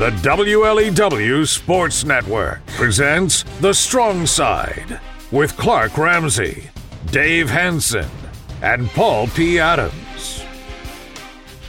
The 0.00 0.12
WLEW 0.12 1.46
Sports 1.46 2.04
Network 2.06 2.64
presents 2.68 3.42
The 3.60 3.74
Strong 3.74 4.24
Side 4.24 4.98
with 5.30 5.54
Clark 5.58 5.98
Ramsey, 5.98 6.70
Dave 7.10 7.50
Hanson, 7.50 8.08
and 8.62 8.88
Paul 8.92 9.26
P. 9.26 9.58
Adams. 9.58 10.42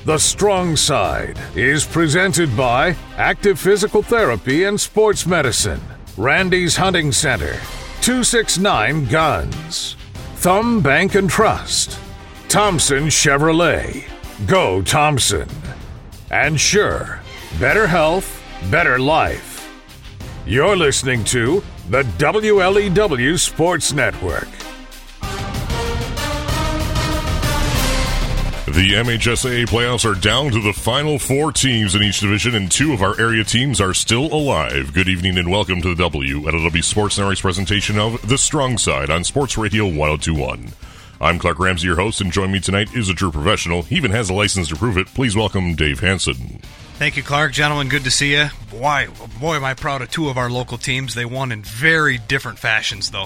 The 0.05 0.17
Strong 0.17 0.77
Side 0.77 1.37
is 1.55 1.85
presented 1.85 2.55
by 2.55 2.95
Active 3.17 3.59
Physical 3.59 4.01
Therapy 4.01 4.63
and 4.63 4.79
Sports 4.79 5.25
Medicine, 5.25 5.81
Randy's 6.15 6.77
Hunting 6.77 7.11
Center, 7.11 7.59
269 7.99 9.07
Guns, 9.07 9.97
Thumb 10.35 10.79
Bank 10.79 11.15
and 11.15 11.29
Trust, 11.29 11.99
Thompson 12.47 13.07
Chevrolet, 13.07 14.05
Go 14.47 14.81
Thompson, 14.81 15.49
and 16.29 16.55
Scheurer, 16.55 17.20
better 17.59 17.87
health, 17.87 18.41
better 18.69 18.99
life. 18.99 19.49
You're 20.45 20.75
listening 20.75 21.23
to 21.25 21.63
the 21.89 22.03
WLEW 22.03 23.39
Sports 23.39 23.93
Network. 23.93 24.47
The 28.65 28.93
MHSAA 28.93 29.65
playoffs 29.65 30.09
are 30.09 30.19
down 30.19 30.51
to 30.51 30.61
the 30.61 30.71
final 30.71 31.19
four 31.19 31.51
teams 31.51 31.93
in 31.93 32.01
each 32.01 32.21
division, 32.21 32.55
and 32.55 32.71
two 32.71 32.93
of 32.93 33.01
our 33.01 33.19
area 33.19 33.43
teams 33.43 33.81
are 33.81 33.93
still 33.93 34.33
alive. 34.33 34.93
Good 34.93 35.09
evening 35.09 35.37
and 35.37 35.51
welcome 35.51 35.81
to 35.81 35.93
the 35.93 36.09
WLEW 36.09 36.81
Sports 36.83 37.17
Network's 37.17 37.41
presentation 37.41 37.99
of 37.99 38.25
The 38.27 38.37
Strong 38.37 38.77
Side 38.77 39.09
on 39.09 39.25
Sports 39.25 39.57
Radio 39.57 39.83
1021. 39.85 40.69
I'm 41.19 41.37
Clark 41.37 41.59
Ramsey, 41.59 41.87
your 41.87 41.97
host, 41.97 42.21
and 42.21 42.31
joining 42.31 42.53
me 42.53 42.59
tonight 42.61 42.95
is 42.95 43.09
a 43.09 43.13
true 43.13 43.31
professional. 43.31 43.83
He 43.83 43.95
even 43.97 44.11
has 44.11 44.29
a 44.29 44.33
license 44.33 44.69
to 44.69 44.75
prove 44.77 44.97
it. 44.97 45.07
Please 45.07 45.35
welcome 45.35 45.75
Dave 45.75 45.99
Hanson. 45.99 46.61
Thank 47.01 47.17
you, 47.17 47.23
Clark. 47.23 47.51
Gentlemen, 47.51 47.89
good 47.89 48.03
to 48.03 48.11
see 48.11 48.33
you. 48.33 48.49
Boy, 48.69 49.07
boy, 49.39 49.55
am 49.55 49.63
I 49.63 49.73
proud 49.73 50.03
of 50.03 50.11
two 50.11 50.29
of 50.29 50.37
our 50.37 50.51
local 50.51 50.77
teams. 50.77 51.15
They 51.15 51.25
won 51.25 51.51
in 51.51 51.63
very 51.63 52.19
different 52.19 52.59
fashions, 52.59 53.09
though. 53.09 53.25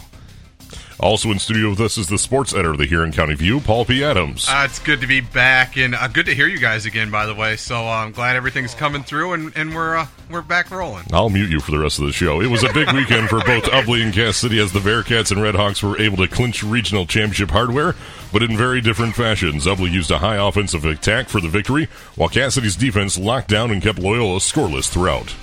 Also 0.99 1.29
in 1.29 1.39
studio 1.39 1.69
with 1.71 1.81
us 1.81 1.97
is 1.97 2.07
the 2.07 2.17
sports 2.17 2.53
editor 2.53 2.71
of 2.71 2.77
the 2.77 2.85
Huron 2.85 3.11
County 3.11 3.35
View, 3.35 3.59
Paul 3.59 3.83
P. 3.85 4.03
Adams. 4.03 4.47
Uh, 4.49 4.63
it's 4.65 4.79
good 4.79 5.01
to 5.01 5.07
be 5.07 5.19
back, 5.19 5.77
and 5.77 5.93
uh, 5.93 6.07
good 6.07 6.25
to 6.27 6.33
hear 6.33 6.47
you 6.47 6.57
guys 6.57 6.85
again. 6.85 7.11
By 7.11 7.25
the 7.25 7.35
way, 7.35 7.57
so 7.57 7.75
uh, 7.75 8.03
I'm 8.05 8.11
glad 8.11 8.35
everything's 8.35 8.73
coming 8.73 9.03
through, 9.03 9.33
and, 9.33 9.51
and 9.57 9.75
we're 9.75 9.97
uh, 9.97 10.07
we're 10.29 10.41
back 10.41 10.71
rolling. 10.71 11.03
I'll 11.11 11.29
mute 11.29 11.49
you 11.49 11.59
for 11.59 11.71
the 11.71 11.79
rest 11.79 11.99
of 11.99 12.05
the 12.05 12.13
show. 12.13 12.41
It 12.41 12.47
was 12.47 12.63
a 12.63 12.71
big 12.73 12.91
weekend 12.93 13.29
for 13.29 13.39
both 13.41 13.65
Ubly 13.65 14.03
and 14.03 14.13
Cass 14.13 14.37
City 14.37 14.59
as 14.59 14.71
the 14.71 14.79
Bearcats 14.79 15.31
and 15.31 15.41
Redhawks 15.41 15.83
were 15.83 15.99
able 15.99 16.17
to 16.17 16.27
clinch 16.27 16.63
regional 16.63 17.05
championship 17.05 17.51
hardware, 17.51 17.93
but 18.31 18.41
in 18.41 18.55
very 18.55 18.79
different 18.81 19.15
fashions. 19.15 19.65
Ubly 19.65 19.91
used 19.91 20.11
a 20.11 20.19
high 20.19 20.37
offensive 20.37 20.85
attack 20.85 21.27
for 21.27 21.41
the 21.41 21.49
victory, 21.49 21.89
while 22.15 22.29
Cass 22.29 22.55
City's 22.55 22.75
defense 22.75 23.17
locked 23.17 23.49
down 23.49 23.69
and 23.69 23.81
kept 23.81 23.99
Loyola 23.99 24.39
scoreless 24.39 24.89
throughout. 24.89 25.35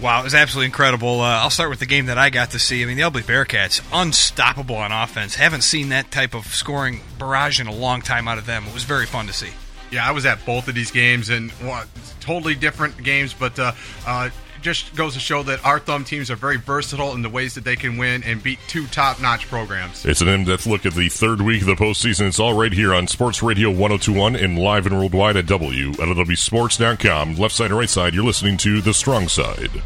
Wow, 0.00 0.20
it 0.20 0.24
was 0.24 0.34
absolutely 0.34 0.66
incredible. 0.66 1.20
Uh, 1.20 1.40
I'll 1.40 1.50
start 1.50 1.70
with 1.70 1.80
the 1.80 1.86
game 1.86 2.06
that 2.06 2.18
I 2.18 2.30
got 2.30 2.52
to 2.52 2.60
see. 2.60 2.82
I 2.82 2.86
mean, 2.86 2.96
the 2.96 3.02
Ubly 3.02 3.22
Bearcats, 3.22 3.82
unstoppable 3.92 4.76
on 4.76 4.92
offense. 4.92 5.34
Haven't 5.34 5.62
seen 5.62 5.88
that 5.88 6.12
type 6.12 6.34
of 6.34 6.46
scoring 6.46 7.00
barrage 7.18 7.60
in 7.60 7.66
a 7.66 7.74
long 7.74 8.00
time 8.00 8.28
out 8.28 8.38
of 8.38 8.46
them. 8.46 8.64
It 8.68 8.74
was 8.74 8.84
very 8.84 9.06
fun 9.06 9.26
to 9.26 9.32
see. 9.32 9.50
Yeah, 9.90 10.06
I 10.06 10.12
was 10.12 10.24
at 10.24 10.44
both 10.46 10.68
of 10.68 10.76
these 10.76 10.92
games, 10.92 11.30
and 11.30 11.50
well, 11.62 11.84
totally 12.20 12.54
different 12.54 13.02
games, 13.02 13.34
but 13.34 13.58
uh, 13.58 13.72
uh, 14.06 14.30
just 14.62 14.94
goes 14.94 15.14
to 15.14 15.20
show 15.20 15.42
that 15.44 15.64
our 15.64 15.78
thumb 15.78 16.04
teams 16.04 16.30
are 16.30 16.36
very 16.36 16.56
versatile 16.56 17.14
in 17.14 17.22
the 17.22 17.28
ways 17.28 17.54
that 17.54 17.64
they 17.64 17.76
can 17.76 17.96
win 17.96 18.22
and 18.24 18.42
beat 18.42 18.58
two 18.68 18.86
top-notch 18.86 19.48
programs. 19.48 20.04
It's 20.04 20.20
an 20.20 20.28
in-depth 20.28 20.66
look 20.66 20.86
at 20.86 20.94
the 20.94 21.08
third 21.08 21.40
week 21.40 21.62
of 21.62 21.66
the 21.66 21.74
postseason. 21.74 22.28
It's 22.28 22.40
all 22.40 22.54
right 22.54 22.72
here 22.72 22.94
on 22.94 23.06
Sports 23.06 23.42
Radio 23.42 23.68
1021 23.70 24.36
and 24.36 24.58
live 24.58 24.86
and 24.86 24.98
worldwide 24.98 25.36
at 25.36 25.46
WLEWSports.com. 25.46 27.36
Left 27.36 27.54
side 27.54 27.70
and 27.70 27.78
right 27.78 27.90
side, 27.90 28.14
you're 28.14 28.24
listening 28.24 28.56
to 28.58 28.80
The 28.80 28.94
Strong 28.94 29.28
Side. 29.28 29.82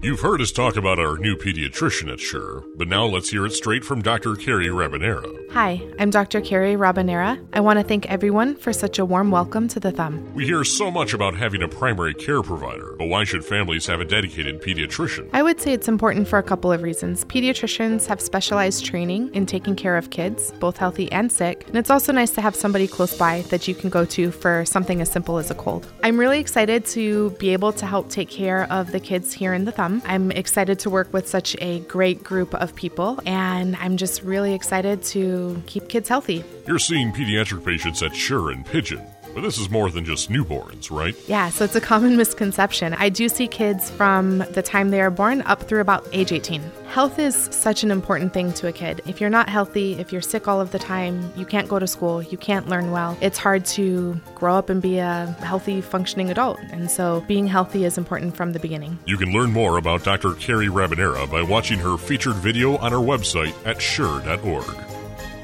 You've 0.00 0.20
heard 0.20 0.40
us 0.40 0.52
talk 0.52 0.76
about 0.76 1.00
our 1.00 1.18
new 1.18 1.34
pediatrician 1.34 2.12
at 2.12 2.20
Scheurer, 2.20 2.62
but 2.76 2.86
now 2.86 3.04
let's 3.04 3.30
hear 3.30 3.44
it 3.46 3.50
straight 3.50 3.84
from 3.84 4.00
Dr. 4.00 4.36
Carrie 4.36 4.68
Rabanera. 4.68 5.50
Hi, 5.50 5.82
I'm 5.98 6.10
Dr. 6.10 6.40
Carrie 6.40 6.76
Rabanera. 6.76 7.44
I 7.52 7.58
want 7.58 7.80
to 7.80 7.84
thank 7.84 8.06
everyone 8.06 8.54
for 8.54 8.72
such 8.72 9.00
a 9.00 9.04
warm 9.04 9.32
welcome 9.32 9.66
to 9.66 9.80
the 9.80 9.90
Thumb. 9.90 10.32
We 10.34 10.44
hear 10.44 10.62
so 10.62 10.92
much 10.92 11.14
about 11.14 11.34
having 11.34 11.62
a 11.62 11.68
primary 11.68 12.14
care 12.14 12.42
provider, 12.42 12.94
but 12.96 13.08
why 13.08 13.24
should 13.24 13.44
families 13.44 13.86
have 13.86 14.00
a 14.00 14.04
dedicated 14.04 14.62
pediatrician? 14.62 15.30
I 15.32 15.42
would 15.42 15.60
say 15.60 15.72
it's 15.72 15.88
important 15.88 16.28
for 16.28 16.38
a 16.38 16.44
couple 16.44 16.70
of 16.70 16.82
reasons. 16.82 17.24
Pediatricians 17.24 18.06
have 18.06 18.20
specialized 18.20 18.84
training 18.84 19.34
in 19.34 19.46
taking 19.46 19.74
care 19.74 19.96
of 19.96 20.10
kids, 20.10 20.52
both 20.60 20.76
healthy 20.76 21.10
and 21.10 21.32
sick, 21.32 21.66
and 21.66 21.76
it's 21.76 21.90
also 21.90 22.12
nice 22.12 22.30
to 22.32 22.40
have 22.40 22.54
somebody 22.54 22.86
close 22.86 23.18
by 23.18 23.40
that 23.50 23.66
you 23.66 23.74
can 23.74 23.90
go 23.90 24.04
to 24.04 24.30
for 24.30 24.64
something 24.64 25.00
as 25.00 25.10
simple 25.10 25.38
as 25.38 25.50
a 25.50 25.56
cold. 25.56 25.92
I'm 26.04 26.20
really 26.20 26.38
excited 26.38 26.86
to 26.86 27.30
be 27.30 27.52
able 27.52 27.72
to 27.72 27.84
help 27.84 28.10
take 28.10 28.30
care 28.30 28.70
of 28.70 28.92
the 28.92 29.00
kids 29.00 29.32
here 29.32 29.54
in 29.54 29.64
the 29.64 29.72
Thumb. 29.72 29.87
Um, 29.88 30.02
I'm 30.04 30.30
excited 30.32 30.78
to 30.80 30.90
work 30.90 31.12
with 31.14 31.26
such 31.26 31.56
a 31.60 31.80
great 31.80 32.22
group 32.22 32.54
of 32.54 32.74
people, 32.74 33.18
and 33.24 33.74
I'm 33.76 33.96
just 33.96 34.22
really 34.22 34.52
excited 34.52 35.02
to 35.14 35.62
keep 35.66 35.88
kids 35.88 36.10
healthy. 36.10 36.44
You're 36.66 36.78
seeing 36.78 37.10
pediatric 37.10 37.64
patients 37.64 38.02
at 38.02 38.14
Scheurer 38.14 38.52
and 38.52 38.66
Pigeon. 38.66 39.06
But 39.38 39.44
this 39.44 39.58
is 39.58 39.70
more 39.70 39.88
than 39.88 40.04
just 40.04 40.32
newborns, 40.32 40.90
right? 40.90 41.14
Yeah, 41.28 41.48
so 41.50 41.64
it's 41.64 41.76
a 41.76 41.80
common 41.80 42.16
misconception. 42.22 42.94
I 42.94 43.08
do 43.08 43.28
see 43.28 43.46
kids 43.46 43.88
from 43.88 44.38
the 44.38 44.62
time 44.62 44.90
they 44.90 45.00
are 45.00 45.12
born 45.12 45.42
up 45.42 45.62
through 45.62 45.80
about 45.80 46.04
age 46.10 46.32
18. 46.32 46.60
Health 46.88 47.20
is 47.20 47.36
such 47.52 47.84
an 47.84 47.92
important 47.92 48.34
thing 48.34 48.52
to 48.54 48.66
a 48.66 48.72
kid. 48.72 49.00
If 49.06 49.20
you're 49.20 49.30
not 49.30 49.48
healthy, 49.48 49.92
if 49.92 50.10
you're 50.10 50.22
sick 50.22 50.48
all 50.48 50.60
of 50.60 50.72
the 50.72 50.80
time, 50.80 51.32
you 51.36 51.46
can't 51.46 51.68
go 51.68 51.78
to 51.78 51.86
school, 51.86 52.20
you 52.20 52.36
can't 52.36 52.68
learn 52.68 52.90
well, 52.90 53.16
it's 53.20 53.38
hard 53.38 53.64
to 53.66 54.20
grow 54.34 54.56
up 54.56 54.70
and 54.70 54.82
be 54.82 54.98
a 54.98 55.26
healthy, 55.38 55.82
functioning 55.82 56.30
adult. 56.30 56.58
And 56.72 56.90
so 56.90 57.24
being 57.28 57.46
healthy 57.46 57.84
is 57.84 57.96
important 57.96 58.36
from 58.36 58.54
the 58.54 58.58
beginning. 58.58 58.98
You 59.06 59.18
can 59.18 59.32
learn 59.32 59.52
more 59.52 59.76
about 59.76 60.02
Dr. 60.02 60.34
Carrie 60.34 60.66
Rabanera 60.66 61.30
by 61.30 61.42
watching 61.42 61.78
her 61.78 61.96
featured 61.96 62.34
video 62.34 62.76
on 62.78 62.92
our 62.92 63.04
website 63.04 63.54
at 63.64 63.76
scheurer.org. 63.76 64.64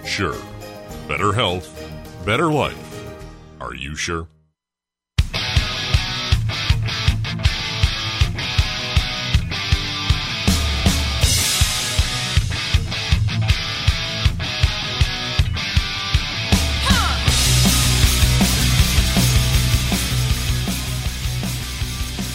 Scheurer. 0.04 0.42
Better 1.06 1.32
health, 1.32 1.70
better 2.26 2.50
life. 2.50 2.93
Are 3.60 3.74
you 3.74 3.96
sure? 3.96 4.28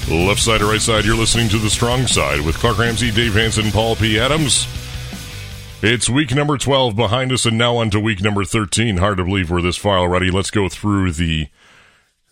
Left 0.09 0.41
side 0.41 0.61
or 0.61 0.65
right 0.65 0.81
side, 0.81 1.05
you're 1.05 1.15
listening 1.15 1.49
to 1.49 1.57
The 1.57 1.69
Strong 1.69 2.07
Side 2.07 2.41
with 2.41 2.55
Clark 2.57 2.79
Ramsey, 2.79 3.11
Dave 3.11 3.33
Hanson, 3.33 3.71
Paul 3.71 3.95
P. 3.95 4.19
Adams. 4.19 4.67
It's 5.81 6.09
week 6.09 6.35
number 6.35 6.57
12 6.57 6.97
behind 6.97 7.31
us 7.31 7.45
and 7.45 7.57
now 7.57 7.77
on 7.77 7.89
to 7.91 8.01
week 8.01 8.21
number 8.21 8.43
13. 8.43 8.97
Hard 8.97 9.15
to 9.15 9.23
believe 9.23 9.49
we're 9.49 9.61
this 9.61 9.77
far 9.77 9.97
already. 9.97 10.29
Let's 10.29 10.51
go 10.51 10.67
through 10.67 11.13
the 11.13 11.47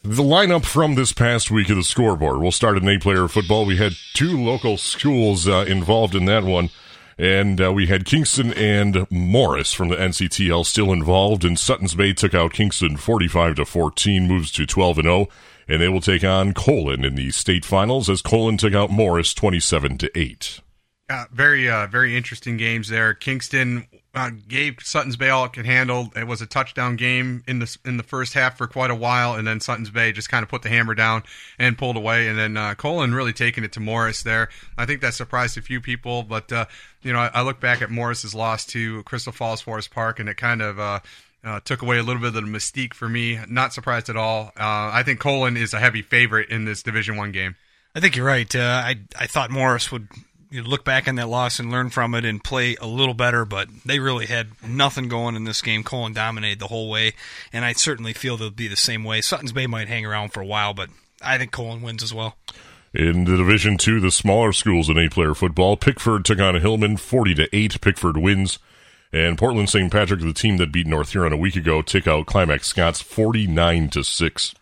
the 0.03 0.21
lineup 0.21 0.65
from 0.65 0.95
this 0.95 1.13
past 1.13 1.49
week 1.49 1.69
of 1.69 1.77
the 1.77 1.83
scoreboard. 1.83 2.41
We'll 2.41 2.51
start 2.51 2.75
in 2.75 2.85
eight 2.89 3.01
player 3.01 3.25
football. 3.29 3.65
We 3.65 3.77
had 3.77 3.93
two 4.13 4.37
local 4.37 4.75
schools 4.75 5.47
uh, 5.47 5.63
involved 5.65 6.13
in 6.13 6.25
that 6.25 6.43
one. 6.43 6.71
And 7.17 7.61
uh, 7.61 7.71
we 7.71 7.87
had 7.87 8.05
Kingston 8.05 8.51
and 8.53 9.09
Morris 9.09 9.71
from 9.71 9.87
the 9.87 9.95
NCTL 9.95 10.65
still 10.65 10.91
involved. 10.91 11.45
And 11.45 11.57
Sutton's 11.57 11.95
Bay 11.95 12.11
took 12.11 12.33
out 12.33 12.51
Kingston 12.51 12.97
45 12.97 13.55
to 13.55 13.65
14, 13.65 14.27
moves 14.27 14.51
to 14.51 14.65
12 14.65 14.97
and 14.97 15.05
0. 15.05 15.29
And 15.69 15.81
they 15.81 15.87
will 15.87 16.01
take 16.01 16.25
on 16.25 16.53
Colon 16.53 17.05
in 17.05 17.15
the 17.15 17.31
state 17.31 17.63
finals 17.63 18.09
as 18.09 18.21
Colon 18.21 18.57
took 18.57 18.73
out 18.73 18.91
Morris 18.91 19.33
27 19.33 19.99
to 19.99 20.19
8. 20.19 20.59
Uh, 21.09 21.23
very, 21.31 21.69
uh, 21.69 21.87
very 21.87 22.17
interesting 22.17 22.57
games 22.57 22.89
there. 22.89 23.13
Kingston 23.13 23.87
uh, 24.13 24.29
gave 24.45 24.75
Sutton's 24.81 25.15
Bay 25.15 25.29
all 25.29 25.45
it 25.45 25.53
could 25.53 25.65
handle. 25.65 26.11
It 26.17 26.27
was 26.27 26.41
a 26.41 26.45
touchdown 26.45 26.97
game 26.97 27.45
in 27.47 27.59
the 27.59 27.77
in 27.85 27.95
the 27.95 28.03
first 28.03 28.33
half 28.33 28.57
for 28.57 28.67
quite 28.67 28.91
a 28.91 28.95
while, 28.95 29.35
and 29.35 29.47
then 29.47 29.61
Sutton's 29.61 29.89
Bay 29.89 30.11
just 30.11 30.27
kind 30.27 30.43
of 30.43 30.49
put 30.49 30.63
the 30.63 30.69
hammer 30.69 30.95
down 30.95 31.23
and 31.57 31.77
pulled 31.77 31.95
away. 31.95 32.27
And 32.27 32.37
then 32.37 32.57
uh, 32.57 32.75
Colon 32.75 33.13
really 33.13 33.31
taking 33.31 33.63
it 33.63 33.71
to 33.73 33.79
Morris 33.79 34.23
there. 34.23 34.49
I 34.77 34.85
think 34.85 34.99
that 34.99 35.13
surprised 35.13 35.57
a 35.57 35.61
few 35.61 35.79
people, 35.79 36.23
but 36.23 36.51
uh, 36.51 36.65
you 37.03 37.13
know, 37.13 37.19
I, 37.19 37.31
I, 37.35 37.41
look 37.43 37.61
back 37.61 37.81
at 37.81 37.89
Morris's 37.89 38.35
loss 38.35 38.65
to 38.67 39.01
Crystal 39.03 39.31
Falls 39.31 39.61
Forest 39.61 39.91
Park, 39.91 40.19
and 40.19 40.27
it 40.29 40.35
kind 40.35 40.61
of. 40.61 40.79
Uh, 40.79 40.99
uh, 41.43 41.61
took 41.61 41.81
away 41.81 41.97
a 41.97 42.03
little 42.03 42.19
bit 42.19 42.29
of 42.29 42.33
the 42.33 42.41
mystique 42.41 42.93
for 42.93 43.07
me. 43.07 43.39
Not 43.47 43.71
surprised 43.71 44.09
at 44.09 44.17
all. 44.17 44.47
Uh, 44.57 44.89
I 44.91 45.03
think 45.03 45.21
Colon 45.21 45.55
is 45.55 45.73
a 45.73 45.79
heavy 45.79 46.01
favorite 46.01 46.49
in 46.49 46.65
this 46.65 46.83
Division 46.83 47.15
One 47.15 47.31
game. 47.31 47.55
I 47.95 48.01
think 48.01 48.17
you're 48.17 48.25
right. 48.25 48.53
Uh, 48.53 48.81
I 48.83 48.95
I 49.17 49.27
thought 49.27 49.49
Morris 49.49 49.89
would 49.89 50.09
you 50.49 50.63
look 50.63 50.83
back 50.85 51.07
on 51.07 51.15
that 51.15 51.27
loss 51.27 51.59
and 51.59 51.71
learn 51.71 51.89
from 51.89 52.15
it 52.15 52.23
and 52.25 52.43
play 52.43 52.75
a 52.79 52.87
little 52.87 53.13
better, 53.13 53.45
but 53.45 53.67
they 53.85 53.99
really 53.99 54.25
had 54.25 54.49
nothing 54.65 55.07
going 55.07 55.35
in 55.35 55.43
this 55.43 55.61
game. 55.61 55.83
Colon 55.83 56.13
dominated 56.13 56.59
the 56.59 56.67
whole 56.67 56.89
way, 56.89 57.13
and 57.51 57.65
I 57.65 57.73
certainly 57.73 58.13
feel 58.13 58.37
they'll 58.37 58.49
be 58.49 58.67
the 58.67 58.75
same 58.75 59.03
way. 59.03 59.21
Sutton's 59.21 59.51
Bay 59.51 59.67
might 59.67 59.87
hang 59.87 60.05
around 60.05 60.29
for 60.33 60.41
a 60.41 60.45
while, 60.45 60.73
but 60.73 60.89
I 61.21 61.37
think 61.37 61.51
Colon 61.51 61.81
wins 61.81 62.03
as 62.03 62.13
well. 62.13 62.37
In 62.93 63.25
the 63.25 63.35
Division 63.37 63.77
Two, 63.77 63.99
the 63.99 64.11
smaller 64.11 64.53
schools 64.53 64.89
in 64.89 64.97
eight-player 64.97 65.35
football, 65.35 65.75
Pickford 65.77 66.23
took 66.25 66.39
on 66.39 66.55
Hillman 66.55 66.97
forty 66.97 67.35
to 67.35 67.47
eight. 67.55 67.79
Pickford 67.81 68.17
wins. 68.17 68.59
And 69.13 69.37
Portland 69.37 69.69
St. 69.69 69.91
Patrick, 69.91 70.19
the 70.19 70.33
team 70.33 70.57
that 70.57 70.71
beat 70.71 70.85
North 70.85 71.11
Huron 71.11 71.31
a 71.31 71.37
week 71.37 71.55
ago, 71.55 71.81
took 71.81 72.07
out 72.07 72.25
Climax 72.25 72.67
Scotts 72.67 73.01
49 73.01 73.89
to 73.91 74.03
6. 74.03 74.55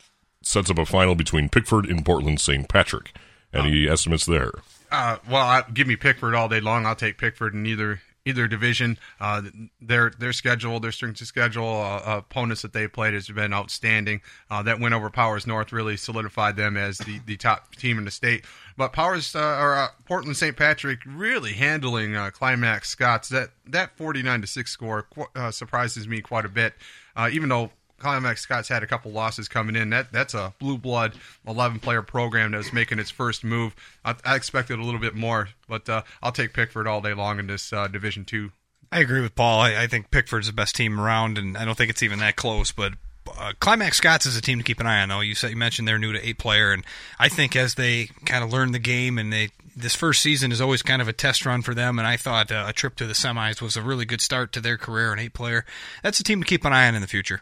sets 0.43 0.69
up 0.69 0.77
a 0.77 0.85
final 0.85 1.15
between 1.15 1.49
Pickford 1.49 1.87
and 1.87 2.05
Portland 2.05 2.39
St. 2.39 2.69
Patrick. 2.69 3.11
Any 3.51 3.87
estimates 3.87 4.25
there? 4.27 4.51
Uh, 4.91 5.17
well, 5.29 5.45
I, 5.45 5.63
give 5.73 5.87
me 5.87 5.95
Pickford 5.95 6.35
all 6.35 6.49
day 6.49 6.59
long. 6.59 6.85
I'll 6.85 6.95
take 6.95 7.17
Pickford 7.17 7.53
in 7.53 7.65
either 7.65 8.01
either 8.25 8.47
division. 8.47 8.97
Uh, 9.19 9.43
their 9.79 10.09
their 10.09 10.33
schedule, 10.33 10.79
their 10.79 10.91
strength 10.91 11.21
of 11.21 11.27
schedule, 11.27 11.81
uh, 11.81 12.17
opponents 12.17 12.63
that 12.63 12.73
they 12.73 12.87
played 12.87 13.13
has 13.13 13.27
been 13.27 13.53
outstanding. 13.53 14.21
Uh, 14.49 14.63
that 14.63 14.79
win 14.79 14.93
over 14.93 15.09
Powers 15.09 15.47
North 15.47 15.71
really 15.71 15.95
solidified 15.95 16.55
them 16.55 16.75
as 16.75 16.97
the, 16.97 17.19
the 17.25 17.37
top 17.37 17.75
team 17.75 17.97
in 17.97 18.05
the 18.05 18.11
state. 18.11 18.43
But 18.77 18.93
Powers 18.93 19.35
uh, 19.35 19.39
or 19.39 19.75
uh, 19.75 19.87
Portland 20.05 20.35
St. 20.37 20.57
Patrick 20.57 20.99
really 21.05 21.53
handling 21.53 22.15
Climax 22.31 22.89
Scotts. 22.89 23.29
That 23.29 23.49
that 23.67 23.95
forty 23.95 24.23
nine 24.23 24.41
to 24.41 24.47
six 24.47 24.71
score 24.71 25.07
surprises 25.51 26.07
me 26.07 26.21
quite 26.21 26.45
a 26.45 26.49
bit. 26.49 26.73
even 27.31 27.49
though 27.49 27.71
Climax 27.97 28.41
Scotts 28.41 28.69
had 28.69 28.83
a 28.83 28.87
couple 28.87 29.11
losses 29.11 29.47
coming 29.47 29.75
in. 29.75 29.89
That 29.89 30.11
that's 30.11 30.33
a 30.33 30.53
blue 30.59 30.77
blood, 30.77 31.13
eleven 31.47 31.79
player 31.79 32.01
program 32.01 32.51
that's 32.51 32.73
making 32.73 32.99
its 32.99 33.09
first 33.09 33.43
move. 33.43 33.75
I, 34.03 34.15
I 34.25 34.35
expected 34.35 34.79
a 34.79 34.83
little 34.83 34.99
bit 34.99 35.15
more, 35.15 35.49
but 35.67 35.87
uh, 35.89 36.01
I'll 36.21 36.31
take 36.31 36.53
Pickford 36.53 36.87
all 36.87 37.01
day 37.01 37.13
long 37.13 37.39
in 37.39 37.47
this 37.47 37.71
uh, 37.71 37.87
Division 37.87 38.25
Two. 38.25 38.51
I 38.91 38.99
agree 38.99 39.21
with 39.21 39.35
Paul. 39.35 39.61
I, 39.61 39.83
I, 39.83 39.87
think 39.87 40.11
Pickford's 40.11 40.47
the 40.47 40.53
best 40.53 40.75
team 40.75 40.99
around, 40.99 41.37
and 41.37 41.57
I 41.57 41.65
don't 41.65 41.75
think 41.75 41.89
it's 41.89 42.03
even 42.03 42.19
that 42.19 42.35
close. 42.35 42.71
But 42.71 42.93
uh, 43.37 43.53
Climax 43.59 43.97
Scotts 43.97 44.25
is 44.25 44.37
a 44.37 44.41
team 44.41 44.57
to 44.57 44.63
keep 44.63 44.79
an 44.79 44.87
eye 44.87 45.01
on. 45.01 45.09
Though 45.09 45.21
you 45.21 45.35
said 45.35 45.49
you 45.49 45.57
mentioned 45.57 45.87
they're 45.87 45.99
new 45.99 46.13
to 46.13 46.27
eight 46.27 46.37
player, 46.37 46.71
and 46.71 46.83
I 47.19 47.29
think 47.29 47.55
as 47.55 47.75
they 47.75 48.09
kind 48.25 48.43
of 48.43 48.53
learn 48.53 48.71
the 48.71 48.79
game 48.79 49.17
and 49.17 49.33
they 49.33 49.49
this 49.75 49.95
first 49.95 50.21
season 50.21 50.51
is 50.51 50.61
always 50.61 50.81
kind 50.81 51.01
of 51.01 51.07
a 51.07 51.13
test 51.13 51.45
run 51.45 51.61
for 51.61 51.73
them, 51.73 51.99
and 51.99 52.07
I 52.07 52.15
thought 52.15 52.51
uh, 52.51 52.65
a 52.67 52.73
trip 52.73 52.95
to 52.95 53.05
the 53.05 53.13
semis 53.13 53.61
was 53.61 53.75
a 53.75 53.81
really 53.81 54.05
good 54.05 54.21
start 54.21 54.53
to 54.53 54.61
their 54.61 54.77
career 54.77 55.11
in 55.11 55.19
eight 55.19 55.33
player. 55.33 55.65
That's 56.01 56.19
a 56.19 56.23
team 56.23 56.41
to 56.41 56.47
keep 56.47 56.63
an 56.63 56.73
eye 56.73 56.87
on 56.87 56.95
in 56.95 57.01
the 57.01 57.07
future. 57.07 57.41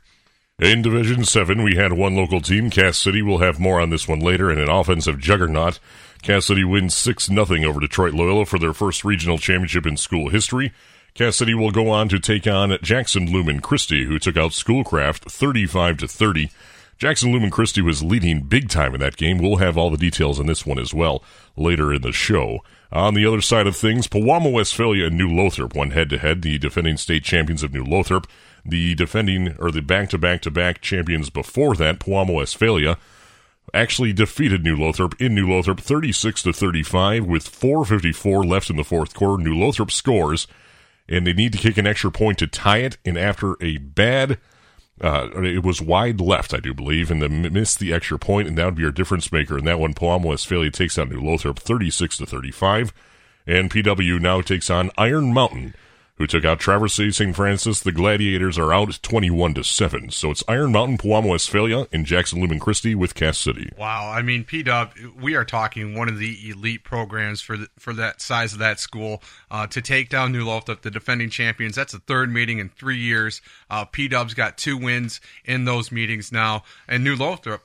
In 0.60 0.84
Division 0.84 1.26
7, 1.26 1.64
we 1.64 1.78
had 1.78 1.94
one 1.94 2.16
local 2.16 2.40
team. 2.40 2.70
Cass 2.70 3.00
City 3.00 3.24
will 3.24 3.40
have 3.40 3.60
more 3.60 3.82
on 3.82 3.90
this 3.90 4.08
one 4.08 4.20
later 4.20 4.52
and 4.52 4.60
in 4.60 4.70
an 4.70 4.72
offensive 4.72 5.18
juggernaut. 5.18 5.80
Cass 6.22 6.46
City 6.46 6.64
wins 6.64 6.96
6 6.96 7.26
0 7.26 7.46
over 7.66 7.80
Detroit 7.80 8.14
Loyola 8.14 8.46
for 8.46 8.60
their 8.60 8.72
first 8.72 9.04
regional 9.04 9.40
championship 9.40 9.88
in 9.88 9.98
school 9.98 10.30
history. 10.30 10.72
Cass 11.16 11.38
City 11.38 11.56
will 11.56 11.72
go 11.72 11.90
on 11.90 12.08
to 12.10 12.20
take 12.20 12.46
on 12.46 12.78
Jackson 12.84 13.32
Lumen 13.32 13.62
Christi, 13.62 14.06
who 14.06 14.20
took 14.20 14.38
out 14.38 14.54
Schoolcraft 14.54 15.26
35 15.26 15.98
to 15.98 16.08
30. 16.08 16.52
Jackson 17.00 17.32
Lumen 17.32 17.50
Christi 17.50 17.82
was 17.82 18.04
leading 18.04 18.42
big 18.42 18.70
time 18.70 18.94
in 18.94 19.00
that 19.00 19.18
game. 19.18 19.40
We'll 19.40 19.56
have 19.56 19.76
all 19.76 19.90
the 19.90 19.98
details 19.98 20.40
on 20.40 20.46
this 20.46 20.68
one 20.68 20.78
as 20.78 20.94
well 20.94 21.24
later 21.58 21.92
in 21.92 22.04
the 22.04 22.12
show. 22.12 22.60
On 22.92 23.16
the 23.16 23.26
other 23.26 23.42
side 23.42 23.66
of 23.66 23.76
things, 23.76 24.08
Pewamo 24.08 24.52
Westphalia 24.52 25.08
and 25.08 25.18
New 25.18 25.30
Lothrop 25.30 25.76
went 25.76 25.94
head 25.94 26.12
to 26.12 26.20
head, 26.20 26.44
the 26.44 26.60
defending 26.60 26.98
state 26.98 27.24
champions 27.24 27.64
of 27.64 27.74
New 27.74 27.84
Lothrop. 27.84 28.28
The 28.66 28.96
defending 28.96 29.56
or 29.60 29.72
the 29.72 29.82
back 29.82 30.10
to 30.10 30.18
back 30.18 30.42
to 30.44 30.52
back 30.52 30.82
champions 30.82 31.30
before 31.30 31.76
that, 31.76 32.00
Pewamo 32.00 32.36
Westphalia, 32.36 32.98
actually 33.74 34.14
defeated 34.14 34.64
New 34.64 34.76
Lothrop 34.76 35.20
in 35.20 35.36
New 35.36 35.50
Lothrop 35.50 35.80
36 35.80 36.44
to 36.44 36.54
35 36.54 37.26
with 37.26 37.48
4:54 37.48 38.46
left 38.46 38.70
in 38.70 38.78
the 38.78 38.84
fourth 38.84 39.14
quarter. 39.14 39.42
New 39.42 39.56
Lothrop 39.56 39.92
scores, 39.92 40.48
and 41.08 41.28
they 41.28 41.34
need 41.34 41.54
to 41.54 41.60
kick 41.60 41.78
an 41.78 41.88
extra 41.88 42.12
point 42.12 42.38
to 42.40 42.48
tie 42.48 42.80
it. 42.80 42.98
And 43.04 43.18
after 43.18 43.56
a 43.62 43.78
bad, 43.78 44.38
uh, 45.02 45.30
it 45.36 45.64
was 45.64 45.82
wide 45.82 46.22
left, 46.22 46.54
I 46.54 46.60
do 46.60 46.74
believe, 46.74 47.12
and 47.12 47.22
they 47.22 47.28
missed 47.28 47.80
the 47.80 47.94
extra 47.94 48.20
point, 48.20 48.48
and 48.48 48.58
that 48.58 48.66
would 48.66 48.76
be 48.76 48.86
our 48.86 48.92
difference 48.92 49.32
maker. 49.32 49.58
And 49.58 49.68
that 49.68 49.80
one, 49.80 49.94
Pewamo 49.94 50.26
Westphalia 50.26 50.72
takes 50.72 50.98
out 50.98 51.10
New 51.10 51.22
Lothrop 51.22 51.60
36 51.60 52.18
to 52.18 52.26
35, 52.26 52.94
and 53.46 53.72
PW 53.72 54.22
now 54.22 54.42
takes 54.42 54.70
on 54.70 54.92
Iron 54.98 55.34
Mountain 55.34 55.74
who 56.16 56.28
took 56.28 56.46
out 56.46 56.60
Traverse 56.60 56.94
St. 56.94 57.36
Francis. 57.36 57.80
The 57.80 57.92
Gladiators 57.92 58.58
are 58.58 58.74
out 58.74 59.00
21 59.02 59.56
to 59.56 59.64
7. 59.64 60.12
So 60.12 60.32
it's 60.32 60.44
Iron 60.48 60.72
Mountain, 60.72 61.00
Pewamo, 61.00 61.30
Westphalia, 61.30 61.88
and 61.92 62.06
Jackson 62.06 62.40
Lumen 62.40 62.60
Christi 62.60 62.94
with 62.94 63.16
Cass 63.16 63.38
City. 63.40 63.72
Wow. 63.78 64.12
I 64.12 64.22
mean, 64.22 64.44
P 64.44 64.64
Dub, 64.64 64.92
we 65.20 65.36
are 65.36 65.46
talking 65.46 65.96
one 65.96 66.08
of 66.08 66.20
the 66.20 66.50
elite 66.50 66.84
programs 66.84 67.42
for 67.42 67.58
the, 67.58 67.68
for 67.80 67.94
that 67.94 68.22
size 68.22 68.54
of 68.54 68.60
that 68.60 68.80
school. 68.80 69.24
Uh, 69.50 69.66
to 69.68 69.82
take 69.82 70.10
down 70.10 70.32
New 70.32 70.46
the 70.84 70.92
defending 70.92 71.30
champions, 71.30 71.76
that's 71.76 71.94
the 71.94 72.00
third 72.00 72.32
meeting 72.32 72.60
in 72.60 72.70
three 72.70 72.98
years. 72.98 73.42
Uh, 73.70 73.86
P 73.86 74.08
Dub's 74.08 74.34
got 74.34 74.58
two 74.58 74.78
wins 74.78 75.20
in 75.46 75.66
those 75.66 75.92
meetings 75.92 76.32
now. 76.32 76.64
And 76.88 77.04
New 77.04 77.18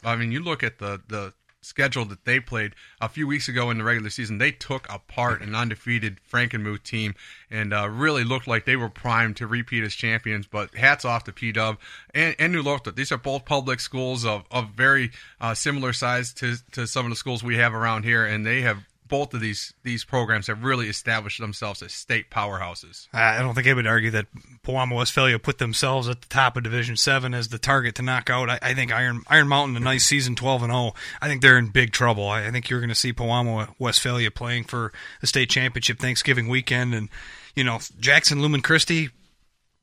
I 0.04 0.16
mean, 0.16 0.32
you 0.32 0.42
look 0.42 0.62
at 0.62 0.78
the, 0.78 1.00
the 1.08 1.34
schedule 1.68 2.04
that 2.06 2.24
they 2.24 2.40
played 2.40 2.74
a 3.00 3.08
few 3.08 3.26
weeks 3.26 3.48
ago 3.48 3.70
in 3.70 3.78
the 3.78 3.84
regular 3.84 4.10
season, 4.10 4.38
they 4.38 4.50
took 4.50 4.90
apart 4.92 5.42
an 5.42 5.54
undefeated 5.54 6.18
Frankenmuth 6.30 6.82
team 6.82 7.14
and 7.50 7.72
uh, 7.72 7.88
really 7.88 8.24
looked 8.24 8.46
like 8.46 8.64
they 8.64 8.76
were 8.76 8.88
primed 8.88 9.36
to 9.36 9.46
repeat 9.46 9.84
as 9.84 9.94
champions. 9.94 10.46
But 10.46 10.74
hats 10.74 11.04
off 11.04 11.24
to 11.24 11.32
P 11.32 11.52
Dub 11.52 11.78
and, 12.14 12.34
and 12.38 12.52
New 12.52 12.62
Lothrop. 12.62 12.96
These 12.96 13.12
are 13.12 13.18
both 13.18 13.44
public 13.44 13.80
schools 13.80 14.24
of, 14.24 14.44
of 14.50 14.70
very 14.70 15.10
uh, 15.40 15.54
similar 15.54 15.92
size 15.92 16.32
to, 16.34 16.56
to 16.72 16.86
some 16.86 17.06
of 17.06 17.10
the 17.10 17.16
schools 17.16 17.42
we 17.42 17.56
have 17.56 17.74
around 17.74 18.04
here, 18.04 18.24
and 18.24 18.44
they 18.46 18.62
have 18.62 18.78
both 19.08 19.34
of 19.34 19.40
these 19.40 19.72
these 19.82 20.05
programs 20.05 20.46
have 20.46 20.62
really 20.62 20.88
established 20.88 21.40
themselves 21.40 21.82
as 21.82 21.93
state 21.93 22.31
powerhouses. 22.31 23.08
I 23.12 23.38
don't 23.38 23.55
think 23.55 23.66
I 23.66 23.75
would 23.75 23.87
argue 23.87 24.10
that 24.12 24.26
Pewamo 24.64 24.96
Westphalia 24.96 25.38
put 25.38 25.58
themselves 25.58 26.08
at 26.08 26.22
the 26.22 26.28
top 26.28 26.56
of 26.56 26.62
Division 26.62 26.96
Seven 26.96 27.34
as 27.34 27.49
the 27.49 27.58
target 27.58 27.94
to 27.96 28.02
knock 28.02 28.31
out. 28.31 28.50
I, 28.50 28.58
I, 28.62 28.75
think 28.75 28.93
Iron 28.93 29.22
Iron 29.28 29.49
Mountain 29.49 29.76
a 29.76 29.81
nice 29.81 30.05
season, 30.05 30.34
twelve 30.34 30.62
and 30.62 30.72
zero. 30.72 30.93
Oh. 30.93 30.94
I 31.20 31.28
think 31.28 31.43
they're 31.43 31.58
in 31.58 31.69
big 31.69 31.93
trouble. 31.93 32.28
I, 32.28 32.46
I 32.46 32.50
think 32.50 32.69
you're 32.69 32.81
going 32.81 32.88
to 32.88 32.94
see 32.94 33.12
Pewamo 33.12 33.75
Westphalia 33.78 34.31
playing 34.31 34.64
for 34.64 34.93
the 35.20 35.26
state 35.26 35.50
championship 35.50 35.99
Thanksgiving 35.99 36.49
weekend, 36.49 36.94
and 36.94 37.08
you 37.54 37.64
know 37.64 37.78
Jackson 37.99 38.43
Lumen 38.43 38.62
Christi 38.62 39.11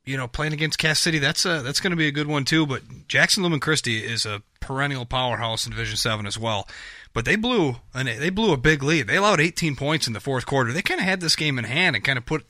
you 0.06 0.16
know, 0.16 0.28
playing 0.28 0.52
against 0.52 0.78
Cass 0.78 1.00
City, 1.00 1.18
that's 1.18 1.44
a, 1.44 1.60
that's 1.62 1.80
going 1.80 1.90
to 1.90 1.96
be 1.96 2.06
a 2.06 2.12
good 2.12 2.28
one 2.28 2.44
too. 2.44 2.64
But 2.64 3.08
Jackson 3.08 3.42
Lumen 3.42 3.60
Christi 3.60 4.04
is 4.04 4.24
a 4.24 4.42
perennial 4.60 5.04
powerhouse 5.04 5.66
in 5.66 5.72
Division 5.72 5.96
Seven 5.96 6.26
as 6.26 6.38
well. 6.38 6.66
But 7.12 7.24
they 7.24 7.36
blew 7.36 7.76
and 7.92 8.08
they 8.08 8.30
blew 8.30 8.52
a 8.52 8.58
big 8.58 8.82
lead. 8.82 9.08
They 9.08 9.16
allowed 9.16 9.40
18 9.40 9.74
points 9.74 10.06
in 10.06 10.12
the 10.12 10.20
fourth 10.20 10.46
quarter. 10.46 10.72
They 10.72 10.82
kind 10.82 11.00
of 11.00 11.06
had 11.06 11.20
this 11.20 11.34
game 11.36 11.58
in 11.58 11.64
hand 11.64 11.96
and 11.96 12.04
kind 12.04 12.18
of 12.18 12.24
put 12.24 12.46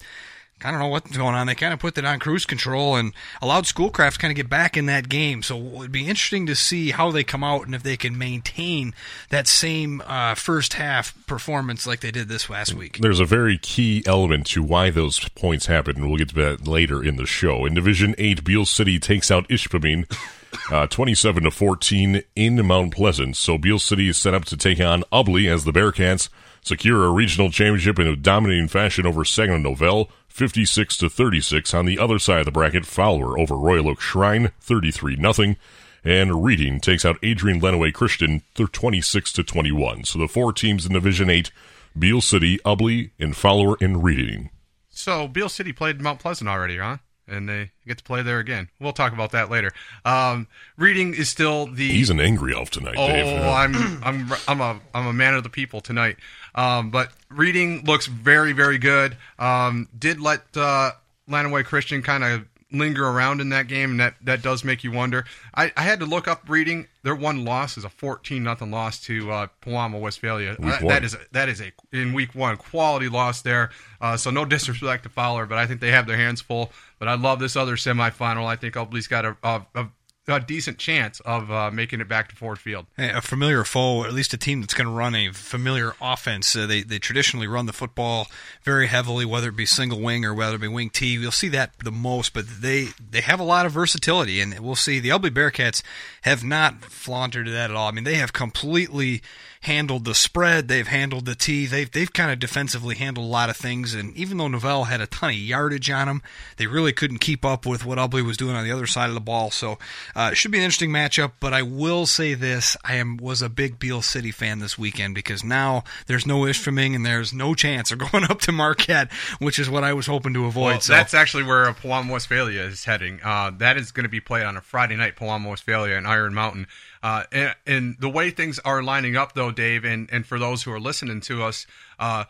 I 0.65 0.71
don't 0.71 0.81
know 0.81 0.89
what's 0.89 1.15
going 1.15 1.35
on. 1.35 1.47
They 1.47 1.55
kind 1.55 1.75
of 1.75 1.81
put 1.81 1.99
it 1.99 2.05
on 2.07 2.19
cruise 2.19 2.47
control 2.47 2.97
and 2.97 3.13
allowed 3.43 3.67
Schoolcraft 3.67 4.15
to 4.15 4.19
kind 4.19 4.33
of 4.33 4.37
get 4.37 4.49
back 4.49 4.77
in 4.77 4.87
that 4.87 5.11
game. 5.11 5.43
So 5.43 5.59
it'd 5.77 5.93
be 5.93 6.09
interesting 6.09 6.47
to 6.47 6.55
see 6.55 6.93
how 6.93 7.11
they 7.11 7.25
come 7.25 7.45
out 7.45 7.67
and 7.67 7.75
if 7.75 7.83
they 7.83 7.99
can 7.99 8.17
maintain 8.17 8.95
that 9.29 9.47
same 9.47 10.03
uh, 10.07 10.35
first 10.35 10.75
half 10.75 11.15
performance 11.27 11.87
like 11.87 12.01
they 12.01 12.11
did 12.11 12.29
this 12.29 12.49
last 12.49 12.73
week. 12.73 12.99
There's 13.03 13.21
a 13.21 13.27
very 13.27 13.59
key 13.59 14.03
element 14.07 14.47
to 14.49 14.63
why 14.63 14.89
those 14.89 15.29
points 15.31 15.67
happened, 15.67 15.99
and 15.99 16.09
we'll 16.09 16.17
get 16.17 16.31
to 16.31 16.35
that 16.37 16.67
later 16.67 17.05
in 17.05 17.17
the 17.17 17.27
show. 17.27 17.67
In 17.67 17.75
Division 17.75 18.15
8, 18.17 18.43
Beal 18.43 18.65
City 18.65 18.99
takes 18.99 19.31
out 19.31 19.49
Ishpeming. 19.49 20.11
Uh, 20.71 20.87
27 20.87 21.43
to 21.43 21.51
14 21.51 22.23
in 22.35 22.67
Mount 22.67 22.95
Pleasant. 22.95 23.37
So 23.37 23.59
Beal 23.59 23.79
City 23.79 24.09
is 24.09 24.17
set 24.17 24.33
up 24.33 24.47
to 24.47 24.57
take 24.57 24.81
on 24.81 25.03
Ubly 25.13 25.53
as 25.53 25.65
the 25.65 25.73
Bearcats 25.73 26.31
secure 26.63 27.05
a 27.05 27.11
regional 27.11 27.51
championship 27.51 27.99
in 27.99 28.07
a 28.07 28.17
dominating 28.17 28.69
fashion 28.69 29.07
over 29.07 29.25
Saginaw 29.25 29.59
Nouvel, 29.59 30.11
56 30.37 30.99
to 30.99 31.09
36. 31.09 31.73
On 31.73 31.87
the 31.87 31.99
other 31.99 32.19
side 32.19 32.41
of 32.41 32.45
the 32.45 32.53
bracket, 32.53 32.85
Fowler 32.85 33.39
over 33.39 33.57
Royal 33.57 33.89
Oak 33.89 34.03
Shrine, 34.03 34.53
33 34.61 35.17
nothing. 35.17 35.57
And 36.05 36.45
Reading 36.45 36.79
takes 36.79 37.07
out 37.07 37.17
Adrian 37.23 37.59
Lenawee 37.59 37.93
Christian, 37.93 38.43
26 38.55 39.33
to 39.33 39.43
21. 39.43 40.05
So 40.05 40.19
the 40.19 40.29
four 40.29 40.53
teams 40.53 40.85
in 40.85 40.93
Division 40.93 41.31
8, 41.31 41.51
Beal 41.99 42.21
City, 42.21 42.59
Ubly, 42.67 43.13
and 43.19 43.35
Fowler 43.35 43.77
and 43.81 44.05
Reading. 44.05 44.51
So 44.91 45.27
Beal 45.27 45.49
City 45.49 45.73
played 45.73 46.03
Mount 46.03 46.21
Pleasant 46.21 46.51
already, 46.51 46.77
huh? 46.77 46.99
and 47.29 47.49
they 47.49 47.71
get 47.87 47.99
to 47.99 48.05
play 48.05 48.23
there 48.23 48.39
again. 48.39 48.69
We'll 48.81 48.93
talk 48.93 49.13
about 49.13 49.33
that 49.33 49.51
later. 49.51 49.73
Um, 50.05 50.47
reading 50.77 51.15
is 51.15 51.29
still 51.29 51.67
the. 51.67 51.89
He's 51.89 52.11
an 52.11 52.21
angry 52.21 52.55
elf 52.55 52.71
tonight. 52.71 52.95
Oh, 52.97 53.07
Dave. 53.07 53.43
I'm 53.43 53.75
I'm 54.05 54.33
I'm 54.47 54.61
a 54.61 54.81
I'm 54.95 55.07
a 55.07 55.13
man 55.13 55.35
of 55.35 55.43
the 55.43 55.49
people 55.49 55.81
tonight. 55.81 56.17
Um, 56.57 56.91
but 56.91 57.13
reading 57.29 57.85
looks 57.85 58.07
very 58.07 58.53
very 58.53 58.79
good. 58.79 59.17
Um, 59.39 59.89
did 59.97 60.21
let 60.21 60.57
uh, 60.57 60.93
Lenawee 61.29 61.65
Christian 61.65 62.03
kind 62.03 62.25
of 62.25 62.47
linger 62.73 63.07
around 63.07 63.41
in 63.41 63.51
that 63.51 63.69
game, 63.69 63.93
and 63.93 64.01
that, 64.01 64.15
that 64.25 64.43
does 64.43 64.65
make 64.65 64.83
you 64.83 64.91
wonder. 64.91 65.25
I, 65.55 65.73
I 65.77 65.83
had 65.83 66.01
to 66.01 66.05
look 66.05 66.27
up 66.27 66.43
reading. 66.49 66.89
Their 67.05 67.15
one 67.15 67.45
loss 67.45 67.79
is 67.79 67.85
a 67.85 67.89
fourteen 67.89 68.43
nothing 68.43 68.73
loss 68.73 68.99
to 69.03 69.31
uh, 69.31 69.47
Westphalia. 69.65 70.57
That, 70.59 70.81
that 70.81 71.05
is 71.05 71.15
a, 71.15 71.19
that 71.31 71.49
is 71.49 71.61
a 71.61 71.73
in 71.93 72.13
week 72.13 72.35
one 72.35 72.57
quality 72.57 73.09
loss 73.09 73.43
there. 73.43 73.71
Uh, 74.01 74.17
so 74.17 74.31
no 74.31 74.45
disrespect 74.45 75.05
to 75.05 75.09
Fowler, 75.09 75.47
but 75.47 75.59
I 75.59 75.67
think 75.67 75.81
they 75.81 75.93
have 75.93 76.07
their 76.07 76.17
hands 76.17 76.41
full. 76.41 76.73
But 76.99 77.09
I 77.09 77.15
love 77.15 77.39
this 77.39 77.55
other 77.55 77.77
semifinal. 77.77 78.47
I 78.47 78.57
think 78.57 78.75
Ubly's 78.75 79.07
got 79.07 79.25
a, 79.25 79.37
a, 79.45 79.63
a 79.75 79.87
a 80.29 80.41
decent 80.41 80.79
chance 80.79 81.21
of 81.21 81.51
uh, 81.51 81.71
making 81.71 82.01
it 82.01 82.09
back 82.09 82.29
to 82.29 82.37
Ford 82.37 82.59
Field. 82.59 82.87
A 82.99 83.23
familiar 83.23 83.63
foe, 83.65 84.05
at 84.05 84.13
least 84.13 84.35
a 84.35 84.37
team 84.37 84.61
that's 84.61 84.75
going 84.75 84.89
to 84.89 84.93
run 84.93 85.15
a 85.15 85.31
familiar 85.33 85.95
offense. 86.01 86.55
Uh, 86.57 86.67
they 86.67 86.83
they 86.83 86.99
traditionally 86.99 87.47
run 87.47 87.67
the 87.67 87.73
football 87.73 88.27
very 88.63 88.89
heavily, 88.89 89.25
whether 89.25 89.51
it 89.51 89.57
be 89.57 89.67
single 89.67 90.01
wing 90.01 90.25
or 90.25 90.35
whether 90.35 90.57
it 90.57 90.61
be 90.61 90.69
wing 90.69 90.91
T. 90.91 91.07
You'll 91.07 91.31
see 91.31 91.49
that 91.49 91.79
the 91.83 91.93
most, 91.93 92.35
but 92.35 92.47
they 92.61 92.89
they 93.11 93.21
have 93.21 93.39
a 93.39 93.45
lot 93.45 93.67
of 93.67 93.73
versatility, 93.73 94.41
and 94.41 94.59
we'll 94.61 94.75
see 94.75 94.99
the 94.99 95.11
Ubly 95.11 95.31
Bearcats 95.31 95.83
have 96.23 96.43
not 96.43 96.85
flaunted 96.85 97.47
that 97.47 97.71
at 97.71 97.77
all. 97.77 97.89
I 97.89 97.93
mean, 97.93 98.05
they 98.05 98.17
have 98.17 98.33
completely 98.33 99.23
handled 99.67 100.05
the 100.05 100.15
spread, 100.15 100.69
they've 100.69 100.87
handled 100.87 101.27
the 101.27 101.35
tee, 101.35 101.67
they've 101.67 101.91
they've 101.91 102.13
kind 102.13 102.31
of 102.31 102.39
defensively 102.39 102.95
handled 102.95 103.27
a 103.27 103.29
lot 103.29 103.51
of 103.51 103.57
things. 103.57 103.95
And 103.95 104.17
even 104.17 104.39
though 104.39 104.49
Nouvel 104.49 104.85
had 104.85 105.01
a 105.01 105.07
ton 105.07 105.31
of 105.31 105.37
yardage 105.37 105.91
on 105.91 106.07
them, 106.07 106.23
they 106.57 106.67
really 106.67 106.93
couldn't 106.93 107.19
keep 107.19 107.45
up 107.45 107.67
with 107.67 107.85
what 107.85 107.99
Ubly 107.99 108.25
was 108.25 108.37
doing 108.37 108.57
on 108.57 108.65
the 108.65 108.73
other 108.73 108.87
side 108.87 109.09
of 109.09 109.15
the 109.15 109.21
ball. 109.21 109.51
So 109.51 109.79
Uh, 110.15 110.31
it 110.33 110.37
should 110.37 110.51
be 110.51 110.59
an 110.59 110.65
interesting 110.65 110.91
matchup, 110.91 111.33
but 111.41 111.53
I 111.53 111.63
will 111.63 112.07
say 112.07 112.35
this: 112.35 112.77
I 112.85 112.95
am 112.95 113.17
was 113.17 113.43
a 113.43 113.49
big 113.49 113.79
Beal 113.79 114.03
City 114.03 114.31
fan 114.31 114.61
this 114.61 114.79
weekend 114.79 115.15
because 115.15 115.45
now 115.45 115.85
there's 116.07 116.27
no 116.27 116.41
Ishpeming 116.41 116.95
and 116.95 117.05
there's 117.05 117.33
no 117.33 117.55
chance 117.55 117.91
of 117.91 117.99
going 118.11 118.25
up 118.25 118.41
to 118.43 118.53
Marquette, 118.53 119.13
which 119.39 119.59
is 119.59 119.69
what 119.69 119.85
I 119.85 119.93
was 119.93 120.07
hoping 120.07 120.33
to 120.35 120.47
avoid. 120.47 120.63
Well, 120.63 120.81
so 120.81 120.93
that's 120.93 121.15
actually 121.15 121.43
where 121.43 121.67
Pewamo 121.73 122.13
Westphalia 122.13 122.63
is 122.63 122.85
heading. 122.85 123.21
Uh, 123.23 123.51
that 123.59 123.77
is 123.77 123.93
going 123.93 124.05
to 124.05 124.11
be 124.11 124.21
played 124.21 124.45
on 124.45 124.57
a 124.57 124.61
Friday 124.61 124.97
night, 124.97 125.17
Pewamo 125.17 125.51
Westphalia 125.51 125.97
and 125.97 126.07
Iron 126.07 126.35
Mountain. 126.35 126.67
Uh, 127.03 127.23
and, 127.31 127.55
and, 127.67 127.97
the 128.01 128.09
way 128.09 128.31
things 128.31 128.59
are 128.61 128.83
lining 128.83 129.17
up, 129.17 129.33
though, 129.35 129.53
Dave, 129.57 129.85
and, 129.85 130.09
and 130.13 130.27
for 130.27 130.39
those 130.39 130.63
who 130.63 130.73
are 130.73 130.81
listening 130.81 131.21
to 131.23 131.43
us, 131.43 131.67
uh, 131.99 132.25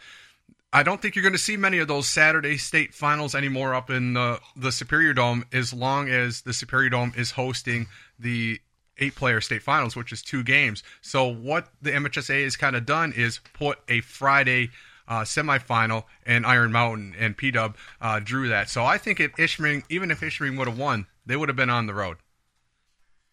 I 0.72 0.82
don't 0.82 1.00
think 1.00 1.14
you're 1.14 1.22
going 1.22 1.32
to 1.32 1.38
see 1.38 1.56
many 1.56 1.78
of 1.78 1.88
those 1.88 2.08
Saturday 2.08 2.56
state 2.56 2.94
finals 2.94 3.34
anymore 3.34 3.74
up 3.74 3.88
in 3.90 4.14
the, 4.14 4.40
the 4.56 4.72
Superior 4.72 5.14
Dome 5.14 5.44
as 5.52 5.72
long 5.72 6.08
as 6.08 6.42
the 6.42 6.52
Superior 6.52 6.90
Dome 6.90 7.12
is 7.16 7.32
hosting 7.32 7.86
the 8.18 8.60
eight 8.98 9.14
player 9.14 9.40
state 9.40 9.62
finals, 9.62 9.96
which 9.96 10.12
is 10.12 10.22
two 10.22 10.42
games. 10.42 10.82
So, 11.00 11.26
what 11.26 11.68
the 11.80 11.92
MHSA 11.92 12.44
has 12.44 12.56
kind 12.56 12.76
of 12.76 12.86
done 12.86 13.12
is 13.12 13.40
put 13.52 13.78
a 13.88 14.00
Friday 14.00 14.70
uh, 15.08 15.20
semifinal, 15.20 16.04
and 16.24 16.44
Iron 16.44 16.72
Mountain 16.72 17.14
and 17.18 17.36
P 17.36 17.50
Dub 17.50 17.76
uh, 18.00 18.20
drew 18.20 18.48
that. 18.48 18.68
So, 18.68 18.84
I 18.84 18.98
think 18.98 19.20
if 19.20 19.32
Ishpeming, 19.36 19.84
even 19.88 20.10
if 20.10 20.20
Ishpeming 20.20 20.58
would 20.58 20.68
have 20.68 20.78
won, 20.78 21.06
they 21.24 21.36
would 21.36 21.48
have 21.48 21.56
been 21.56 21.70
on 21.70 21.86
the 21.86 21.94
road. 21.94 22.16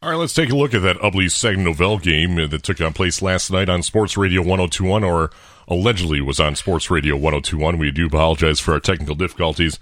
All 0.03 0.09
right, 0.09 0.17
let's 0.17 0.33
take 0.33 0.49
a 0.49 0.55
look 0.55 0.73
at 0.73 0.81
that 0.81 0.97
Ubly 0.97 1.31
Saginaw 1.31 1.69
Nouvel 1.69 1.97
game 1.97 2.35
that 2.35 2.61
took 2.61 2.79
place 2.93 3.21
last 3.21 3.49
night 3.49 3.69
on 3.69 3.81
Sports 3.81 4.17
Radio 4.17 4.41
1021, 4.41 5.01
or 5.01 5.31
allegedly 5.65 6.19
was 6.19 6.41
on 6.41 6.57
Sports 6.57 6.91
Radio 6.91 7.15
1021. 7.15 7.77
We 7.77 7.89
do 7.89 8.07
apologize 8.07 8.59
for 8.59 8.73
our 8.73 8.81
technical 8.81 9.15
difficulties. 9.15 9.79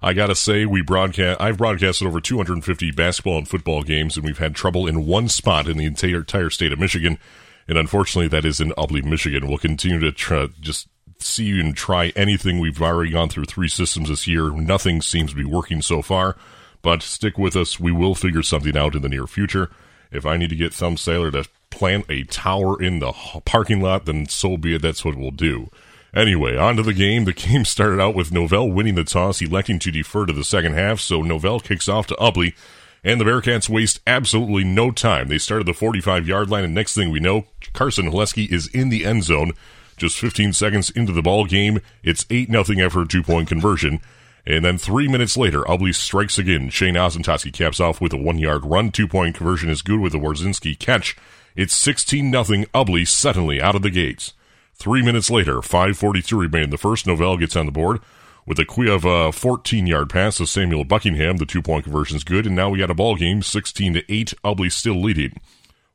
I 0.00 0.12
gotta 0.12 0.36
say, 0.36 0.64
we 0.64 0.80
broadcast. 0.80 1.40
I've 1.40 1.58
broadcasted 1.58 2.06
over 2.06 2.20
250 2.20 2.92
basketball 2.92 3.36
and 3.36 3.48
football 3.48 3.82
games, 3.82 4.16
and 4.16 4.24
we've 4.24 4.38
had 4.38 4.54
trouble 4.54 4.86
in 4.86 5.06
one 5.06 5.28
spot 5.28 5.66
in 5.66 5.76
the 5.76 5.86
entire, 5.86 6.18
entire 6.18 6.50
state 6.50 6.72
of 6.72 6.78
Michigan, 6.78 7.18
and 7.66 7.76
unfortunately, 7.76 8.28
that 8.28 8.44
is 8.44 8.60
in 8.60 8.70
Ubly, 8.78 9.04
Michigan. 9.04 9.48
We'll 9.48 9.58
continue 9.58 9.98
to 9.98 10.12
try, 10.12 10.50
just 10.60 10.86
see 11.18 11.58
and 11.58 11.76
try 11.76 12.12
anything. 12.14 12.60
We've 12.60 12.80
already 12.80 13.10
gone 13.10 13.28
through 13.28 13.46
three 13.46 13.66
systems 13.66 14.08
this 14.08 14.28
year. 14.28 14.50
Nothing 14.52 15.02
seems 15.02 15.30
to 15.30 15.36
be 15.36 15.44
working 15.44 15.82
so 15.82 16.00
far. 16.00 16.36
But 16.84 17.02
stick 17.02 17.38
with 17.38 17.56
us. 17.56 17.80
We 17.80 17.90
will 17.90 18.14
figure 18.14 18.42
something 18.42 18.76
out 18.76 18.94
in 18.94 19.00
the 19.00 19.08
near 19.08 19.26
future. 19.26 19.70
If 20.12 20.26
I 20.26 20.36
need 20.36 20.50
to 20.50 20.56
get 20.56 20.74
some 20.74 20.98
sailor 20.98 21.30
to 21.30 21.48
plant 21.70 22.04
a 22.10 22.24
tower 22.24 22.80
in 22.80 22.98
the 22.98 23.12
parking 23.46 23.80
lot, 23.80 24.04
then 24.04 24.26
so 24.26 24.58
be 24.58 24.76
it. 24.76 24.82
That's 24.82 25.02
what 25.02 25.16
we'll 25.16 25.30
do. 25.30 25.70
Anyway, 26.14 26.56
on 26.56 26.76
to 26.76 26.82
the 26.82 26.92
game. 26.92 27.24
The 27.24 27.32
game 27.32 27.64
started 27.64 28.00
out 28.00 28.14
with 28.14 28.30
Nouvel 28.30 28.70
winning 28.70 28.96
the 28.96 29.02
toss, 29.02 29.40
electing 29.40 29.78
to 29.80 29.90
defer 29.90 30.26
to 30.26 30.32
the 30.34 30.44
second 30.44 30.74
half, 30.74 31.00
so 31.00 31.22
Nouvel 31.22 31.58
kicks 31.58 31.88
off 31.88 32.06
to 32.08 32.14
Ubly, 32.16 32.54
and 33.02 33.18
the 33.18 33.24
Bearcats 33.24 33.68
waste 33.68 34.00
absolutely 34.06 34.62
no 34.62 34.90
time. 34.90 35.28
They 35.28 35.38
started 35.38 35.66
the 35.66 35.72
45 35.72 36.28
yard 36.28 36.50
line, 36.50 36.64
and 36.64 36.74
next 36.74 36.94
thing 36.94 37.10
we 37.10 37.18
know, 37.18 37.46
Carson 37.72 38.10
Haleski 38.10 38.52
is 38.52 38.68
in 38.68 38.90
the 38.90 39.06
end 39.06 39.24
zone. 39.24 39.52
Just 39.96 40.18
15 40.18 40.52
seconds 40.52 40.90
into 40.90 41.12
the 41.12 41.22
ball 41.22 41.46
game, 41.46 41.80
it's 42.02 42.26
8 42.28 42.50
0 42.50 42.84
after 42.84 43.00
a 43.00 43.08
two 43.08 43.22
point 43.22 43.48
conversion. 43.48 44.00
And 44.46 44.64
then 44.64 44.76
three 44.76 45.08
minutes 45.08 45.36
later, 45.36 45.62
Ubly 45.62 45.94
strikes 45.94 46.38
again. 46.38 46.68
Shane 46.68 46.94
Ozentowski 46.94 47.52
caps 47.52 47.80
off 47.80 48.00
with 48.00 48.12
a 48.12 48.18
one 48.18 48.38
yard 48.38 48.64
run. 48.64 48.90
Two 48.90 49.08
point 49.08 49.36
conversion 49.36 49.70
is 49.70 49.82
good 49.82 50.00
with 50.00 50.14
a 50.14 50.18
Warzinski 50.18 50.78
catch. 50.78 51.16
It's 51.56 51.74
16 51.74 52.30
0 52.30 52.44
Ubly 52.74 53.06
suddenly 53.06 53.60
out 53.60 53.74
of 53.74 53.82
the 53.82 53.90
gates. 53.90 54.34
Three 54.74 55.02
minutes 55.02 55.30
later, 55.30 55.56
5.42 55.56 56.38
remain 56.38 56.64
in 56.64 56.70
the 56.70 56.78
first. 56.78 57.06
Nouvel 57.06 57.38
gets 57.38 57.56
on 57.56 57.66
the 57.66 57.72
board 57.72 58.00
with 58.46 58.58
a 58.58 58.64
Cuiava 58.64 59.32
14 59.32 59.86
yard 59.86 60.10
pass 60.10 60.36
to 60.36 60.46
Samuel 60.46 60.84
Buckingham. 60.84 61.38
The 61.38 61.46
two 61.46 61.62
point 61.62 61.84
conversion 61.84 62.16
is 62.16 62.24
good. 62.24 62.46
And 62.46 62.56
now 62.56 62.70
we 62.70 62.78
got 62.78 62.90
a 62.90 62.94
ball 62.94 63.16
game 63.16 63.40
16 63.40 63.94
to 63.94 64.12
8. 64.12 64.34
Ubly 64.44 64.70
still 64.70 65.00
leading. 65.00 65.40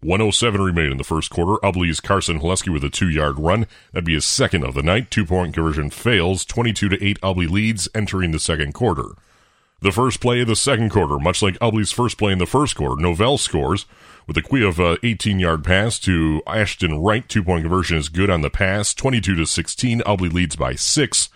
107 0.01 0.61
remain 0.61 0.91
in 0.91 0.97
the 0.97 1.03
first 1.03 1.29
quarter. 1.29 1.59
Ubly's 1.61 1.99
Carson 1.99 2.39
Haleski 2.39 2.71
with 2.71 2.85
a 2.85 2.89
two-yard 2.89 3.37
run. 3.37 3.67
That'd 3.91 4.05
be 4.05 4.13
his 4.13 4.23
second 4.23 4.63
of 4.63 4.73
the 4.73 4.81
night. 4.81 5.11
Two-point 5.11 5.53
conversion 5.53 5.89
fails. 5.89 6.45
22 6.45 6.87
to 6.87 7.05
8 7.05 7.19
Ubly 7.19 7.49
leads 7.49 7.89
entering 7.93 8.31
the 8.31 8.39
second 8.39 8.73
quarter. 8.73 9.09
The 9.81 9.91
first 9.91 10.21
play 10.21 10.39
of 10.39 10.47
the 10.47 10.55
second 10.55 10.89
quarter, 10.89 11.19
much 11.19 11.41
like 11.41 11.59
Ubly's 11.59 11.91
first 11.91 12.17
play 12.17 12.31
in 12.31 12.37
the 12.37 12.45
first 12.45 12.77
quarter, 12.77 13.01
Nouvel 13.01 13.37
scores 13.37 13.85
with 14.25 14.37
a 14.37 14.41
Quee 14.41 14.63
of 14.63 14.79
uh, 14.79 14.95
18-yard 15.03 15.65
pass 15.65 15.99
to 15.99 16.41
Ashton 16.47 17.01
Wright. 17.01 17.27
Two-point 17.27 17.63
conversion 17.63 17.97
is 17.97 18.07
good 18.07 18.29
on 18.29 18.39
the 18.39 18.49
pass. 18.49 18.93
22 18.93 19.35
to 19.35 19.45
16. 19.45 19.99
Ubly 20.01 20.31
leads 20.31 20.55
by 20.55 20.75
six. 20.75 21.27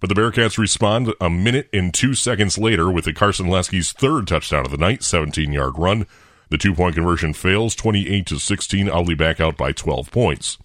But 0.00 0.10
the 0.10 0.14
Bearcats 0.14 0.58
respond 0.58 1.14
a 1.18 1.30
minute 1.30 1.70
and 1.72 1.94
two 1.94 2.12
seconds 2.12 2.58
later 2.58 2.90
with 2.90 3.06
the 3.06 3.14
Carson 3.14 3.46
Haleski's 3.46 3.92
third 3.92 4.26
touchdown 4.26 4.66
of 4.66 4.70
the 4.70 4.76
night, 4.76 5.00
17-yard 5.00 5.78
run. 5.78 6.06
The 6.52 6.58
two 6.58 6.74
point 6.74 6.96
conversion 6.96 7.32
fails 7.32 7.74
28 7.74 8.26
to 8.26 8.38
16. 8.38 8.88
Ubly 8.88 9.16
back 9.16 9.40
out 9.40 9.56
by 9.56 9.72
12 9.72 10.10
points. 10.10 10.58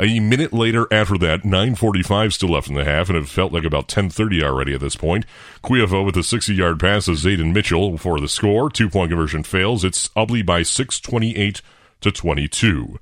A 0.00 0.18
minute 0.18 0.52
later 0.52 0.88
after 0.90 1.16
that, 1.18 1.42
9.45 1.42 2.32
still 2.32 2.48
left 2.48 2.66
in 2.66 2.74
the 2.74 2.84
half, 2.84 3.08
and 3.08 3.16
it 3.16 3.28
felt 3.28 3.52
like 3.52 3.62
about 3.62 3.86
10.30 3.86 4.42
already 4.42 4.74
at 4.74 4.80
this 4.80 4.96
point. 4.96 5.24
Cuiava 5.62 6.04
with 6.04 6.16
a 6.16 6.22
60-yard 6.22 6.80
pass 6.80 7.04
to 7.04 7.12
Zayden 7.12 7.54
Mitchell 7.54 7.96
for 7.96 8.18
the 8.18 8.26
score. 8.26 8.68
Two-point 8.68 9.12
conversion 9.12 9.44
fails. 9.44 9.84
It's 9.84 10.08
Ubly 10.16 10.44
by 10.44 10.62
6.28 10.62 11.60
to 12.00 12.10
22. 12.10 12.98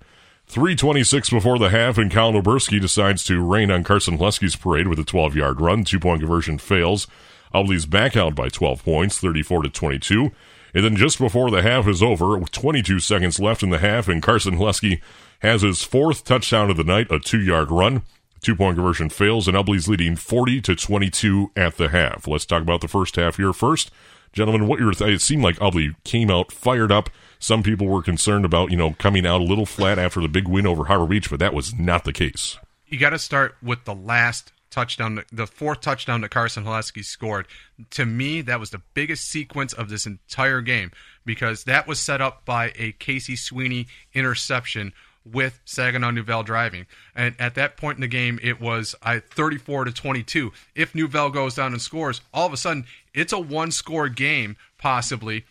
3.26 0.50 1.30
before 1.30 1.58
the 1.58 1.70
half, 1.70 1.96
and 1.96 2.10
Kyle 2.10 2.34
Noberski 2.34 2.78
decides 2.78 3.24
to 3.24 3.42
rain 3.42 3.70
on 3.70 3.84
Carson 3.84 4.18
Haleski's 4.18 4.54
parade 4.54 4.88
with 4.88 4.98
a 4.98 5.02
12-yard 5.02 5.62
run. 5.62 5.82
Two-point 5.82 6.20
conversion 6.20 6.58
fails. 6.58 7.06
Ubly's 7.54 7.86
back 7.86 8.18
out 8.18 8.34
by 8.34 8.50
12 8.50 8.84
points, 8.84 9.18
34 9.18 9.62
to 9.62 9.70
22. 9.70 10.30
And 10.76 10.84
then 10.84 10.94
just 10.94 11.18
before 11.18 11.50
the 11.50 11.62
half 11.62 11.88
is 11.88 12.02
over, 12.02 12.36
with 12.36 12.50
22 12.50 13.00
seconds 13.00 13.40
left 13.40 13.62
in 13.62 13.70
the 13.70 13.78
half, 13.78 14.08
and 14.08 14.22
Carson 14.22 14.58
Haleski 14.58 15.00
has 15.38 15.62
his 15.62 15.82
fourth 15.82 16.22
touchdown 16.22 16.68
of 16.68 16.76
the 16.76 16.84
night, 16.84 17.10
a 17.10 17.18
two-yard 17.18 17.70
run. 17.70 18.02
Two-point 18.42 18.76
conversion 18.76 19.08
fails, 19.08 19.48
and 19.48 19.56
Ubly's 19.56 19.88
leading 19.88 20.16
40 20.16 20.60
to 20.60 20.76
22 20.76 21.50
at 21.56 21.78
the 21.78 21.88
half. 21.88 22.28
Let's 22.28 22.44
talk 22.44 22.60
about 22.60 22.82
the 22.82 22.88
first 22.88 23.16
half 23.16 23.38
here 23.38 23.54
first. 23.54 23.90
Gentlemen, 24.34 24.66
what 24.66 24.78
your 24.78 24.92
th- 24.92 25.10
it 25.10 25.22
seemed 25.22 25.42
like 25.42 25.56
Ubly 25.60 25.94
came 26.04 26.30
out 26.30 26.52
fired 26.52 26.92
up. 26.92 27.08
Some 27.38 27.62
people 27.62 27.86
were 27.86 28.02
concerned 28.02 28.44
about, 28.44 28.70
you 28.70 28.76
know, 28.76 28.92
coming 28.98 29.26
out 29.26 29.40
a 29.40 29.44
little 29.44 29.64
flat 29.64 29.98
after 29.98 30.20
the 30.20 30.28
big 30.28 30.46
win 30.46 30.66
over 30.66 30.84
Harbor 30.84 31.06
Beach, 31.06 31.30
but 31.30 31.38
that 31.38 31.54
was 31.54 31.72
not 31.72 32.04
the 32.04 32.12
case. 32.12 32.58
You 32.84 32.98
got 32.98 33.10
to 33.10 33.18
start 33.18 33.56
with 33.62 33.86
the 33.86 33.94
last 33.94 34.52
touchdown, 34.76 35.24
the 35.32 35.46
fourth 35.46 35.80
touchdown 35.80 36.20
that 36.20 36.30
Carson 36.30 36.64
Haleski 36.64 37.02
scored. 37.02 37.48
To 37.92 38.04
me, 38.04 38.42
that 38.42 38.60
was 38.60 38.70
the 38.70 38.82
biggest 38.92 39.26
sequence 39.26 39.72
of 39.72 39.88
this 39.88 40.04
entire 40.04 40.60
game 40.60 40.92
because 41.24 41.64
that 41.64 41.88
was 41.88 41.98
set 41.98 42.20
up 42.20 42.44
by 42.44 42.72
a 42.76 42.92
Casey 42.92 43.36
Sweeney 43.36 43.86
interception 44.12 44.92
with 45.24 45.60
Saginaw 45.64 46.10
Nouvel 46.10 46.42
driving. 46.42 46.86
And 47.14 47.34
at 47.38 47.54
that 47.54 47.78
point 47.78 47.96
in 47.96 48.02
the 48.02 48.06
game, 48.06 48.38
it 48.42 48.60
was 48.60 48.94
I 49.02 49.20
34 49.20 49.86
to 49.86 49.92
22. 49.92 50.52
If 50.74 50.94
Nouvel 50.94 51.30
goes 51.30 51.54
down 51.54 51.72
and 51.72 51.80
scores, 51.80 52.20
all 52.34 52.46
of 52.46 52.52
a 52.52 52.58
sudden 52.58 52.84
it's 53.14 53.32
a 53.32 53.38
one-score 53.38 54.10
game 54.10 54.56
possibly 54.76 55.46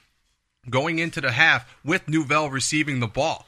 going 0.69 0.99
into 0.99 1.19
the 1.19 1.31
half 1.31 1.75
with 1.83 2.07
Nouvel 2.07 2.51
receiving 2.51 2.99
the 2.99 3.07
ball. 3.07 3.47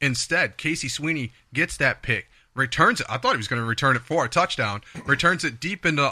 Instead, 0.00 0.56
Casey 0.56 0.88
Sweeney 0.88 1.32
gets 1.52 1.76
that 1.76 2.00
pick 2.00 2.28
returns 2.58 3.00
it. 3.00 3.06
I 3.08 3.16
thought 3.16 3.32
he 3.32 3.38
was 3.38 3.48
going 3.48 3.62
to 3.62 3.66
return 3.66 3.96
it 3.96 4.02
for 4.02 4.24
a 4.24 4.28
touchdown. 4.28 4.82
Returns 5.06 5.44
it 5.44 5.60
deep 5.60 5.86
into 5.86 6.02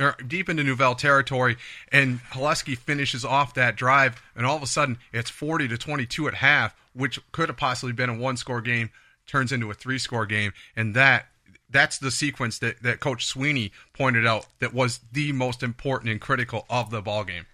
er, 0.00 0.16
deep 0.26 0.48
into 0.48 0.64
Nouvel 0.64 0.94
territory, 0.96 1.56
and 1.92 2.20
Haleski 2.32 2.76
finishes 2.76 3.24
off 3.24 3.54
that 3.54 3.76
drive. 3.76 4.20
And 4.34 4.46
all 4.46 4.56
of 4.56 4.62
a 4.62 4.66
sudden, 4.66 4.98
it's 5.12 5.30
forty 5.30 5.68
to 5.68 5.78
twenty-two 5.78 6.26
at 6.26 6.34
half, 6.34 6.74
which 6.94 7.20
could 7.30 7.48
have 7.48 7.58
possibly 7.58 7.92
been 7.92 8.10
a 8.10 8.14
one-score 8.14 8.62
game, 8.62 8.90
turns 9.26 9.52
into 9.52 9.70
a 9.70 9.74
three-score 9.74 10.26
game, 10.26 10.52
and 10.74 10.96
that 10.96 11.26
that's 11.68 11.98
the 11.98 12.10
sequence 12.10 12.58
that, 12.58 12.82
that 12.82 12.98
Coach 12.98 13.26
Sweeney 13.26 13.70
pointed 13.92 14.26
out 14.26 14.46
that 14.58 14.74
was 14.74 14.98
the 15.12 15.30
most 15.30 15.62
important 15.62 16.10
and 16.10 16.20
critical 16.20 16.66
of 16.68 16.90
the 16.90 17.00
ball 17.00 17.22
game 17.22 17.46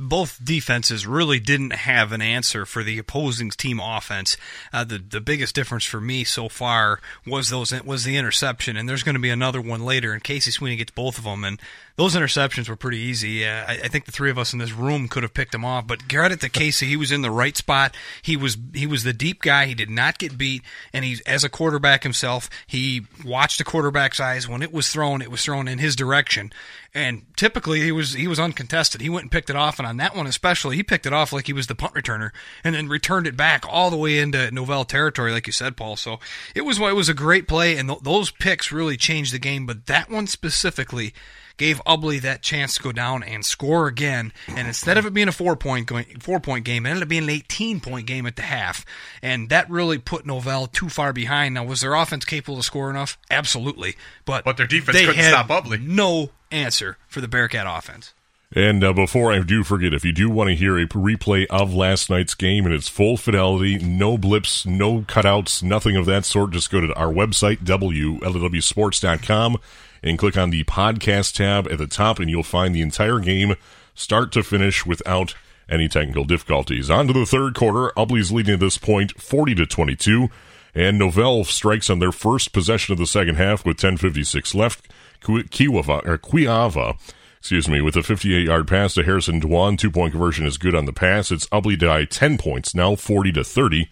both 0.00 0.42
defenses 0.42 1.06
really 1.06 1.38
didn't 1.38 1.72
have 1.72 2.12
an 2.12 2.22
answer 2.22 2.64
for 2.64 2.82
the 2.82 2.98
opposing 2.98 3.50
team 3.50 3.80
offense. 3.80 4.36
Uh, 4.72 4.84
the 4.84 4.98
the 4.98 5.20
biggest 5.20 5.54
difference 5.54 5.84
for 5.84 6.00
me 6.00 6.24
so 6.24 6.48
far 6.48 7.00
was 7.26 7.50
those 7.50 7.72
was 7.84 8.04
the 8.04 8.16
interception, 8.16 8.76
and 8.76 8.88
there's 8.88 9.02
going 9.02 9.14
to 9.14 9.20
be 9.20 9.30
another 9.30 9.60
one 9.60 9.84
later. 9.84 10.12
And 10.12 10.24
Casey 10.24 10.50
Sweeney 10.50 10.76
gets 10.76 10.92
both 10.92 11.18
of 11.18 11.24
them, 11.24 11.44
and 11.44 11.60
those 12.00 12.16
interceptions 12.16 12.66
were 12.66 12.76
pretty 12.76 12.96
easy. 12.96 13.44
Uh, 13.44 13.62
I, 13.68 13.72
I, 13.84 13.88
think 13.88 14.06
the 14.06 14.10
three 14.10 14.30
of 14.30 14.38
us 14.38 14.54
in 14.54 14.58
this 14.58 14.72
room 14.72 15.06
could 15.06 15.22
have 15.22 15.34
picked 15.34 15.54
him 15.54 15.66
off, 15.66 15.86
but 15.86 16.08
credit 16.08 16.40
to 16.40 16.48
Casey, 16.48 16.86
he 16.86 16.96
was 16.96 17.12
in 17.12 17.20
the 17.20 17.30
right 17.30 17.54
spot. 17.54 17.94
He 18.22 18.38
was 18.38 18.56
he 18.72 18.86
was 18.86 19.04
the 19.04 19.12
deep 19.12 19.42
guy. 19.42 19.66
He 19.66 19.74
did 19.74 19.90
not 19.90 20.16
get 20.16 20.38
beat, 20.38 20.62
and 20.94 21.04
he's 21.04 21.20
as 21.22 21.44
a 21.44 21.50
quarterback 21.50 22.02
himself. 22.02 22.48
He 22.66 23.02
watched 23.22 23.58
the 23.58 23.64
quarterback's 23.64 24.18
eyes 24.18 24.48
when 24.48 24.62
it 24.62 24.72
was 24.72 24.88
thrown. 24.88 25.20
It 25.20 25.30
was 25.30 25.44
thrown 25.44 25.68
in 25.68 25.76
his 25.76 25.94
direction, 25.94 26.54
and 26.94 27.26
typically 27.36 27.82
he 27.82 27.92
was 27.92 28.14
he 28.14 28.26
was 28.26 28.40
uncontested. 28.40 29.02
He 29.02 29.10
went 29.10 29.24
and 29.24 29.30
picked 29.30 29.50
it 29.50 29.56
off, 29.56 29.78
and 29.78 29.86
on 29.86 29.98
that 29.98 30.16
one 30.16 30.26
especially. 30.26 30.76
He 30.76 30.82
picked 30.82 31.04
it 31.04 31.12
off 31.12 31.34
like 31.34 31.48
he 31.48 31.52
was 31.52 31.66
the 31.66 31.74
punt 31.74 31.92
returner, 31.92 32.30
and 32.64 32.74
then 32.74 32.88
returned 32.88 33.26
it 33.26 33.36
back 33.36 33.66
all 33.68 33.90
the 33.90 33.98
way 33.98 34.16
into 34.16 34.50
Nouvel 34.50 34.86
territory, 34.86 35.32
like 35.32 35.46
you 35.46 35.52
said, 35.52 35.76
Paul. 35.76 35.96
So 35.96 36.18
it 36.54 36.62
was 36.62 36.78
it 36.78 36.96
was 36.96 37.10
a 37.10 37.14
great 37.14 37.46
play, 37.46 37.76
and 37.76 37.90
th- 37.90 38.00
those 38.00 38.30
picks 38.30 38.72
really 38.72 38.96
changed 38.96 39.34
the 39.34 39.38
game. 39.38 39.66
But 39.66 39.84
that 39.84 40.08
one 40.08 40.26
specifically 40.26 41.12
gave 41.60 41.84
Ubly 41.84 42.22
that 42.22 42.40
chance 42.40 42.76
to 42.76 42.82
go 42.82 42.90
down 42.90 43.22
and 43.22 43.44
score 43.44 43.86
again. 43.86 44.32
And 44.48 44.66
instead 44.66 44.96
of 44.96 45.04
it 45.04 45.12
being 45.12 45.28
a 45.28 45.32
four 45.32 45.56
point 45.56 45.86
going, 45.86 46.06
four 46.18 46.40
point 46.40 46.64
game, 46.64 46.86
it 46.86 46.88
ended 46.88 47.02
up 47.02 47.08
being 47.10 47.24
an 47.24 47.30
18 47.30 47.80
point 47.80 48.06
game 48.06 48.24
at 48.24 48.36
the 48.36 48.42
half. 48.42 48.86
And 49.22 49.50
that 49.50 49.68
really 49.68 49.98
put 49.98 50.24
Nouvel 50.24 50.66
too 50.66 50.88
far 50.88 51.12
behind. 51.12 51.54
Now, 51.54 51.64
was 51.64 51.82
their 51.82 51.94
offense 51.94 52.24
capable 52.24 52.56
to 52.56 52.62
score 52.62 52.88
enough? 52.88 53.18
Absolutely. 53.30 53.96
But 54.24 54.44
But 54.44 54.56
their 54.56 54.66
defense 54.66 54.96
they 54.96 55.04
couldn't 55.04 55.22
stop 55.22 55.48
Ubly. 55.48 55.86
No 55.86 56.30
answer 56.50 56.96
for 57.06 57.20
the 57.20 57.28
Bearcat 57.28 57.66
offense. 57.68 58.14
And 58.54 58.82
uh, 58.82 58.92
before 58.92 59.32
I 59.32 59.38
do 59.42 59.62
forget, 59.62 59.94
if 59.94 60.04
you 60.04 60.10
do 60.12 60.28
want 60.28 60.50
to 60.50 60.56
hear 60.56 60.76
a 60.76 60.84
replay 60.88 61.46
of 61.50 61.72
last 61.72 62.10
night's 62.10 62.34
game 62.34 62.66
in 62.66 62.72
its 62.72 62.88
full 62.88 63.16
fidelity, 63.16 63.78
no 63.78 64.18
blips, 64.18 64.66
no 64.66 65.02
cutouts, 65.02 65.62
nothing 65.62 65.94
of 65.94 66.04
that 66.06 66.24
sort, 66.24 66.50
just 66.50 66.68
go 66.68 66.80
to 66.80 66.92
our 66.94 67.12
website, 67.12 67.58
WLEWsports.com, 67.58 69.56
and 70.02 70.18
click 70.18 70.36
on 70.36 70.50
the 70.50 70.64
podcast 70.64 71.36
tab 71.36 71.68
at 71.70 71.78
the 71.78 71.86
top, 71.86 72.18
and 72.18 72.28
you'll 72.28 72.42
find 72.42 72.74
the 72.74 72.82
entire 72.82 73.20
game, 73.20 73.54
start 73.94 74.32
to 74.32 74.42
finish, 74.42 74.84
without 74.84 75.36
any 75.68 75.86
technical 75.86 76.24
difficulties. 76.24 76.90
On 76.90 77.06
to 77.06 77.12
the 77.12 77.26
third 77.26 77.54
quarter. 77.54 77.92
Ubly's 77.96 78.32
leading 78.32 78.54
at 78.54 78.60
this 78.60 78.78
point 78.78 79.12
40 79.20 79.54
to 79.54 79.66
22, 79.66 80.28
and 80.74 80.98
Nouvel 80.98 81.44
strikes 81.44 81.88
on 81.88 82.00
their 82.00 82.10
first 82.10 82.52
possession 82.52 82.92
of 82.94 82.98
the 82.98 83.06
second 83.06 83.36
half 83.36 83.64
with 83.64 83.76
10.56 83.76 84.56
left. 84.56 84.88
Kiwava, 85.22 86.04
or 86.04 86.18
Quiava 86.18 86.98
excuse 87.40 87.68
me, 87.68 87.80
with 87.80 87.96
a 87.96 88.02
58 88.02 88.46
yard 88.46 88.68
pass 88.68 88.94
to 88.94 89.02
Harrison 89.02 89.40
Dwan. 89.40 89.78
Two 89.78 89.90
point 89.90 90.12
conversion 90.12 90.46
is 90.46 90.58
good 90.58 90.74
on 90.74 90.84
the 90.84 90.92
pass. 90.92 91.32
It's 91.32 91.46
Ubly 91.46 91.78
die 91.78 92.04
10 92.04 92.38
points, 92.38 92.74
now 92.74 92.94
40 92.94 93.32
to 93.32 93.44
30. 93.44 93.90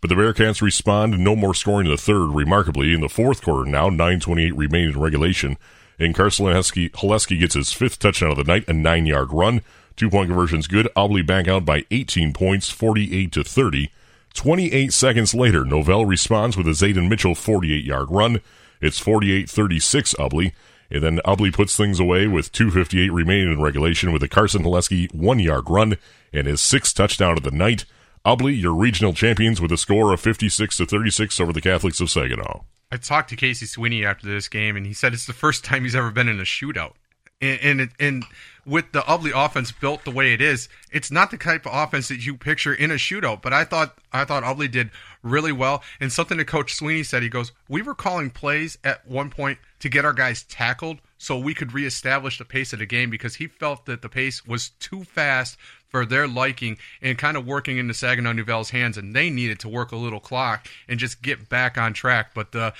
But 0.00 0.08
the 0.08 0.14
Bearcats 0.14 0.62
respond, 0.62 1.18
no 1.18 1.34
more 1.34 1.54
scoring 1.54 1.86
in 1.86 1.92
the 1.92 1.98
third, 1.98 2.28
remarkably. 2.28 2.94
In 2.94 3.00
the 3.00 3.08
fourth 3.08 3.42
quarter 3.42 3.68
now, 3.68 3.90
9.28 3.90 4.52
remaining 4.54 4.94
in 4.94 5.00
regulation. 5.00 5.58
And 5.98 6.14
Carson 6.14 6.46
Haleski 6.46 7.38
gets 7.38 7.54
his 7.54 7.72
fifth 7.72 7.98
touchdown 7.98 8.30
of 8.30 8.36
the 8.38 8.44
night, 8.44 8.68
a 8.68 8.72
nine 8.72 9.06
yard 9.06 9.32
run. 9.32 9.62
Two 9.96 10.10
point 10.10 10.28
conversion's 10.28 10.66
good. 10.66 10.88
Ubly 10.96 11.26
back 11.26 11.48
out 11.48 11.64
by 11.64 11.84
18 11.90 12.32
points, 12.32 12.70
48 12.70 13.32
to 13.32 13.44
30. 13.44 13.90
28 14.34 14.92
seconds 14.92 15.34
later, 15.34 15.64
Nouvel 15.64 16.06
responds 16.06 16.56
with 16.56 16.66
a 16.68 16.70
Zayden 16.70 17.08
Mitchell 17.08 17.34
48 17.34 17.84
yard 17.84 18.10
run. 18.10 18.40
It's 18.80 18.98
48 18.98 19.48
36 19.48 20.14
Ubly. 20.14 20.52
And 20.90 21.02
then 21.02 21.20
Ubly 21.24 21.52
puts 21.52 21.76
things 21.76 22.00
away 22.00 22.26
with 22.26 22.52
2.58 22.52 23.10
remaining 23.12 23.52
in 23.52 23.62
regulation 23.62 24.12
with 24.12 24.22
a 24.22 24.28
Carson 24.28 24.64
Haleski 24.64 25.12
one 25.14 25.38
yard 25.38 25.70
run 25.70 25.96
and 26.32 26.46
his 26.46 26.60
sixth 26.60 26.96
touchdown 26.96 27.36
of 27.36 27.44
the 27.44 27.50
night. 27.50 27.84
Ubly, 28.24 28.60
your 28.60 28.74
regional 28.74 29.14
champions 29.14 29.60
with 29.60 29.72
a 29.72 29.78
score 29.78 30.12
of 30.12 30.20
56 30.20 30.76
to 30.76 30.86
36 30.86 31.40
over 31.40 31.52
the 31.52 31.60
Catholics 31.60 32.00
of 32.00 32.10
Saginaw. 32.10 32.62
I 32.92 32.96
talked 32.96 33.30
to 33.30 33.36
Casey 33.36 33.66
Sweeney 33.66 34.04
after 34.04 34.26
this 34.26 34.48
game, 34.48 34.76
and 34.76 34.84
he 34.84 34.92
said 34.92 35.14
it's 35.14 35.26
the 35.26 35.32
first 35.32 35.64
time 35.64 35.84
he's 35.84 35.94
ever 35.94 36.10
been 36.10 36.28
in 36.28 36.40
a 36.40 36.44
shootout. 36.44 36.94
And 37.40 37.60
and, 37.62 37.80
it, 37.80 37.90
and 37.98 38.24
with 38.66 38.92
the 38.92 39.00
Ubly 39.02 39.32
offense 39.34 39.72
built 39.72 40.04
the 40.04 40.10
way 40.10 40.34
it 40.34 40.42
is, 40.42 40.68
it's 40.90 41.10
not 41.10 41.30
the 41.30 41.38
type 41.38 41.66
of 41.66 41.72
offense 41.72 42.08
that 42.08 42.26
you 42.26 42.36
picture 42.36 42.74
in 42.74 42.90
a 42.90 42.94
shootout. 42.94 43.42
But 43.42 43.52
I 43.52 43.64
thought 43.64 43.96
I 44.12 44.24
thought 44.24 44.42
Ubly 44.42 44.70
did 44.70 44.90
really 45.22 45.52
well. 45.52 45.82
And 46.00 46.12
something 46.12 46.38
that 46.38 46.46
Coach 46.46 46.74
Sweeney 46.74 47.02
said, 47.02 47.22
he 47.22 47.28
goes, 47.28 47.52
"We 47.68 47.82
were 47.82 47.94
calling 47.94 48.30
plays 48.30 48.78
at 48.84 49.06
one 49.06 49.30
point 49.30 49.58
to 49.80 49.88
get 49.88 50.04
our 50.04 50.12
guys 50.12 50.42
tackled 50.44 50.98
so 51.18 51.38
we 51.38 51.54
could 51.54 51.72
reestablish 51.72 52.38
the 52.38 52.44
pace 52.44 52.72
of 52.72 52.78
the 52.78 52.86
game 52.86 53.10
because 53.10 53.36
he 53.36 53.46
felt 53.46 53.86
that 53.86 54.02
the 54.02 54.08
pace 54.08 54.46
was 54.46 54.70
too 54.80 55.04
fast 55.04 55.58
for 55.88 56.06
their 56.06 56.26
liking 56.26 56.78
and 57.02 57.18
kind 57.18 57.36
of 57.36 57.46
working 57.46 57.76
into 57.76 57.92
Saginaw 57.92 58.32
Nouvel's 58.32 58.70
hands, 58.70 58.96
and 58.96 59.14
they 59.14 59.28
needed 59.28 59.58
to 59.60 59.68
work 59.68 59.92
a 59.92 59.96
little 59.96 60.20
clock 60.20 60.66
and 60.88 60.98
just 60.98 61.20
get 61.20 61.48
back 61.48 61.76
on 61.76 61.92
track. 61.92 62.30
But 62.34 62.54
uh, 62.54 62.70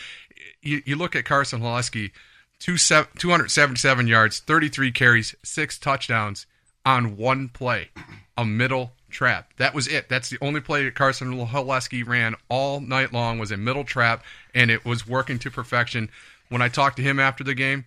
you, 0.62 0.82
you 0.86 0.96
look 0.96 1.16
at 1.16 1.24
Carson 1.24 1.60
Haleski, 1.60 2.12
two 2.58 2.76
277 2.78 4.06
yards, 4.06 4.38
33 4.38 4.92
carries, 4.92 5.34
six 5.42 5.78
touchdowns 5.78 6.46
on 6.86 7.16
one 7.16 7.48
play, 7.48 7.90
a 8.38 8.44
middle 8.44 8.92
trap. 9.10 9.52
That 9.58 9.74
was 9.74 9.86
it. 9.86 10.08
That's 10.08 10.30
the 10.30 10.38
only 10.40 10.60
play 10.60 10.84
that 10.84 10.94
Carson 10.94 11.34
Haleski 11.34 12.06
ran 12.06 12.34
all 12.48 12.80
night 12.80 13.12
long 13.12 13.38
was 13.38 13.50
a 13.50 13.56
middle 13.56 13.84
trap, 13.84 14.24
and 14.54 14.70
it 14.70 14.84
was 14.84 15.06
working 15.06 15.38
to 15.40 15.50
perfection. 15.50 16.10
When 16.48 16.62
I 16.62 16.68
talked 16.68 16.96
to 16.96 17.02
him 17.02 17.20
after 17.20 17.44
the 17.44 17.54
game, 17.54 17.84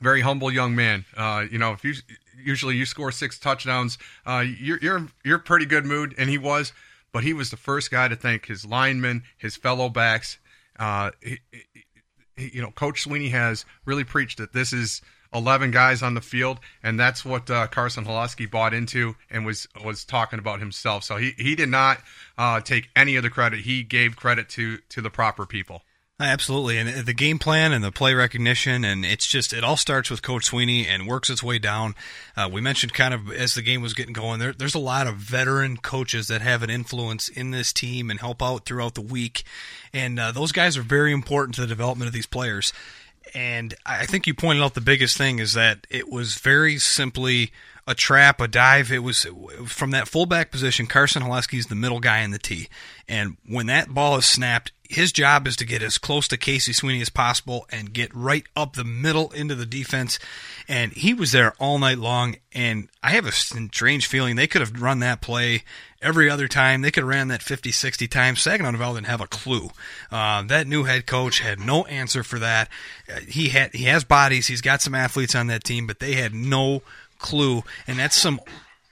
very 0.00 0.20
humble 0.20 0.50
young 0.50 0.74
man. 0.74 1.04
Uh, 1.16 1.44
you 1.50 1.58
know, 1.58 1.72
if 1.72 1.84
you 1.84 1.94
usually 2.42 2.76
you 2.76 2.86
score 2.86 3.12
six 3.12 3.38
touchdowns, 3.38 3.98
uh, 4.26 4.44
you're 4.46 4.78
you're 4.80 5.06
you're 5.24 5.38
pretty 5.38 5.66
good 5.66 5.84
mood, 5.84 6.14
and 6.18 6.28
he 6.28 6.38
was. 6.38 6.72
But 7.12 7.24
he 7.24 7.34
was 7.34 7.50
the 7.50 7.58
first 7.58 7.90
guy 7.90 8.08
to 8.08 8.16
thank 8.16 8.46
his 8.46 8.64
linemen, 8.64 9.24
his 9.36 9.54
fellow 9.56 9.90
backs. 9.90 10.38
Uh, 10.78 11.10
he, 11.22 11.38
he, 12.36 12.50
you 12.54 12.62
know, 12.62 12.70
Coach 12.70 13.02
Sweeney 13.02 13.28
has 13.28 13.66
really 13.84 14.04
preached 14.04 14.38
that 14.38 14.54
this 14.54 14.72
is 14.72 15.02
11 15.34 15.70
guys 15.70 16.02
on 16.02 16.14
the 16.14 16.20
field, 16.20 16.58
and 16.82 16.98
that's 16.98 17.24
what 17.24 17.50
uh, 17.50 17.66
Carson 17.66 18.04
Haleski 18.04 18.50
bought 18.50 18.74
into 18.74 19.16
and 19.30 19.46
was 19.46 19.66
was 19.84 20.04
talking 20.04 20.38
about 20.38 20.60
himself. 20.60 21.04
So 21.04 21.16
he 21.16 21.32
he 21.36 21.54
did 21.54 21.68
not 21.68 21.98
uh, 22.38 22.60
take 22.60 22.88
any 22.94 23.16
of 23.16 23.22
the 23.22 23.30
credit. 23.30 23.60
He 23.60 23.82
gave 23.82 24.16
credit 24.16 24.48
to 24.50 24.78
to 24.90 25.00
the 25.00 25.10
proper 25.10 25.46
people. 25.46 25.82
Absolutely, 26.22 26.78
and 26.78 27.04
the 27.04 27.14
game 27.14 27.38
plan 27.38 27.72
and 27.72 27.82
the 27.82 27.90
play 27.90 28.14
recognition, 28.14 28.84
and 28.84 29.04
it's 29.04 29.26
just 29.26 29.52
it 29.52 29.64
all 29.64 29.76
starts 29.76 30.08
with 30.08 30.22
Coach 30.22 30.44
Sweeney 30.44 30.86
and 30.86 31.08
works 31.08 31.28
its 31.28 31.42
way 31.42 31.58
down. 31.58 31.94
Uh, 32.36 32.48
we 32.52 32.60
mentioned 32.60 32.94
kind 32.94 33.12
of 33.12 33.32
as 33.32 33.54
the 33.54 33.62
game 33.62 33.82
was 33.82 33.92
getting 33.92 34.12
going, 34.12 34.38
there, 34.38 34.52
there's 34.52 34.74
a 34.74 34.80
lot 34.80 35.08
of 35.08 35.16
veteran 35.16 35.78
coaches 35.78 36.28
that 36.28 36.40
have 36.40 36.62
an 36.62 36.70
influence 36.70 37.28
in 37.28 37.50
this 37.50 37.72
team 37.72 38.08
and 38.08 38.20
help 38.20 38.40
out 38.40 38.66
throughout 38.66 38.94
the 38.94 39.00
week, 39.00 39.42
and 39.92 40.20
uh, 40.20 40.30
those 40.30 40.52
guys 40.52 40.76
are 40.76 40.82
very 40.82 41.12
important 41.12 41.56
to 41.56 41.62
the 41.62 41.66
development 41.66 42.06
of 42.06 42.12
these 42.12 42.26
players. 42.26 42.72
And 43.34 43.74
I 43.86 44.06
think 44.06 44.26
you 44.26 44.34
pointed 44.34 44.62
out 44.62 44.74
the 44.74 44.80
biggest 44.80 45.16
thing 45.16 45.38
is 45.38 45.54
that 45.54 45.86
it 45.90 46.10
was 46.10 46.36
very 46.36 46.78
simply 46.78 47.52
a 47.86 47.94
trap, 47.94 48.40
a 48.40 48.48
dive. 48.48 48.92
It 48.92 49.02
was 49.02 49.26
from 49.66 49.90
that 49.90 50.08
fullback 50.08 50.50
position. 50.50 50.86
Carson 50.86 51.22
Haleski's 51.22 51.66
the 51.66 51.74
middle 51.74 52.00
guy 52.00 52.20
in 52.20 52.30
the 52.30 52.38
T, 52.38 52.68
and 53.08 53.36
when 53.46 53.66
that 53.66 53.92
ball 53.92 54.16
is 54.16 54.26
snapped, 54.26 54.72
his 54.92 55.10
job 55.10 55.46
is 55.46 55.56
to 55.56 55.64
get 55.64 55.82
as 55.82 55.96
close 55.96 56.28
to 56.28 56.36
Casey 56.36 56.72
Sweeney 56.72 57.00
as 57.00 57.08
possible 57.08 57.66
and 57.70 57.94
get 57.94 58.14
right 58.14 58.44
up 58.54 58.74
the 58.74 58.84
middle 58.84 59.30
into 59.30 59.54
the 59.54 59.64
defense. 59.64 60.18
And 60.68 60.92
he 60.92 61.14
was 61.14 61.32
there 61.32 61.54
all 61.58 61.78
night 61.78 61.98
long. 61.98 62.36
And 62.52 62.88
I 63.02 63.12
have 63.12 63.24
a 63.24 63.32
strange 63.32 64.06
feeling 64.06 64.36
they 64.36 64.46
could 64.46 64.60
have 64.60 64.82
run 64.82 64.98
that 64.98 65.22
play 65.22 65.64
every 66.02 66.28
other 66.28 66.46
time. 66.46 66.82
They 66.82 66.90
could 66.90 67.04
have 67.04 67.08
ran 67.08 67.28
that 67.28 67.42
50, 67.42 67.72
60 67.72 68.06
times. 68.06 68.42
Saginaw 68.42 68.72
Nouvel 68.72 68.94
didn't 68.94 69.06
have 69.06 69.22
a 69.22 69.26
clue. 69.26 69.70
Uh, 70.10 70.42
that 70.42 70.66
new 70.66 70.84
head 70.84 71.06
coach 71.06 71.40
had 71.40 71.58
no 71.58 71.86
answer 71.86 72.22
for 72.22 72.38
that. 72.40 72.68
Uh, 73.10 73.20
he 73.26 73.48
had 73.48 73.74
he 73.74 73.84
has 73.84 74.04
bodies. 74.04 74.48
He's 74.48 74.60
got 74.60 74.82
some 74.82 74.94
athletes 74.94 75.34
on 75.34 75.46
that 75.46 75.64
team, 75.64 75.86
but 75.86 76.00
they 76.00 76.14
had 76.14 76.34
no 76.34 76.82
clue. 77.22 77.62
And 77.86 77.98
that's 77.98 78.16
some 78.16 78.40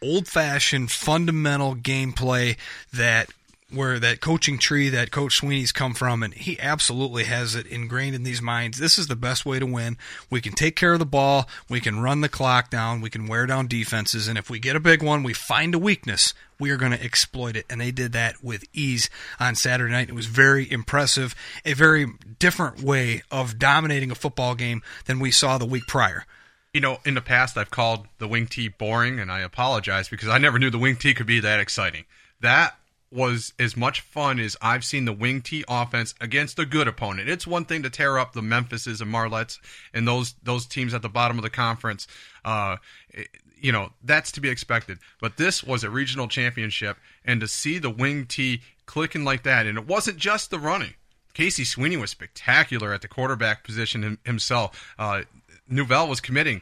old 0.02 0.26
fashioned 0.26 0.90
fundamental 0.90 1.76
gameplay 1.76 2.56
that 2.92 3.28
where 3.72 3.98
that 4.00 4.20
coaching 4.20 4.58
tree 4.58 4.88
that 4.88 5.10
Coach 5.10 5.36
Sweeney's 5.36 5.72
come 5.72 5.94
from, 5.94 6.22
and 6.22 6.34
he 6.34 6.58
absolutely 6.58 7.24
has 7.24 7.54
it 7.54 7.66
ingrained 7.66 8.14
in 8.14 8.22
these 8.22 8.42
minds. 8.42 8.78
This 8.78 8.98
is 8.98 9.06
the 9.06 9.16
best 9.16 9.46
way 9.46 9.58
to 9.58 9.66
win. 9.66 9.96
We 10.28 10.40
can 10.40 10.52
take 10.52 10.76
care 10.76 10.92
of 10.92 10.98
the 10.98 11.06
ball, 11.06 11.48
we 11.68 11.80
can 11.80 12.00
run 12.00 12.20
the 12.20 12.28
clock 12.28 12.70
down, 12.70 13.00
we 13.00 13.10
can 13.10 13.26
wear 13.26 13.46
down 13.46 13.68
defenses, 13.68 14.28
and 14.28 14.36
if 14.36 14.50
we 14.50 14.58
get 14.58 14.76
a 14.76 14.80
big 14.80 15.02
one, 15.02 15.22
we 15.22 15.32
find 15.32 15.74
a 15.74 15.78
weakness, 15.78 16.34
we 16.58 16.70
are 16.70 16.76
going 16.76 16.92
to 16.92 17.02
exploit 17.02 17.56
it. 17.56 17.66
And 17.70 17.80
they 17.80 17.92
did 17.92 18.12
that 18.12 18.42
with 18.42 18.64
ease 18.72 19.08
on 19.38 19.54
Saturday 19.54 19.92
night. 19.92 20.08
It 20.08 20.14
was 20.14 20.26
very 20.26 20.70
impressive, 20.70 21.34
a 21.64 21.72
very 21.72 22.06
different 22.38 22.82
way 22.82 23.22
of 23.30 23.58
dominating 23.58 24.10
a 24.10 24.16
football 24.16 24.54
game 24.54 24.82
than 25.06 25.20
we 25.20 25.30
saw 25.30 25.58
the 25.58 25.66
week 25.66 25.86
prior. 25.86 26.26
You 26.72 26.80
know, 26.80 26.98
in 27.04 27.14
the 27.14 27.20
past, 27.20 27.56
I've 27.56 27.70
called 27.70 28.06
the 28.18 28.28
wing 28.28 28.46
tee 28.46 28.68
boring, 28.68 29.18
and 29.18 29.30
I 29.30 29.40
apologize 29.40 30.08
because 30.08 30.28
I 30.28 30.38
never 30.38 30.58
knew 30.58 30.70
the 30.70 30.78
wing 30.78 30.96
tee 30.96 31.14
could 31.14 31.26
be 31.26 31.40
that 31.40 31.58
exciting. 31.58 32.04
That 32.40 32.76
was 33.12 33.52
as 33.58 33.76
much 33.76 34.00
fun 34.02 34.38
as 34.38 34.56
I've 34.62 34.84
seen 34.84 35.04
the 35.04 35.12
wing 35.12 35.42
T 35.42 35.64
offense 35.68 36.14
against 36.20 36.58
a 36.58 36.64
good 36.64 36.86
opponent. 36.86 37.28
It's 37.28 37.46
one 37.46 37.64
thing 37.64 37.82
to 37.82 37.90
tear 37.90 38.18
up 38.18 38.32
the 38.32 38.42
Memphises 38.42 39.00
and 39.00 39.12
Marlettes 39.12 39.58
and 39.92 40.06
those 40.06 40.34
those 40.42 40.66
teams 40.66 40.94
at 40.94 41.02
the 41.02 41.08
bottom 41.08 41.38
of 41.38 41.42
the 41.42 41.50
conference. 41.50 42.06
Uh, 42.44 42.76
you 43.60 43.72
know 43.72 43.92
that's 44.04 44.32
to 44.32 44.40
be 44.40 44.48
expected. 44.48 44.98
But 45.20 45.36
this 45.36 45.64
was 45.64 45.82
a 45.82 45.90
regional 45.90 46.28
championship, 46.28 46.98
and 47.24 47.40
to 47.40 47.48
see 47.48 47.78
the 47.78 47.90
wing 47.90 48.26
T 48.26 48.62
clicking 48.86 49.24
like 49.24 49.42
that, 49.42 49.66
and 49.66 49.76
it 49.76 49.86
wasn't 49.86 50.18
just 50.18 50.50
the 50.50 50.58
running. 50.58 50.94
Casey 51.32 51.64
Sweeney 51.64 51.96
was 51.96 52.10
spectacular 52.10 52.92
at 52.92 53.02
the 53.02 53.08
quarterback 53.08 53.62
position 53.62 54.18
himself. 54.24 54.92
Uh, 54.98 55.22
Nouvel 55.70 56.08
was 56.08 56.20
committing 56.20 56.60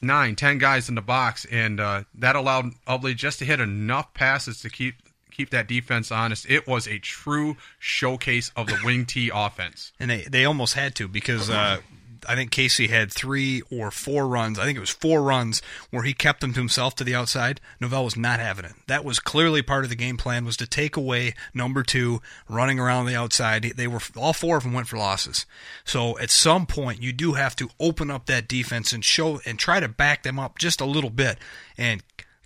nine, 0.00 0.36
ten 0.36 0.58
guys 0.58 0.88
in 0.88 0.94
the 0.94 1.02
box, 1.02 1.44
and 1.50 1.80
uh, 1.80 2.04
that 2.14 2.36
allowed 2.36 2.72
Ubly 2.86 3.14
just 3.14 3.38
to 3.40 3.44
hit 3.44 3.60
enough 3.60 4.14
passes 4.14 4.60
to 4.60 4.70
keep 4.70 4.94
keep 5.30 5.50
that 5.50 5.66
defense 5.66 6.12
honest. 6.12 6.48
It 6.48 6.66
was 6.66 6.86
a 6.86 6.98
true 6.98 7.56
showcase 7.78 8.52
of 8.56 8.68
the 8.68 8.78
wing 8.84 9.04
T 9.04 9.30
offense. 9.34 9.92
And 9.98 10.10
they, 10.10 10.22
they 10.22 10.44
almost 10.44 10.74
had 10.74 10.94
to 10.96 11.08
because 11.08 11.50
uh, 11.50 11.78
I 12.28 12.34
think 12.34 12.50
Casey 12.50 12.88
had 12.88 13.12
three 13.12 13.62
or 13.70 13.90
four 13.90 14.26
runs. 14.26 14.58
I 14.58 14.64
think 14.64 14.76
it 14.76 14.80
was 14.80 14.90
four 14.90 15.22
runs 15.22 15.62
where 15.90 16.02
he 16.02 16.14
kept 16.14 16.40
them 16.40 16.52
to 16.52 16.60
himself 16.60 16.94
to 16.96 17.04
the 17.04 17.14
outside. 17.14 17.60
Nouvel 17.80 18.04
was 18.04 18.16
not 18.16 18.40
having 18.40 18.64
it. 18.64 18.72
That 18.86 19.04
was 19.04 19.18
clearly 19.18 19.62
part 19.62 19.84
of 19.84 19.90
the 19.90 19.96
game 19.96 20.16
plan 20.16 20.44
was 20.44 20.56
to 20.58 20.66
take 20.66 20.96
away 20.96 21.34
number 21.52 21.82
two 21.82 22.20
running 22.48 22.78
around 22.78 23.06
the 23.06 23.16
outside. 23.16 23.62
They 23.76 23.86
were 23.86 24.00
all 24.16 24.32
four 24.32 24.56
of 24.56 24.62
them 24.62 24.72
went 24.72 24.88
for 24.88 24.96
losses. 24.96 25.46
So 25.84 26.18
at 26.18 26.30
some 26.30 26.66
point 26.66 27.02
you 27.02 27.12
do 27.12 27.32
have 27.34 27.56
to 27.56 27.70
open 27.78 28.10
up 28.10 28.26
that 28.26 28.48
defense 28.48 28.92
and 28.92 29.04
show 29.04 29.40
and 29.44 29.58
try 29.58 29.80
to 29.80 29.88
back 29.88 30.22
them 30.22 30.38
up 30.38 30.58
just 30.58 30.80
a 30.80 30.86
little 30.86 31.10
bit. 31.10 31.38
And 31.76 32.02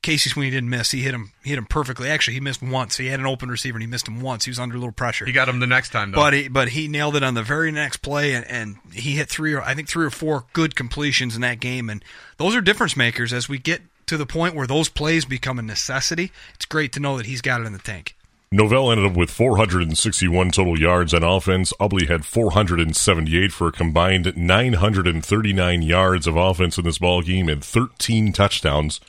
Casey 0.09 0.31
Sweeney 0.31 0.51
didn't 0.51 0.71
miss. 0.71 0.90
He 0.90 1.03
hit 1.03 1.12
him. 1.12 1.33
He 1.44 1.51
hit 1.51 1.59
him 1.59 1.66
perfectly. 1.66 2.09
Actually, 2.09 2.33
he 2.33 2.40
missed 2.40 2.62
once. 2.62 2.97
He 2.97 3.09
had 3.09 3.21
an 3.21 3.27
open 3.27 3.51
receiver 3.51 3.77
and 3.77 3.83
he 3.83 3.87
missed 3.87 4.09
him 4.09 4.23
once. 4.23 4.47
He 4.47 4.51
was 4.51 4.59
under 4.59 4.75
a 4.75 4.79
little 4.79 4.90
pressure. 4.90 5.27
He 5.27 5.33
got 5.33 5.51
him 5.51 5.61
the 5.61 5.66
next 5.66 5.90
time, 5.90 6.12
though. 6.12 6.16
But 6.16 6.33
he, 6.33 6.49
but 6.49 6.71
he 6.71 6.88
nailed 6.88 7.14
it 7.14 7.23
on 7.23 7.35
the 7.35 7.42
very 7.42 7.71
next 7.71 7.99
play, 7.99 8.33
and, 8.33 8.47
and 8.47 8.79
he 8.90 9.16
hit 9.16 9.29
three 9.29 9.53
or 9.53 9.61
I 9.61 9.75
think 9.75 9.87
three 9.87 10.07
or 10.07 10.11
four 10.11 10.47
good 10.55 10.75
completions 10.75 11.35
in 11.35 11.42
that 11.42 11.61
game, 11.61 11.90
and 11.90 12.03
those 12.38 12.57
are 12.57 12.62
difference 12.62 12.97
makers 12.97 13.35
as 13.35 13.51
we 13.51 13.59
get 13.59 13.83
to 14.07 14.16
the 14.16 14.25
point 14.25 14.55
where 14.55 14.66
those 14.66 14.88
plays 14.88 15.27
become 15.27 15.59
a 15.59 15.62
necessity. 15.62 16.33
It's 16.55 16.64
great 16.64 16.90
to 16.94 17.01
know 17.01 17.18
that 17.18 17.27
he's 17.27 17.42
got 17.42 17.61
it 17.61 17.66
in 17.66 17.75
the 17.75 17.79
tank. 17.79 18.16
Nouvel 18.51 18.90
ended 18.90 19.11
up 19.11 19.14
with 19.14 19.29
461 19.29 20.53
total 20.53 20.81
yards 20.81 21.12
on 21.12 21.23
offense. 21.23 21.75
Ubly 21.79 22.09
had 22.09 22.25
478 22.25 23.53
for 23.53 23.68
a 23.68 23.73
combined 23.73 24.35
939 24.35 25.83
yards 25.83 26.27
of 26.27 26.35
offense 26.35 26.79
in 26.79 26.85
this 26.87 26.97
ball 26.97 27.21
game 27.21 27.51
and 27.51 27.62
13 27.62 28.33
touchdowns 28.33 29.01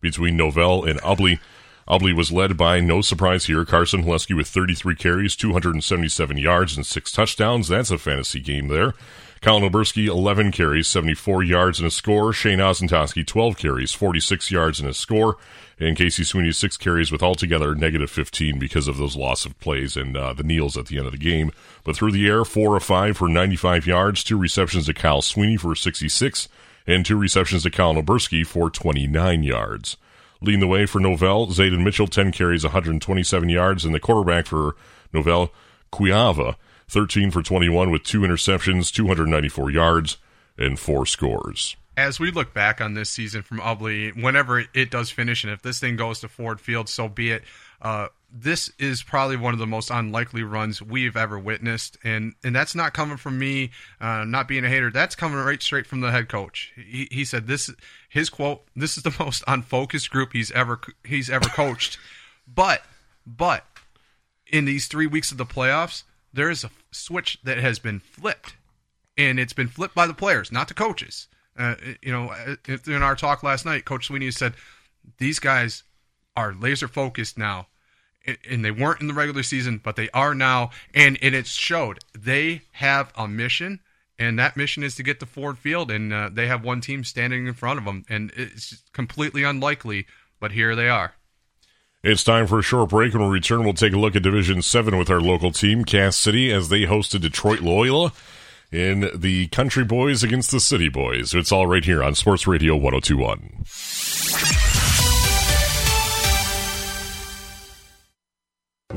between 0.00 0.36
Nouvel 0.36 0.84
and 0.84 1.00
Ubly. 1.02 1.38
Ubly 1.88 2.14
was 2.14 2.30
led 2.30 2.56
by, 2.56 2.80
no 2.80 3.00
surprise 3.00 3.46
here, 3.46 3.64
Carson 3.64 4.04
Haleski 4.04 4.36
with 4.36 4.46
33 4.46 4.94
carries, 4.94 5.34
277 5.34 6.36
yards, 6.36 6.76
and 6.76 6.84
six 6.84 7.10
touchdowns. 7.10 7.68
That's 7.68 7.90
a 7.90 7.98
fantasy 7.98 8.40
game 8.40 8.68
there. 8.68 8.94
Colin 9.40 9.62
Oberski, 9.62 10.08
11 10.08 10.50
carries, 10.52 10.88
74 10.88 11.44
yards, 11.44 11.78
and 11.78 11.86
a 11.86 11.90
score. 11.90 12.32
Shane 12.32 12.58
Osentoski, 12.58 13.26
12 13.26 13.56
carries, 13.56 13.92
46 13.92 14.50
yards, 14.50 14.80
and 14.80 14.88
a 14.88 14.94
score. 14.94 15.36
And 15.78 15.96
Casey 15.96 16.24
Sweeney, 16.24 16.50
6 16.50 16.76
carries 16.76 17.12
with 17.12 17.22
altogether 17.22 17.74
negative 17.74 18.10
15 18.10 18.58
because 18.58 18.88
of 18.88 18.96
those 18.96 19.14
loss 19.14 19.46
of 19.46 19.58
plays 19.60 19.96
and 19.96 20.16
uh, 20.16 20.32
the 20.32 20.42
kneels 20.42 20.76
at 20.76 20.86
the 20.86 20.98
end 20.98 21.06
of 21.06 21.12
the 21.12 21.18
game. 21.18 21.52
But 21.84 21.94
through 21.94 22.12
the 22.12 22.26
air, 22.26 22.44
4 22.44 22.76
of 22.76 22.82
5 22.82 23.16
for 23.16 23.28
95 23.28 23.86
yards, 23.86 24.24
2 24.24 24.36
receptions 24.36 24.86
to 24.86 24.94
Kyle 24.94 25.22
Sweeney 25.22 25.56
for 25.56 25.76
66, 25.76 26.48
and 26.88 27.06
2 27.06 27.16
receptions 27.16 27.62
to 27.62 27.70
Colin 27.70 28.04
Oberski 28.04 28.44
for 28.44 28.70
29 28.70 29.44
yards. 29.44 29.96
Leading 30.40 30.60
the 30.60 30.66
way 30.66 30.86
for 30.86 31.00
Nouvel, 31.00 31.48
Zayden 31.48 31.84
Mitchell, 31.84 32.06
10 32.06 32.32
carries, 32.32 32.64
127 32.64 33.48
yards, 33.48 33.84
and 33.84 33.94
the 33.94 34.00
quarterback 34.00 34.46
for 34.46 34.74
Nouvel, 35.12 35.52
Cuiava, 35.92 36.56
13 36.88 37.30
for 37.30 37.42
21 37.42 37.90
with 37.90 38.02
two 38.02 38.20
interceptions, 38.20 38.92
294 38.92 39.70
yards, 39.70 40.16
and 40.56 40.78
four 40.78 41.04
scores. 41.04 41.76
As 41.96 42.18
we 42.18 42.30
look 42.30 42.54
back 42.54 42.80
on 42.80 42.94
this 42.94 43.10
season 43.10 43.42
from 43.42 43.58
Ubly, 43.58 44.20
whenever 44.20 44.64
it 44.72 44.90
does 44.90 45.10
finish, 45.10 45.44
and 45.44 45.52
if 45.52 45.60
this 45.62 45.80
thing 45.80 45.96
goes 45.96 46.20
to 46.20 46.28
Ford 46.28 46.60
Field, 46.60 46.88
so 46.88 47.08
be 47.08 47.32
it. 47.32 47.42
Uh, 47.82 48.08
this 48.30 48.70
is 48.78 49.02
probably 49.02 49.36
one 49.36 49.54
of 49.54 49.58
the 49.58 49.66
most 49.66 49.90
unlikely 49.90 50.42
runs 50.42 50.82
we've 50.82 51.16
ever 51.16 51.38
witnessed, 51.38 51.96
and 52.04 52.34
and 52.44 52.54
that's 52.54 52.74
not 52.74 52.92
coming 52.94 53.16
from 53.16 53.38
me, 53.38 53.70
uh, 54.00 54.24
not 54.24 54.48
being 54.48 54.64
a 54.64 54.68
hater. 54.68 54.90
That's 54.90 55.14
coming 55.14 55.38
right 55.38 55.62
straight 55.62 55.86
from 55.86 56.00
the 56.00 56.10
head 56.10 56.28
coach. 56.28 56.72
He, 56.76 57.08
he 57.10 57.24
said 57.24 57.46
this, 57.46 57.70
his 58.08 58.28
quote: 58.28 58.64
"This 58.76 58.96
is 58.96 59.02
the 59.02 59.14
most 59.24 59.42
unfocused 59.46 60.10
group 60.10 60.32
he's 60.32 60.50
ever 60.52 60.80
he's 61.04 61.30
ever 61.30 61.48
coached." 61.48 61.98
but 62.54 62.82
but 63.26 63.64
in 64.46 64.64
these 64.64 64.86
three 64.86 65.06
weeks 65.06 65.30
of 65.30 65.38
the 65.38 65.46
playoffs, 65.46 66.04
there 66.32 66.50
is 66.50 66.64
a 66.64 66.70
switch 66.90 67.38
that 67.44 67.58
has 67.58 67.78
been 67.78 68.00
flipped, 68.00 68.56
and 69.16 69.38
it's 69.38 69.52
been 69.52 69.68
flipped 69.68 69.94
by 69.94 70.06
the 70.06 70.14
players, 70.14 70.50
not 70.50 70.68
the 70.68 70.74
coaches. 70.74 71.28
Uh, 71.56 71.74
you 72.02 72.12
know, 72.12 72.32
in 72.86 73.02
our 73.02 73.16
talk 73.16 73.42
last 73.42 73.66
night, 73.66 73.84
Coach 73.84 74.06
Sweeney 74.06 74.30
said 74.30 74.54
these 75.18 75.38
guys 75.38 75.82
are 76.36 76.54
laser 76.54 76.88
focused 76.88 77.36
now, 77.36 77.66
and 78.48 78.64
they 78.64 78.70
weren't 78.70 79.00
in 79.00 79.06
the 79.06 79.14
regular 79.14 79.42
season, 79.42 79.80
but 79.82 79.96
they 79.96 80.08
are 80.10 80.34
now, 80.34 80.70
and, 80.94 81.18
and 81.22 81.34
it 81.34 81.46
showed 81.46 82.00
they 82.16 82.62
have 82.72 83.12
a 83.16 83.28
mission. 83.28 83.80
And 84.20 84.36
that 84.40 84.56
mission 84.56 84.82
is 84.82 84.96
to 84.96 85.04
get 85.04 85.20
to 85.20 85.26
Ford 85.26 85.58
Field, 85.58 85.92
and 85.92 86.12
uh, 86.12 86.28
they 86.32 86.48
have 86.48 86.64
one 86.64 86.80
team 86.80 87.04
standing 87.04 87.46
in 87.46 87.54
front 87.54 87.78
of 87.78 87.84
them, 87.84 88.04
and 88.08 88.32
it's 88.36 88.82
completely 88.92 89.44
unlikely, 89.44 90.06
but 90.40 90.50
here 90.50 90.74
they 90.74 90.88
are. 90.88 91.14
It's 92.02 92.24
time 92.24 92.46
for 92.46 92.58
a 92.58 92.62
short 92.62 92.90
break. 92.90 93.14
When 93.14 93.22
we 93.24 93.28
return, 93.28 93.64
we'll 93.64 93.74
take 93.74 93.92
a 93.92 93.98
look 93.98 94.16
at 94.16 94.22
Division 94.22 94.62
7 94.62 94.98
with 94.98 95.10
our 95.10 95.20
local 95.20 95.52
team, 95.52 95.84
Cass 95.84 96.16
City, 96.16 96.52
as 96.52 96.68
they 96.68 96.82
hosted 96.82 97.20
Detroit 97.20 97.60
Loyola 97.60 98.12
in 98.70 99.10
the 99.14 99.48
Country 99.48 99.84
Boys 99.84 100.22
against 100.22 100.50
the 100.50 100.60
City 100.60 100.88
Boys. 100.88 101.34
It's 101.34 101.52
all 101.52 101.66
right 101.66 101.84
here 101.84 102.02
on 102.02 102.14
Sports 102.14 102.46
Radio 102.46 102.74
1021. 102.74 103.64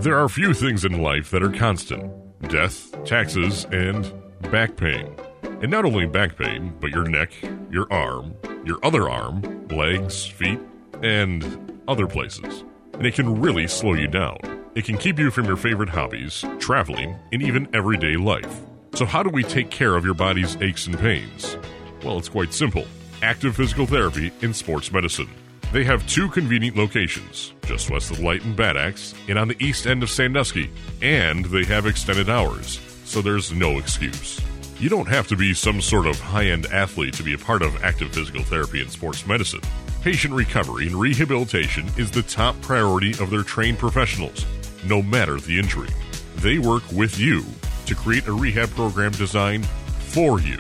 There 0.02 0.18
are 0.18 0.30
few 0.30 0.54
things 0.54 0.84
in 0.84 1.02
life 1.02 1.30
that 1.32 1.44
are 1.44 1.52
constant 1.52 2.12
death, 2.50 2.92
taxes, 3.06 3.66
and 3.72 4.12
back 4.52 4.76
pain. 4.76 5.16
And 5.44 5.70
not 5.70 5.86
only 5.86 6.08
back 6.08 6.38
pain, 6.38 6.74
but 6.80 6.92
your 6.92 7.08
neck, 7.08 7.32
your 7.70 7.92
arm, 7.94 8.34
your 8.66 8.80
other 8.84 9.10
arm, 9.10 9.68
legs, 9.70 10.26
feet, 10.26 10.60
and 11.04 11.82
other 11.88 12.08
places 12.08 12.64
and 13.02 13.08
it 13.08 13.16
can 13.16 13.42
really 13.42 13.68
slow 13.68 13.96
you 13.96 14.08
down. 14.08 14.38
It 14.76 14.86
can 14.86 14.96
keep 14.96 15.18
you 15.18 15.32
from 15.32 15.46
your 15.46 15.58
favorite 15.58 15.90
hobbies, 15.90 16.46
traveling, 16.60 17.18
and 17.32 17.42
even 17.42 17.68
everyday 17.74 18.16
life. 18.16 18.62
So, 18.94 19.08
how 19.08 19.24
do 19.24 19.32
we 19.32 19.42
take 19.42 19.72
care 19.72 19.96
of 19.96 20.06
your 20.06 20.14
body's 20.14 20.56
aches 20.58 20.86
and 20.86 21.00
pains? 21.00 21.58
Well, 22.04 22.20
it's 22.20 22.30
quite 22.30 22.54
simple 22.54 22.86
active 23.24 23.56
physical 23.56 23.88
therapy 23.88 24.32
in 24.42 24.54
sports 24.54 24.92
medicine. 24.92 25.30
They 25.72 25.86
have 25.86 26.06
two 26.06 26.28
convenient 26.28 26.76
locations, 26.76 27.54
just 27.66 27.90
west 27.90 28.12
of 28.12 28.20
Light 28.20 28.44
and 28.44 28.58
Bad 28.58 28.76
Axe, 28.76 29.14
and 29.30 29.40
on 29.40 29.48
the 29.48 29.56
east 29.64 29.88
end 29.88 30.04
of 30.04 30.10
Sandusky. 30.10 30.70
And 31.02 31.46
they 31.46 31.64
have 31.64 31.86
extended 31.86 32.30
hours, 32.30 32.82
so 33.06 33.22
there's 33.22 33.54
no 33.54 33.78
excuse. 33.78 34.42
You 34.80 34.90
don't 34.90 35.08
have 35.08 35.30
to 35.30 35.38
be 35.38 35.54
some 35.54 35.80
sort 35.80 36.08
of 36.08 36.20
high 36.20 36.48
end 36.48 36.66
athlete 36.66 37.14
to 37.14 37.24
be 37.24 37.36
a 37.36 37.38
part 37.38 37.62
of 37.62 37.82
active 37.86 38.12
physical 38.12 38.44
therapy 38.44 38.82
and 38.82 38.92
sports 38.92 39.26
medicine. 39.26 39.62
Patient 40.02 40.34
recovery 40.34 40.88
and 40.88 40.96
rehabilitation 40.96 41.88
is 41.98 42.12
the 42.12 42.24
top 42.24 42.60
priority 42.62 43.12
of 43.24 43.30
their 43.30 43.44
trained 43.44 43.78
professionals, 43.78 44.46
no 44.86 45.02
matter 45.02 45.40
the 45.40 45.58
injury. 45.58 45.90
They 46.38 46.58
work 46.58 46.84
with 46.92 47.18
you 47.18 47.46
to 47.86 47.96
create 47.96 48.28
a 48.28 48.34
rehab 48.34 48.72
program 48.72 49.12
designed 49.14 49.66
for 50.00 50.42
you. 50.42 50.60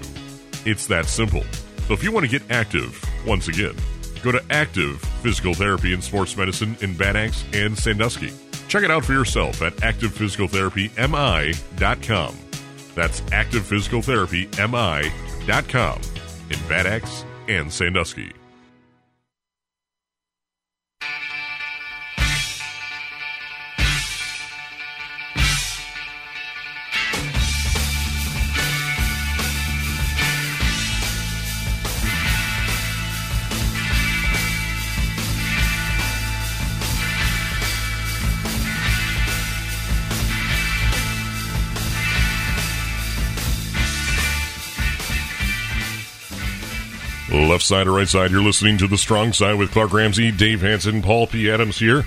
It's 0.66 0.88
that 0.88 1.08
simple. 1.08 1.44
So 1.88 1.94
if 1.94 2.02
you 2.02 2.14
want 2.14 2.26
to 2.26 2.40
get 2.40 2.50
active, 2.50 3.04
once 3.26 3.50
again, 3.50 3.76
go 4.24 4.32
to 4.32 4.42
Active 4.50 5.00
Physical 5.22 5.54
Therapy 5.54 5.94
and 5.94 6.04
Sports 6.04 6.36
Medicine 6.38 6.76
in 6.82 6.96
Bad 6.96 7.16
Axe 7.16 7.46
and 7.54 7.78
Sandusky. 7.78 8.34
Check 8.68 8.84
it 8.84 8.90
out 8.92 9.06
for 9.06 9.14
yourself 9.14 9.62
at 9.62 9.74
activephysicaltherapymi.com. 9.78 12.36
That's 12.96 13.22
activephysicaltherapymi.com 13.22 16.02
in 16.50 16.60
Bad 16.68 16.88
Axe 16.88 17.24
and 17.48 17.72
Sandusky. 17.72 18.41
Left 47.32 47.64
side 47.64 47.88
or 47.88 47.94
right 47.94 48.10
side, 48.10 48.32
you're 48.32 48.44
listening 48.44 48.78
to 48.80 48.88
the 48.88 48.98
strong 48.98 49.32
side 49.32 49.58
with 49.58 49.72
Clark 49.72 49.94
Ramsey, 49.94 50.32
Dave 50.32 50.60
Hanson, 50.62 51.02
Paul 51.02 51.28
P. 51.28 51.50
Adams 51.50 51.80
here 51.80 52.06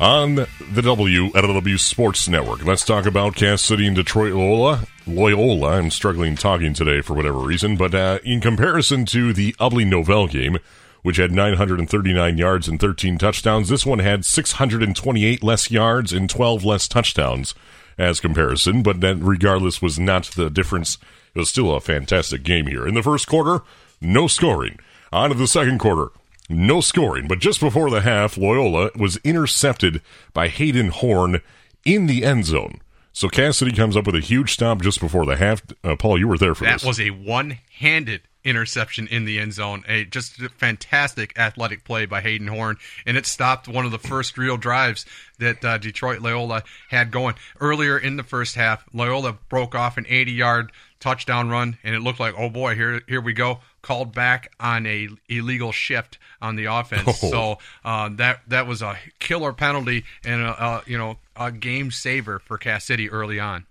on 0.00 0.36
the 0.36 0.46
WLEW 0.80 1.78
Sports 1.78 2.26
Network. 2.26 2.64
Let's 2.64 2.84
talk 2.84 3.04
about 3.04 3.36
Cass 3.36 3.60
City 3.60 3.86
and 3.86 3.94
Detroit 3.94 4.32
Loyola. 4.32 4.86
Loyola. 5.06 5.72
I'm 5.72 5.90
struggling 5.90 6.34
talking 6.34 6.72
today 6.72 7.02
for 7.02 7.12
whatever 7.12 7.38
reason, 7.38 7.76
but 7.76 7.94
uh, 7.94 8.18
in 8.24 8.40
comparison 8.40 9.04
to 9.06 9.34
the 9.34 9.52
Ubly 9.60 9.86
Nouvel 9.86 10.28
game, 10.28 10.58
which 11.02 11.18
had 11.18 11.30
939 11.32 12.38
yards 12.38 12.68
and 12.68 12.80
13 12.80 13.18
touchdowns, 13.18 13.68
this 13.68 13.84
one 13.84 13.98
had 13.98 14.24
628 14.24 15.42
less 15.42 15.70
yards 15.70 16.14
and 16.14 16.30
12 16.30 16.64
less 16.64 16.88
touchdowns 16.88 17.54
as 17.98 18.20
comparison. 18.20 18.82
But 18.82 19.02
that, 19.02 19.16
regardless, 19.16 19.82
was 19.82 19.98
not 19.98 20.24
the 20.24 20.48
difference. 20.48 20.96
It 21.34 21.38
was 21.38 21.50
still 21.50 21.74
a 21.74 21.80
fantastic 21.80 22.42
game 22.42 22.66
here. 22.66 22.86
In 22.86 22.94
the 22.94 23.02
first 23.02 23.26
quarter, 23.26 23.62
no 24.00 24.26
scoring. 24.26 24.78
On 25.12 25.30
to 25.30 25.36
the 25.36 25.46
second 25.46 25.78
quarter, 25.78 26.08
no 26.48 26.80
scoring. 26.80 27.28
But 27.28 27.38
just 27.38 27.60
before 27.60 27.90
the 27.90 28.02
half, 28.02 28.36
Loyola 28.36 28.90
was 28.96 29.18
intercepted 29.18 30.02
by 30.32 30.48
Hayden 30.48 30.88
Horn 30.88 31.40
in 31.84 32.06
the 32.06 32.24
end 32.24 32.44
zone. 32.44 32.80
So 33.12 33.28
Cass 33.28 33.56
City 33.56 33.72
comes 33.72 33.96
up 33.96 34.04
with 34.04 34.14
a 34.14 34.20
huge 34.20 34.52
stop 34.52 34.82
just 34.82 35.00
before 35.00 35.24
the 35.24 35.36
half. 35.36 35.62
Uh, 35.82 35.96
Paul, 35.96 36.18
you 36.18 36.28
were 36.28 36.36
there 36.36 36.54
for 36.54 36.64
this. 36.64 36.72
that 36.72 36.80
this. 36.80 36.86
was 36.86 37.00
a 37.00 37.10
one-handed 37.10 38.20
interception 38.44 39.08
in 39.08 39.24
the 39.24 39.38
end 39.38 39.52
zone. 39.52 39.84
A 39.88 40.04
just 40.04 40.38
a 40.40 40.48
fantastic 40.48 41.36
athletic 41.38 41.82
play 41.84 42.06
by 42.06 42.20
Hayden 42.20 42.46
Horn, 42.46 42.76
and 43.06 43.16
it 43.16 43.26
stopped 43.26 43.68
one 43.68 43.84
of 43.84 43.90
the 43.90 43.98
first 43.98 44.38
real 44.38 44.56
drives 44.56 45.04
that 45.38 45.64
uh, 45.64 45.78
Detroit 45.78 46.20
Loyola 46.20 46.62
had 46.90 47.10
going 47.10 47.34
earlier 47.60 47.98
in 47.98 48.16
the 48.16 48.22
first 48.22 48.54
half. 48.54 48.84
Loyola 48.92 49.32
broke 49.48 49.74
off 49.74 49.96
an 49.96 50.04
80-yard 50.04 50.70
touchdown 51.06 51.48
run, 51.48 51.78
and 51.84 51.94
it 51.94 52.00
looked 52.00 52.18
like, 52.18 52.34
oh 52.36 52.48
boy, 52.50 52.74
here 52.74 53.00
here 53.06 53.20
we 53.20 53.32
go. 53.32 53.60
Called 53.82 54.12
back 54.12 54.52
on 54.58 54.84
a 54.86 55.08
illegal 55.28 55.70
shift 55.70 56.18
on 56.42 56.56
the 56.56 56.64
offense, 56.64 57.06
Oh. 57.22 57.30
so 57.30 57.58
uh, 57.84 58.08
that 58.14 58.40
that 58.48 58.66
was 58.66 58.82
a 58.82 58.96
killer 59.20 59.52
penalty 59.52 60.04
and 60.24 60.42
a, 60.42 60.64
a 60.64 60.82
you 60.86 60.98
know 60.98 61.18
a 61.36 61.52
game 61.52 61.90
saver 61.92 62.40
for 62.40 62.58
Cass 62.58 62.84
City 62.84 63.08
early 63.08 63.38
on. 63.38 63.66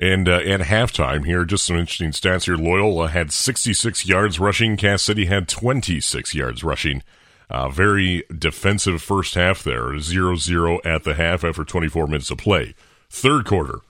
And 0.00 0.28
uh, 0.28 0.34
at 0.38 0.60
halftime 0.60 1.24
here, 1.24 1.44
just 1.44 1.64
some 1.66 1.76
interesting 1.76 2.10
stats 2.10 2.44
here. 2.46 2.56
Loyola 2.56 3.08
had 3.08 3.32
66 3.32 4.06
yards 4.06 4.38
rushing. 4.40 4.76
Cass 4.76 5.02
City 5.02 5.26
had 5.26 5.48
26 5.48 6.34
yards 6.34 6.62
rushing. 6.64 7.02
Uh, 7.50 7.68
very 7.68 8.22
defensive 8.36 9.00
first 9.02 9.34
half 9.34 9.62
there. 9.64 9.86
0-0 9.94 10.78
at 10.84 11.02
the 11.04 11.14
half 11.14 11.42
after 11.44 11.64
24 11.64 12.06
minutes 12.06 12.30
of 12.30 12.38
play. 12.38 12.74
Third 13.10 13.44
quarter, 13.46 13.80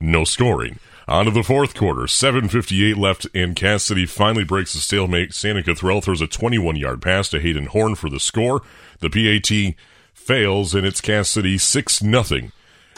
no 0.00 0.22
scoring. 0.24 0.78
On 1.06 1.26
to 1.26 1.30
the 1.30 1.42
fourth 1.42 1.74
quarter, 1.74 2.02
7.58 2.02 2.96
left, 2.96 3.26
and 3.34 3.54
Cass 3.54 3.82
City 3.82 4.06
finally 4.06 4.44
breaks 4.44 4.72
the 4.72 4.78
stalemate. 4.78 5.34
Santa 5.34 5.62
Cottrell 5.62 6.00
throws 6.00 6.22
a 6.22 6.26
21-yard 6.26 7.02
pass 7.02 7.28
to 7.28 7.40
Hayden 7.40 7.66
Horn 7.66 7.94
for 7.94 8.08
the 8.08 8.20
score. 8.20 8.62
The 9.00 9.10
PAT 9.10 9.76
fails, 10.14 10.74
and 10.74 10.86
it's 10.86 11.02
Cass 11.02 11.28
City 11.28 11.58
6 11.58 12.02
nothing. 12.02 12.52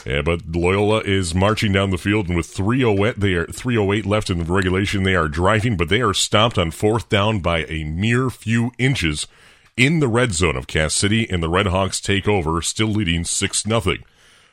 Yeah, 0.05 0.21
but 0.21 0.47
Loyola 0.47 1.01
is 1.01 1.35
marching 1.35 1.73
down 1.73 1.89
the 1.89 1.97
field, 1.97 2.27
and 2.27 2.37
with 2.37 2.45
308, 2.45 3.19
they 3.19 3.33
are 3.33 3.45
308 3.45 4.05
left 4.05 4.29
in 4.29 4.37
the 4.39 4.53
regulation. 4.53 5.03
They 5.03 5.15
are 5.15 5.27
driving, 5.27 5.75
but 5.75 5.89
they 5.89 5.99
are 5.99 6.13
stopped 6.13 6.57
on 6.57 6.71
fourth 6.71 7.09
down 7.09 7.41
by 7.41 7.65
a 7.65 7.83
mere 7.83 8.29
few 8.29 8.71
inches 8.77 9.27
in 9.75 9.99
the 9.99 10.07
red 10.07 10.33
zone 10.33 10.55
of 10.55 10.65
Cass 10.65 10.93
City, 10.93 11.29
and 11.29 11.43
the 11.43 11.49
Red 11.49 11.67
Hawks 11.67 11.99
take 11.99 12.25
over, 12.25 12.61
still 12.61 12.87
leading 12.87 13.25
six 13.25 13.65
nothing. 13.65 14.05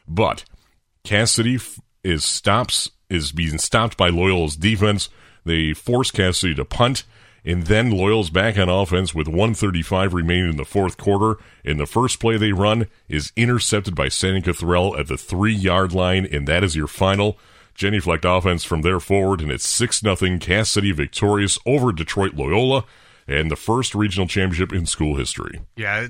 But 0.09 0.45
Cass 1.05 1.31
City 1.31 1.61
is 2.03 2.25
stops 2.25 2.91
is 3.15 3.33
being 3.33 3.59
stopped 3.59 3.97
by 3.97 4.11
Loyola's 4.11 4.57
defense. 4.57 5.09
They 5.45 5.73
force 5.73 6.11
Cass 6.11 6.39
City 6.39 6.55
to 6.57 6.65
punt, 6.65 7.05
and 7.45 7.65
then 7.67 7.91
Loyola's 7.91 8.31
back 8.31 8.59
on 8.59 8.69
offense 8.69 9.15
with 9.15 9.29
135 9.29 10.13
remaining 10.15 10.51
in 10.51 10.57
the 10.57 10.65
fourth 10.65 10.97
quarter. 10.97 11.39
And 11.65 11.79
the 11.79 11.87
first 11.87 12.21
play 12.21 12.37
they 12.37 12.53
run 12.53 12.87
is 13.09 13.33
intercepted 13.37 13.95
by 13.95 14.09
Santa 14.09 14.43
Cottrell 14.43 14.97
at 14.97 15.09
the 15.09 15.17
three 15.17 15.55
yard 15.55 15.93
line, 15.93 16.27
and 16.31 16.47
that 16.49 16.65
is 16.65 16.77
your 16.77 16.89
final. 16.89 17.39
genuflect 17.75 18.25
offense 18.25 18.63
from 18.65 18.83
there 18.83 19.01
forward, 19.01 19.41
and 19.41 19.51
it's 19.51 19.67
6 19.67 20.01
0 20.01 20.39
Cass 20.39 20.71
City 20.71 20.93
victorious 20.93 21.59
over 21.67 21.93
Detroit 21.93 22.35
Loyola 22.35 22.85
and 23.27 23.51
the 23.51 23.57
first 23.57 23.95
regional 23.95 24.29
championship 24.29 24.73
in 24.73 24.87
school 24.87 25.17
history. 25.17 25.61
Yeah, 25.77 26.09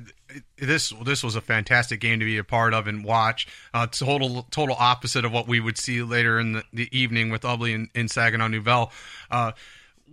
this 0.59 0.93
this 1.05 1.23
was 1.23 1.37
a 1.37 1.41
fantastic 1.41 2.01
game 2.01 2.21
to 2.21 2.25
be 2.25 2.39
a 2.39 2.45
part 2.45 2.75
of 2.75 2.87
and 2.87 3.05
watch. 3.05 3.47
Uh, 3.73 3.87
total 3.87 4.47
total 4.51 4.77
opposite 4.79 5.25
of 5.25 5.33
what 5.33 5.47
we 5.47 5.61
would 5.61 5.79
see 5.79 6.03
later 6.03 6.39
in 6.39 6.53
the, 6.53 6.65
the 6.73 6.99
evening 6.99 7.31
with 7.31 7.43
Ubly 7.43 7.75
and, 7.75 7.89
and 7.95 8.11
Saginaw 8.11 8.49
Nouvel. 8.49 8.93
Uh, 9.31 9.53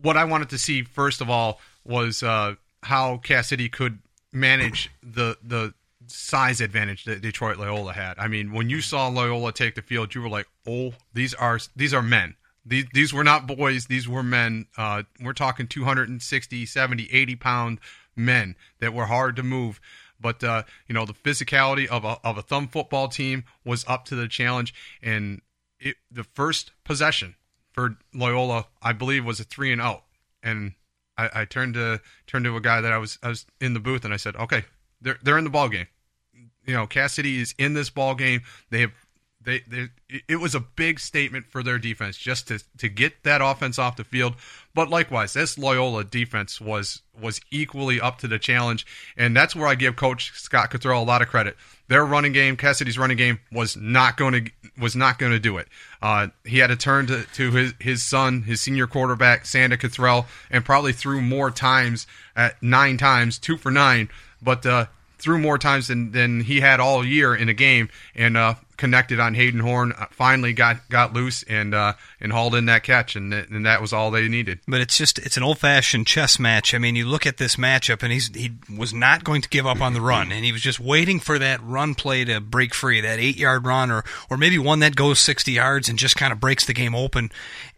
what 0.01 0.17
I 0.17 0.23
wanted 0.25 0.49
to 0.49 0.57
see 0.57 0.83
first 0.83 1.21
of 1.21 1.29
all 1.29 1.59
was 1.83 2.23
uh, 2.23 2.55
how 2.83 3.17
Cass 3.17 3.49
City 3.49 3.69
could 3.69 3.99
manage 4.31 4.89
the 5.03 5.37
the 5.43 5.73
size 6.07 6.61
advantage 6.61 7.05
that 7.05 7.21
Detroit 7.21 7.57
Loyola 7.57 7.93
had. 7.93 8.17
I 8.17 8.27
mean, 8.27 8.51
when 8.51 8.69
you 8.69 8.81
saw 8.81 9.07
Loyola 9.07 9.53
take 9.53 9.75
the 9.75 9.81
field, 9.81 10.13
you 10.13 10.21
were 10.21 10.29
like, 10.29 10.47
"Oh, 10.67 10.93
these 11.13 11.33
are 11.33 11.59
these 11.75 11.93
are 11.93 12.01
men." 12.01 12.35
These, 12.63 12.85
these 12.93 13.11
were 13.11 13.23
not 13.23 13.47
boys 13.47 13.87
these 13.87 14.07
were 14.07 14.21
men 14.21 14.67
uh, 14.77 15.01
we're 15.19 15.33
talking 15.33 15.65
260 15.65 16.67
70 16.67 17.09
80 17.11 17.35
pound 17.37 17.79
men 18.15 18.55
that 18.79 18.93
were 18.93 19.07
hard 19.07 19.35
to 19.37 19.43
move 19.43 19.81
but 20.21 20.43
uh, 20.43 20.63
you 20.87 20.93
know 20.93 21.05
the 21.05 21.13
physicality 21.13 21.87
of 21.87 22.05
a, 22.05 22.17
of 22.23 22.37
a 22.37 22.41
thumb 22.41 22.67
football 22.67 23.07
team 23.07 23.43
was 23.65 23.85
up 23.87 24.05
to 24.05 24.15
the 24.15 24.27
challenge. 24.27 24.73
And 25.01 25.41
it, 25.79 25.95
the 26.11 26.23
first 26.23 26.71
possession 26.83 27.35
for 27.71 27.97
Loyola 28.13 28.67
I 28.81 28.93
believe 28.93 29.25
was 29.25 29.39
a 29.39 29.43
three 29.43 29.71
and 29.71 29.81
out 29.81 30.03
and 30.43 30.73
I, 31.17 31.29
I 31.33 31.45
turned 31.45 31.75
to 31.75 32.01
turned 32.27 32.45
to 32.45 32.55
a 32.55 32.61
guy 32.61 32.81
that 32.81 32.91
I 32.91 32.97
was 32.97 33.17
I 33.23 33.29
was 33.29 33.45
in 33.59 33.73
the 33.73 33.79
booth 33.79 34.05
and 34.05 34.13
I 34.13 34.17
said 34.17 34.35
okay 34.35 34.63
they're 35.01 35.17
they're 35.23 35.37
in 35.37 35.43
the 35.43 35.49
ball 35.49 35.69
game 35.69 35.87
you 36.65 36.73
know 36.73 36.87
Cass 36.87 37.13
City 37.13 37.39
is 37.39 37.55
in 37.57 37.73
this 37.73 37.89
ball 37.89 38.15
game 38.15 38.41
they 38.69 38.81
have 38.81 38.91
they, 39.43 39.61
they 39.67 39.89
it 40.27 40.37
was 40.37 40.55
a 40.55 40.59
big 40.59 40.99
statement 40.99 41.45
for 41.47 41.63
their 41.63 41.79
defense 41.79 42.17
just 42.17 42.47
to 42.47 42.59
to 42.77 42.89
get 42.89 43.23
that 43.23 43.41
offense 43.41 43.79
off 43.79 43.95
the 43.95 44.03
field. 44.03 44.35
But 44.73 44.89
likewise 44.89 45.33
this 45.33 45.57
Loyola 45.57 46.03
defense 46.03 46.61
was 46.61 47.01
was 47.19 47.41
equally 47.51 47.99
up 47.99 48.19
to 48.19 48.27
the 48.27 48.39
challenge. 48.39 48.85
And 49.17 49.35
that's 49.35 49.55
where 49.55 49.67
I 49.67 49.75
give 49.75 49.95
coach 49.95 50.31
Scott 50.33 50.69
Cottrell 50.69 51.01
a 51.01 51.05
lot 51.05 51.21
of 51.21 51.27
credit. 51.27 51.57
Their 51.87 52.05
running 52.05 52.31
game 52.31 52.55
Cass 52.57 52.77
City's 52.77 52.97
running 52.97 53.17
game 53.17 53.39
was 53.51 53.75
not 53.75 54.17
going 54.17 54.45
to 54.45 54.51
was 54.79 54.95
not 54.95 55.19
going 55.19 55.31
to 55.31 55.39
do 55.39 55.57
it. 55.57 55.67
Uh, 56.01 56.27
he 56.45 56.59
had 56.59 56.67
to 56.67 56.75
turn 56.75 57.07
to, 57.07 57.23
to 57.33 57.51
his 57.51 57.73
his 57.79 58.03
son 58.03 58.43
his 58.43 58.61
senior 58.61 58.87
quarterback 58.87 59.45
Santa 59.45 59.77
Cottrell 59.77 60.27
and 60.49 60.63
probably 60.63 60.93
threw 60.93 61.21
more 61.21 61.51
times 61.51 62.07
at 62.35 62.61
nine 62.61 62.97
times 62.97 63.37
two 63.37 63.57
for 63.57 63.71
nine 63.71 64.09
but 64.41 64.65
uh, 64.65 64.85
threw 65.17 65.37
more 65.37 65.57
times 65.57 65.87
than, 65.87 66.11
than 66.11 66.41
he 66.41 66.59
had 66.59 66.79
all 66.79 67.05
year 67.05 67.35
in 67.35 67.47
a 67.49 67.53
game. 67.53 67.89
And 68.15 68.35
uh, 68.35 68.55
connected 68.81 69.19
on 69.19 69.35
Hayden 69.35 69.59
Horn. 69.59 69.91
Uh, 69.91 70.07
finally 70.09 70.53
got 70.53 70.89
got 70.89 71.13
loose 71.13 71.43
and 71.43 71.75
uh, 71.75 71.93
and 72.21 72.31
hauled 72.31 72.55
in 72.55 72.65
that 72.67 72.83
catch, 72.83 73.15
and 73.15 73.31
th- 73.31 73.47
and 73.49 73.65
that 73.65 73.81
was 73.81 73.91
all 73.91 74.11
they 74.11 74.27
needed. 74.27 74.59
But 74.67 74.81
it's 74.81 74.97
just 74.97 75.17
it's 75.19 75.37
an 75.37 75.43
old 75.43 75.57
fashioned 75.57 76.07
chess 76.07 76.39
match. 76.39 76.73
I 76.73 76.77
mean, 76.77 76.95
you 76.95 77.07
look 77.07 77.25
at 77.25 77.37
this 77.37 77.55
matchup, 77.55 78.03
and 78.03 78.11
he's 78.11 78.33
he 78.33 78.51
was 78.77 78.93
not 78.93 79.23
going 79.23 79.41
to 79.41 79.49
give 79.49 79.65
up 79.65 79.81
on 79.81 79.93
the 79.93 80.01
run, 80.01 80.31
and 80.31 80.45
he 80.45 80.51
was 80.51 80.61
just 80.61 80.79
waiting 80.79 81.19
for 81.19 81.39
that 81.39 81.61
run 81.63 81.95
play 81.95 82.23
to 82.25 82.39
break 82.39 82.73
free, 82.73 83.01
that 83.01 83.19
eight 83.19 83.37
yard 83.37 83.65
run, 83.65 83.91
or 83.91 84.03
or 84.29 84.37
maybe 84.37 84.57
one 84.57 84.79
that 84.79 84.95
goes 84.95 85.19
sixty 85.19 85.53
yards 85.53 85.89
and 85.89 85.97
just 85.97 86.15
kind 86.15 86.31
of 86.31 86.39
breaks 86.39 86.65
the 86.65 86.73
game 86.73 86.93
open, 86.93 87.31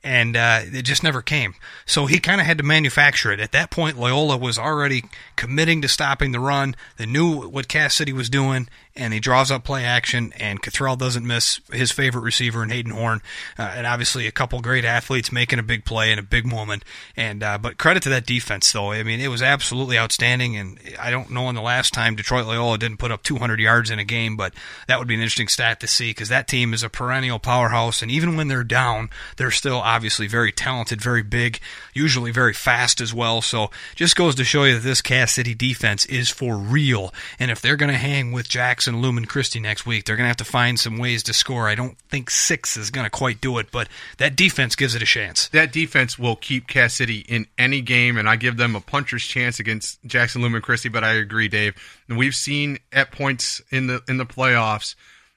and 0.03 0.36
uh, 0.36 0.62
it 0.63 0.84
just 0.84 1.03
never 1.03 1.21
came. 1.21 1.56
So 1.86 2.06
he 2.06 2.19
kind 2.19 2.41
of 2.41 2.47
had 2.47 2.58
to 2.58 2.63
manufacture 2.63 3.32
it. 3.32 3.39
At 3.39 3.53
that 3.53 3.71
point, 3.71 3.97
Loyola 3.97 4.38
was 4.38 4.58
already 4.58 5.03
committing 5.36 5.82
to 5.82 5.88
stopping 5.88 6.32
the 6.34 6.39
run. 6.39 6.75
They 6.97 7.06
knew 7.06 7.47
what 7.47 7.67
Cass 7.67 7.95
City 7.95 8.12
was 8.12 8.29
doing, 8.29 8.67
and 8.95 9.13
he 9.13 9.19
draws 9.19 9.51
up 9.51 9.63
play 9.63 9.86
action, 9.86 10.34
and 10.38 10.62
Cottrell 10.62 10.95
doesn't 10.95 11.25
miss 11.25 11.62
his 11.71 11.91
favorite 11.91 12.21
receiver 12.21 12.62
in 12.63 12.69
Hayden 12.69 12.91
Horn, 12.91 13.21
uh, 13.58 13.73
and 13.75 13.88
obviously 13.88 14.27
couple 14.33 14.59
great 14.61 14.85
athletes 14.85 15.31
making 15.31 15.59
a 15.59 15.63
big 15.63 15.85
play 15.85 16.11
in 16.11 16.19
a 16.19 16.23
big 16.23 16.45
moment. 16.45 16.83
And 17.15 17.43
uh, 17.43 17.57
but 17.57 17.77
credit 17.77 18.03
to 18.03 18.09
that 18.09 18.25
defense, 18.25 18.71
though. 18.71 18.91
I 18.91 19.03
mean, 19.03 19.19
it 19.19 19.29
was 19.29 19.41
absolutely 19.41 19.97
outstanding, 19.97 20.57
and 20.57 20.79
I 20.99 21.11
don't 21.11 21.31
know 21.31 21.43
when 21.43 21.55
the 21.55 21.61
last 21.61 21.93
time 21.93 22.15
Detroit 22.15 22.45
Loyola 22.45 22.77
didn't 22.77 22.97
put 22.97 23.11
up 23.11 23.23
200 23.23 23.59
yards 23.59 23.89
in 23.89 23.99
a 23.99 24.03
game, 24.03 24.35
but 24.35 24.53
that 24.87 24.99
would 24.99 25.07
be 25.07 25.15
an 25.15 25.21
interesting 25.21 25.47
stat 25.47 25.79
to 25.79 25.87
see 25.87 26.09
because 26.11 26.29
that 26.29 26.47
team 26.47 26.73
is 26.73 26.83
a 26.83 26.89
perennial 26.89 27.39
powerhouse, 27.39 28.01
and 28.01 28.11
even 28.11 28.35
when 28.35 28.47
they're 28.47 28.63
down, 28.63 29.09
they're 29.37 29.51
still 29.51 29.77
obviously 29.77 30.27
very 30.27 30.51
talented, 30.51 31.01
very 31.01 31.23
big, 31.23 31.59
usually 31.93 32.31
very 32.31 32.53
fast 32.53 33.01
as 33.01 33.13
well. 33.13 33.41
So 33.41 33.69
just 33.95 34.15
goes 34.15 34.35
to 34.35 34.43
show 34.43 34.63
you 34.63 34.75
that 34.75 34.83
this 34.83 35.01
Cass 35.01 35.33
City 35.33 35.53
defense 35.53 36.05
is 36.05 36.29
for 36.29 36.57
real, 36.57 37.13
and 37.39 37.51
if 37.51 37.61
they're 37.61 37.75
going 37.75 37.91
to 37.91 37.97
hang 37.97 38.31
with 38.31 38.49
Jackson, 38.49 39.01
Lumen, 39.01 39.25
Christi 39.25 39.59
next 39.59 39.85
week, 39.85 40.05
they're 40.05 40.15
going 40.15 40.25
to 40.25 40.29
have 40.29 40.37
to 40.37 40.45
find 40.45 40.79
some 40.79 40.97
ways 40.97 41.23
to 41.23 41.33
score. 41.33 41.67
I 41.67 41.75
don't 41.75 41.97
think 42.09 42.29
six 42.29 42.77
is 42.77 42.89
going 42.89 43.05
to 43.05 43.09
quite 43.09 43.41
do 43.41 43.57
it, 43.57 43.71
but 43.71 43.87
that 44.23 44.38
defense 44.38 44.77
gives 44.77 44.95
it 44.95 45.01
a 45.01 45.05
chance. 45.05 45.49
That 45.49 45.73
defense 45.73 46.17
will 46.17 46.38
keep 46.38 46.65
Cass 46.65 46.93
City 46.93 47.25
in 47.27 47.45
any 47.57 47.81
game, 47.81 48.15
and 48.15 48.29
I 48.29 48.38
give 48.38 48.55
them 48.55 48.73
a 48.73 48.79
puncher's 48.79 49.25
chance 49.25 49.59
against 49.59 50.01
Jackson 50.05 50.41
Lumen 50.41 50.62
Christi. 50.62 50.88
But 50.88 51.03
I 51.03 51.15
agree, 51.15 51.49
Dave. 51.49 51.75
And 52.07 52.17
we've 52.17 52.33
seen 52.33 52.79
at 52.93 53.12
points 53.12 53.62
in 53.69 53.88
the 53.88 54.01
in 54.07 54.15
the 54.15 54.25
playoffs 54.25 54.95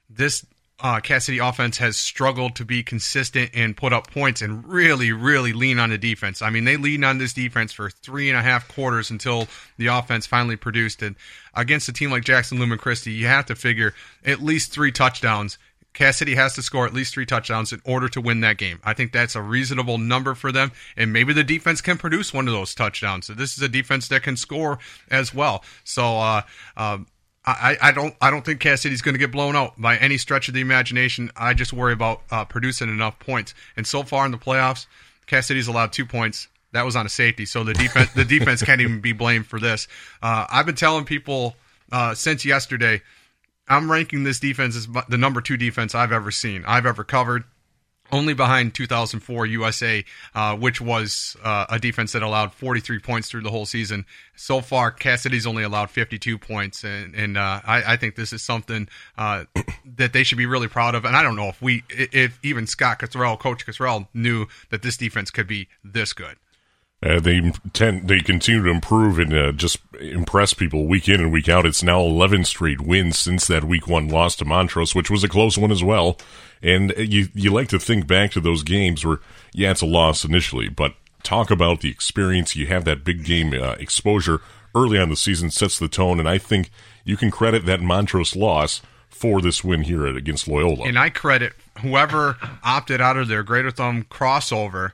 this 0.09 0.45
uh, 0.79 1.01
Cass 1.01 1.25
City 1.25 1.39
offense 1.39 1.79
has 1.79 1.97
struggled 1.97 2.55
to 2.55 2.63
be 2.63 2.81
consistent 2.81 3.51
and 3.53 3.75
put 3.75 3.91
up 3.91 4.09
points 4.09 4.41
and 4.41 4.65
really, 4.65 5.11
really 5.11 5.51
lean 5.51 5.79
on 5.79 5.89
the 5.89 5.97
defense. 5.97 6.41
I 6.41 6.49
mean, 6.49 6.63
they 6.63 6.77
leaned 6.77 7.03
on 7.03 7.17
this 7.17 7.33
defense 7.33 7.73
for 7.73 7.89
three 7.89 8.29
and 8.29 8.37
a 8.37 8.43
half 8.43 8.69
quarters 8.69 9.09
until 9.09 9.47
the 9.77 9.87
offense 9.87 10.27
finally 10.27 10.55
produced. 10.55 11.01
And 11.01 11.17
against 11.53 11.89
a 11.89 11.93
team 11.93 12.11
like 12.11 12.23
Jackson 12.23 12.57
Lumen 12.59 12.77
Christi, 12.77 13.11
you 13.11 13.25
have 13.27 13.47
to 13.47 13.55
figure 13.55 13.95
at 14.23 14.41
least 14.41 14.71
three 14.71 14.91
touchdowns. 14.91 15.57
Cass 15.97 16.17
City 16.17 16.35
has 16.35 16.53
to 16.53 16.61
score 16.61 16.85
at 16.85 16.93
least 16.93 17.15
three 17.15 17.25
touchdowns 17.25 17.73
in 17.73 17.81
order 17.83 18.07
to 18.09 18.21
win 18.21 18.41
that 18.41 18.57
game. 18.57 18.79
I 18.83 18.93
think 18.93 19.11
that's 19.11 19.33
a 19.33 19.41
reasonable 19.41 19.97
number 19.97 20.35
for 20.35 20.51
them, 20.51 20.71
and 20.95 21.11
maybe 21.11 21.33
the 21.33 21.43
defense 21.43 21.81
can 21.81 21.97
produce 21.97 22.31
one 22.31 22.47
of 22.47 22.53
those 22.53 22.75
touchdowns. 22.75 23.25
So 23.25 23.33
this 23.33 23.57
is 23.57 23.63
a 23.63 23.67
defense 23.67 24.07
that 24.09 24.21
can 24.21 24.37
score 24.37 24.77
as 25.09 25.33
well. 25.33 25.63
So, 25.83 26.19
uh, 26.19 26.41
uh, 26.77 26.99
I, 27.47 27.77
I 27.81 27.91
don't 27.93 28.13
I 28.21 28.29
don't 28.29 28.45
think 28.45 28.59
Cass 28.59 28.81
City's 28.81 29.01
going 29.01 29.15
to 29.15 29.19
get 29.19 29.31
blown 29.31 29.55
out 29.55 29.81
by 29.81 29.97
any 29.97 30.19
stretch 30.19 30.49
of 30.49 30.53
the 30.53 30.61
imagination. 30.61 31.31
I 31.35 31.55
just 31.55 31.73
worry 31.73 31.93
about 31.93 32.21
uh, 32.29 32.45
producing 32.45 32.89
enough 32.89 33.17
points. 33.17 33.55
And 33.75 33.87
so 33.87 34.03
far 34.03 34.23
in 34.25 34.31
the 34.31 34.37
playoffs, 34.37 34.85
Cass 35.25 35.47
City's 35.47 35.67
allowed 35.67 35.93
two 35.93 36.05
points. 36.05 36.47
That 36.73 36.85
was 36.85 36.95
on 36.95 37.07
a 37.07 37.09
safety, 37.09 37.45
so 37.45 37.63
the 37.63 37.73
defense 37.73 38.11
the 38.13 38.25
defense 38.25 38.61
can't 38.61 38.81
even 38.81 39.01
be 39.01 39.13
blamed 39.13 39.47
for 39.47 39.59
this. 39.59 39.87
Uh, 40.21 40.45
I've 40.47 40.67
been 40.67 40.75
telling 40.75 41.05
people 41.05 41.55
uh, 41.91 42.13
since 42.13 42.45
yesterday. 42.45 43.01
I'm 43.67 43.91
ranking 43.91 44.23
this 44.23 44.39
defense 44.39 44.75
as 44.75 44.87
the 45.09 45.17
number 45.17 45.41
two 45.41 45.57
defense 45.57 45.93
I've 45.93 46.11
ever 46.11 46.31
seen, 46.31 46.63
I've 46.65 46.85
ever 46.85 47.03
covered 47.03 47.43
only 48.11 48.33
behind 48.33 48.73
2004 48.73 49.45
USA, 49.45 50.03
uh, 50.33 50.55
which 50.55 50.79
was 50.79 51.35
uh, 51.43 51.65
a 51.69 51.79
defense 51.79 52.13
that 52.13 52.23
allowed 52.23 52.53
43 52.53 52.99
points 52.99 53.29
through 53.29 53.41
the 53.41 53.51
whole 53.51 53.65
season. 53.65 54.05
So 54.35 54.61
far, 54.61 54.91
Cass 54.91 55.23
City's 55.23 55.45
only 55.45 55.63
allowed 55.63 55.89
52 55.89 56.37
points, 56.37 56.83
and, 56.83 57.15
and 57.15 57.37
uh, 57.37 57.61
I, 57.65 57.93
I, 57.93 57.97
think 57.97 58.15
this 58.15 58.33
is 58.33 58.41
something 58.41 58.87
uh, 59.17 59.45
that 59.97 60.13
they 60.13 60.23
should 60.23 60.37
be 60.37 60.45
really 60.45 60.67
proud 60.67 60.95
of. 60.95 61.05
And 61.05 61.15
I 61.15 61.23
don't 61.23 61.35
know 61.35 61.47
if 61.47 61.61
we, 61.61 61.83
if 61.89 62.39
even 62.43 62.67
Scott 62.67 62.99
Cottrell, 62.99 63.37
Coach 63.37 63.65
Cottrell, 63.65 64.07
knew 64.13 64.47
that 64.69 64.81
this 64.81 64.97
defense 64.97 65.31
could 65.31 65.47
be 65.47 65.67
this 65.83 66.13
good. 66.13 66.37
Uh, 67.07 67.19
they 67.19 67.51
tend 67.73 68.07
they 68.07 68.19
continue 68.19 68.63
to 68.63 68.69
improve 68.69 69.17
and 69.17 69.33
uh, 69.33 69.51
just 69.53 69.77
impress 70.01 70.53
people 70.53 70.87
week 70.87 71.07
in 71.07 71.21
and 71.21 71.31
week 71.31 71.47
out. 71.47 71.65
It's 71.65 71.83
now 71.83 72.01
11 72.01 72.43
straight 72.45 72.81
wins 72.81 73.17
since 73.17 73.47
that 73.47 73.63
week 73.63 73.87
one 73.87 74.09
loss 74.09 74.35
to 74.37 74.45
Montrose, 74.45 74.93
which 74.93 75.09
was 75.09 75.23
a 75.23 75.29
close 75.29 75.57
one 75.57 75.71
as 75.71 75.83
well. 75.83 76.17
And 76.61 76.93
you 76.97 77.29
you 77.33 77.51
like 77.51 77.69
to 77.69 77.79
think 77.79 78.07
back 78.07 78.31
to 78.31 78.41
those 78.41 78.63
games 78.63 79.05
where 79.05 79.19
yeah, 79.53 79.71
it's 79.71 79.81
a 79.81 79.85
loss 79.85 80.25
initially, 80.25 80.67
but 80.67 80.95
talk 81.23 81.49
about 81.49 81.81
the 81.81 81.89
experience. 81.89 82.55
You 82.55 82.67
have 82.67 82.83
that 82.85 83.03
big 83.03 83.23
game 83.23 83.53
uh, 83.53 83.75
exposure 83.79 84.41
early 84.75 84.99
on 84.99 85.09
the 85.09 85.15
season 85.15 85.49
sets 85.49 85.79
the 85.79 85.87
tone, 85.87 86.19
and 86.19 86.27
I 86.27 86.37
think 86.37 86.69
you 87.05 87.15
can 87.15 87.31
credit 87.31 87.65
that 87.65 87.81
Montrose 87.81 88.35
loss 88.35 88.81
for 89.07 89.41
this 89.41 89.63
win 89.63 89.83
here 89.83 90.05
against 90.05 90.47
Loyola. 90.47 90.85
And 90.85 90.99
I 90.99 91.09
credit 91.09 91.53
whoever 91.79 92.37
opted 92.63 93.01
out 93.01 93.17
of 93.17 93.27
their 93.27 93.43
Greater 93.43 93.71
Thumb 93.71 94.03
crossover 94.09 94.91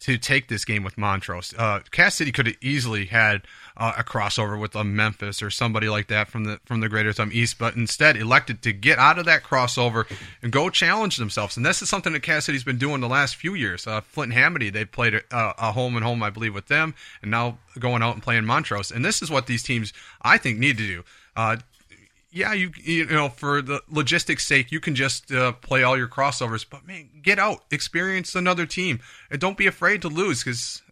to 0.00 0.18
take 0.18 0.48
this 0.48 0.64
game 0.64 0.82
with 0.82 0.98
Montrose. 0.98 1.54
Uh, 1.56 1.80
Cass 1.90 2.16
City 2.16 2.32
could 2.32 2.46
have 2.46 2.56
easily 2.60 3.06
had 3.06 3.42
uh, 3.76 3.94
a 3.98 4.04
crossover 4.04 4.58
with 4.60 4.74
a 4.74 4.84
Memphis 4.84 5.42
or 5.42 5.50
somebody 5.50 5.88
like 5.88 6.08
that 6.08 6.28
from 6.28 6.44
the 6.44 6.60
from 6.64 6.80
the 6.80 6.88
Greater 6.88 7.12
Thumb 7.12 7.30
East, 7.32 7.58
but 7.58 7.76
instead 7.76 8.16
elected 8.16 8.62
to 8.62 8.72
get 8.72 8.98
out 8.98 9.18
of 9.18 9.24
that 9.26 9.42
crossover 9.42 10.06
and 10.42 10.52
go 10.52 10.70
challenge 10.70 11.16
themselves. 11.16 11.56
And 11.56 11.64
this 11.64 11.82
is 11.82 11.88
something 11.88 12.12
that 12.12 12.22
Cass 12.22 12.46
City's 12.46 12.64
been 12.64 12.78
doing 12.78 13.00
the 13.00 13.08
last 13.08 13.36
few 13.36 13.54
years. 13.54 13.86
Uh, 13.86 14.00
Flint 14.00 14.32
and 14.32 14.56
Hamady, 14.56 14.72
they 14.72 14.84
played 14.84 15.14
a, 15.14 15.22
a, 15.30 15.72
home 15.72 15.96
and 15.96 16.04
home, 16.04 16.22
I 16.22 16.30
believe, 16.30 16.54
with 16.54 16.68
them, 16.68 16.94
and 17.22 17.30
now 17.30 17.58
going 17.78 18.02
out 18.02 18.14
and 18.14 18.22
playing 18.22 18.44
Montrose. 18.44 18.90
And 18.90 19.04
this 19.04 19.22
is 19.22 19.30
what 19.30 19.46
these 19.46 19.62
teams, 19.62 19.92
I 20.22 20.38
think, 20.38 20.58
need 20.58 20.78
to 20.78 20.86
do. 20.86 21.04
Yeah, 22.36 22.52
you 22.52 22.70
you 22.76 23.06
know 23.06 23.30
for 23.30 23.62
the 23.62 23.80
logistics 23.88 24.46
sake, 24.46 24.70
you 24.70 24.78
can 24.78 24.94
just 24.94 25.32
uh, 25.32 25.52
play 25.52 25.82
all 25.82 25.96
your 25.96 26.06
crossovers, 26.06 26.66
but 26.68 26.86
man, 26.86 27.08
get 27.22 27.38
out, 27.38 27.64
experience 27.70 28.34
another 28.34 28.66
team, 28.66 29.00
and 29.30 29.40
don't 29.40 29.56
be 29.56 29.66
afraid 29.66 30.02
to 30.02 30.08
lose 30.08 30.44
because 30.44 30.82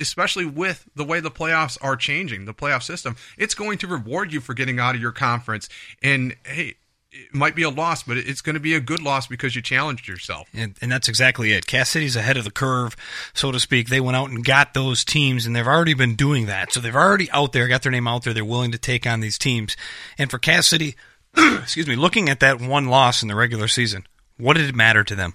especially 0.00 0.44
with 0.44 0.88
the 0.94 1.02
way 1.02 1.18
the 1.18 1.30
playoffs 1.30 1.76
are 1.82 1.96
changing, 1.96 2.44
the 2.44 2.54
playoff 2.54 2.84
system, 2.84 3.16
it's 3.36 3.52
going 3.52 3.78
to 3.78 3.88
reward 3.88 4.32
you 4.32 4.40
for 4.40 4.54
getting 4.54 4.78
out 4.78 4.94
of 4.94 5.00
your 5.00 5.10
conference. 5.10 5.68
And 6.04 6.36
hey, 6.44 6.76
it 7.24 7.34
might 7.34 7.54
be 7.54 7.62
a 7.62 7.70
loss, 7.70 8.02
but 8.02 8.16
it's 8.16 8.40
going 8.40 8.54
to 8.54 8.60
be 8.60 8.74
a 8.74 8.80
good 8.80 9.02
loss 9.02 9.26
because 9.26 9.56
you 9.56 9.62
challenged 9.62 10.06
yourself. 10.08 10.48
And, 10.52 10.76
and, 10.80 10.92
that's 10.92 11.08
exactly 11.08 11.52
it. 11.52 11.66
Cass 11.66 11.90
City's 11.90 12.16
ahead 12.16 12.36
of 12.36 12.44
the 12.44 12.50
curve, 12.50 12.96
so 13.34 13.50
to 13.52 13.60
speak. 13.60 13.88
They 13.88 14.00
went 14.00 14.16
out 14.16 14.30
and 14.30 14.44
got 14.44 14.74
those 14.74 15.04
teams, 15.04 15.46
and 15.46 15.54
they've 15.54 15.66
already 15.66 15.94
been 15.94 16.14
doing 16.14 16.46
that. 16.46 16.72
So 16.72 16.80
they've 16.80 16.94
already 16.94 17.30
out 17.30 17.52
there, 17.52 17.68
got 17.68 17.82
their 17.82 17.92
name 17.92 18.08
out 18.08 18.24
there. 18.24 18.34
They're 18.34 18.44
willing 18.44 18.72
to 18.72 18.78
take 18.78 19.06
on 19.06 19.20
these 19.20 19.38
teams. 19.38 19.76
And 20.18 20.30
for 20.30 20.38
Cass 20.38 20.66
City, 20.66 20.96
excuse 21.36 21.86
me, 21.86 21.96
looking 21.96 22.28
at 22.28 22.40
that 22.40 22.60
one 22.60 22.86
loss 22.86 23.22
in 23.22 23.28
the 23.28 23.34
regular 23.34 23.68
season, 23.68 24.06
what 24.36 24.56
did 24.56 24.68
it 24.68 24.74
matter 24.74 25.04
to 25.04 25.14
them? 25.14 25.34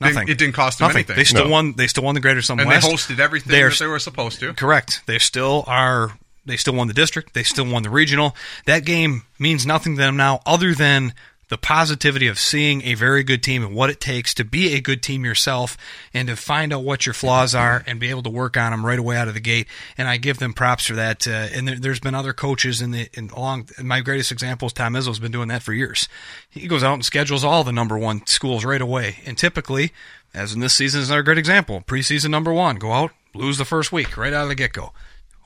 Nothing. 0.00 0.28
It 0.28 0.38
didn't 0.38 0.54
cost 0.54 0.78
them 0.78 0.86
Nothing. 0.86 0.98
anything. 0.98 1.16
They 1.16 1.24
still 1.24 1.46
no. 1.46 1.50
won. 1.50 1.74
They 1.76 1.88
still 1.88 2.04
won 2.04 2.14
the 2.14 2.20
Greater 2.20 2.40
Thumb 2.40 2.60
and 2.60 2.68
West. 2.68 2.86
they 2.86 2.92
hosted 2.92 3.18
everything 3.18 3.50
They're, 3.50 3.70
that 3.70 3.78
they 3.80 3.86
were 3.86 3.98
supposed 3.98 4.38
to. 4.40 4.54
Correct. 4.54 5.02
They 5.06 5.18
still 5.18 5.64
are 5.66 6.16
they 6.48 6.56
still 6.56 6.74
won 6.74 6.88
the 6.88 6.94
district. 6.94 7.34
They 7.34 7.42
still 7.42 7.70
won 7.70 7.82
the 7.82 7.90
regional. 7.90 8.34
That 8.66 8.84
game 8.84 9.22
means 9.38 9.66
nothing 9.66 9.94
to 9.96 10.02
them 10.02 10.16
now, 10.16 10.40
other 10.46 10.74
than 10.74 11.14
the 11.48 11.58
positivity 11.58 12.26
of 12.26 12.38
seeing 12.38 12.82
a 12.82 12.94
very 12.94 13.22
good 13.22 13.42
team 13.42 13.64
and 13.64 13.74
what 13.74 13.90
it 13.90 14.00
takes 14.00 14.34
to 14.34 14.44
be 14.44 14.74
a 14.74 14.80
good 14.80 15.02
team 15.02 15.24
yourself 15.24 15.76
and 16.12 16.28
to 16.28 16.36
find 16.36 16.72
out 16.72 16.84
what 16.84 17.06
your 17.06 17.14
flaws 17.14 17.54
are 17.54 17.82
and 17.86 17.98
be 17.98 18.10
able 18.10 18.22
to 18.22 18.30
work 18.30 18.56
on 18.56 18.70
them 18.70 18.84
right 18.84 18.98
away 18.98 19.16
out 19.16 19.28
of 19.28 19.34
the 19.34 19.40
gate. 19.40 19.66
And 19.96 20.06
I 20.08 20.18
give 20.18 20.38
them 20.38 20.52
props 20.52 20.86
for 20.86 20.94
that. 20.94 21.26
Uh, 21.26 21.48
and 21.54 21.66
there, 21.66 21.90
has 21.90 22.00
been 22.00 22.14
other 22.14 22.34
coaches 22.34 22.82
in 22.82 22.90
the 22.90 23.08
in 23.14 23.30
along. 23.30 23.70
My 23.82 24.00
greatest 24.00 24.30
example 24.30 24.66
is 24.66 24.72
Tom 24.74 24.94
Izzo's 24.94 25.18
been 25.18 25.32
doing 25.32 25.48
that 25.48 25.62
for 25.62 25.72
years. 25.72 26.08
He 26.50 26.68
goes 26.68 26.84
out 26.84 26.94
and 26.94 27.04
schedules 27.04 27.44
all 27.44 27.64
the 27.64 27.72
number 27.72 27.96
one 27.96 28.26
schools 28.26 28.64
right 28.64 28.80
away, 28.80 29.20
and 29.24 29.38
typically 29.38 29.92
as 30.34 30.52
in 30.52 30.60
this 30.60 30.74
season 30.74 31.00
is 31.00 31.08
another 31.08 31.22
great 31.22 31.38
example. 31.38 31.82
Preseason 31.86 32.30
number 32.30 32.52
one, 32.52 32.76
go 32.76 32.92
out, 32.92 33.12
lose 33.34 33.56
the 33.56 33.64
first 33.64 33.92
week 33.92 34.16
right 34.16 34.32
out 34.32 34.42
of 34.42 34.48
the 34.48 34.54
get 34.54 34.74
go. 34.74 34.92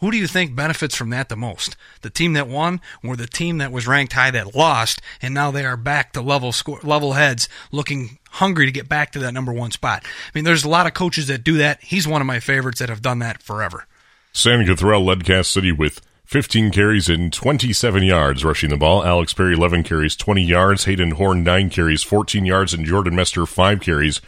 Who 0.03 0.11
do 0.11 0.17
you 0.17 0.27
think 0.27 0.57
benefits 0.57 0.97
from 0.97 1.11
that 1.11 1.29
the 1.29 1.37
most? 1.37 1.77
The 2.01 2.11
team 2.11 2.33
that 2.33 2.49
won 2.49 2.81
or 3.05 3.15
the 3.15 3.29
team 3.29 3.59
that 3.59 3.71
was 3.71 3.87
ranked 3.87 4.15
high 4.15 4.33
that 4.33 4.53
lost 4.53 5.01
and 5.23 5.33
now 5.33 5.53
they 5.53 5.65
are 5.65 5.77
back 5.77 6.13
to 6.15 6.21
level 6.21 6.51
score, 6.51 6.81
level 6.83 7.13
heads 7.13 7.49
looking 7.71 8.19
hungry 8.31 8.67
to 8.67 8.73
get 8.73 8.89
back 8.89 9.13
to 9.13 9.21
that 9.21 9.33
number 9.33 9.53
one 9.53 9.71
spot? 9.71 10.03
I 10.05 10.31
mean, 10.35 10.43
there's 10.43 10.65
a 10.65 10.69
lot 10.69 10.89
of 10.89 10.95
coaches 10.95 11.29
that 11.29 11.45
do 11.45 11.57
that. 11.59 11.81
He's 11.83 12.09
one 12.09 12.21
of 12.21 12.27
my 12.27 12.41
favorites 12.41 12.81
that 12.81 12.89
have 12.89 13.01
done 13.01 13.21
that 13.21 13.45
forever. 13.45 13.87
Santa 14.33 14.67
Cottrell 14.67 15.05
led 15.05 15.25
Cass 15.25 15.47
City 15.47 15.71
with 15.71 16.01
15 16.25 16.73
carries 16.73 17.09
and 17.09 17.33
27 17.33 18.03
yards 18.03 18.45
rushing 18.45 18.71
the 18.71 18.77
ball. 18.77 19.05
Alex 19.05 19.33
Perry, 19.33 19.55
11 19.55 19.85
carries, 19.85 20.17
20 20.17 20.43
yards. 20.43 20.85
Hayden 20.87 21.13
Horn, 21.13 21.45
9 21.45 21.71
carries, 21.71 22.03
14 22.03 22.45
yards. 22.45 22.75
And 22.75 22.85
Jordan 22.85 23.15
Mester, 23.15 23.47
5 23.47 23.81
carries 23.81 24.21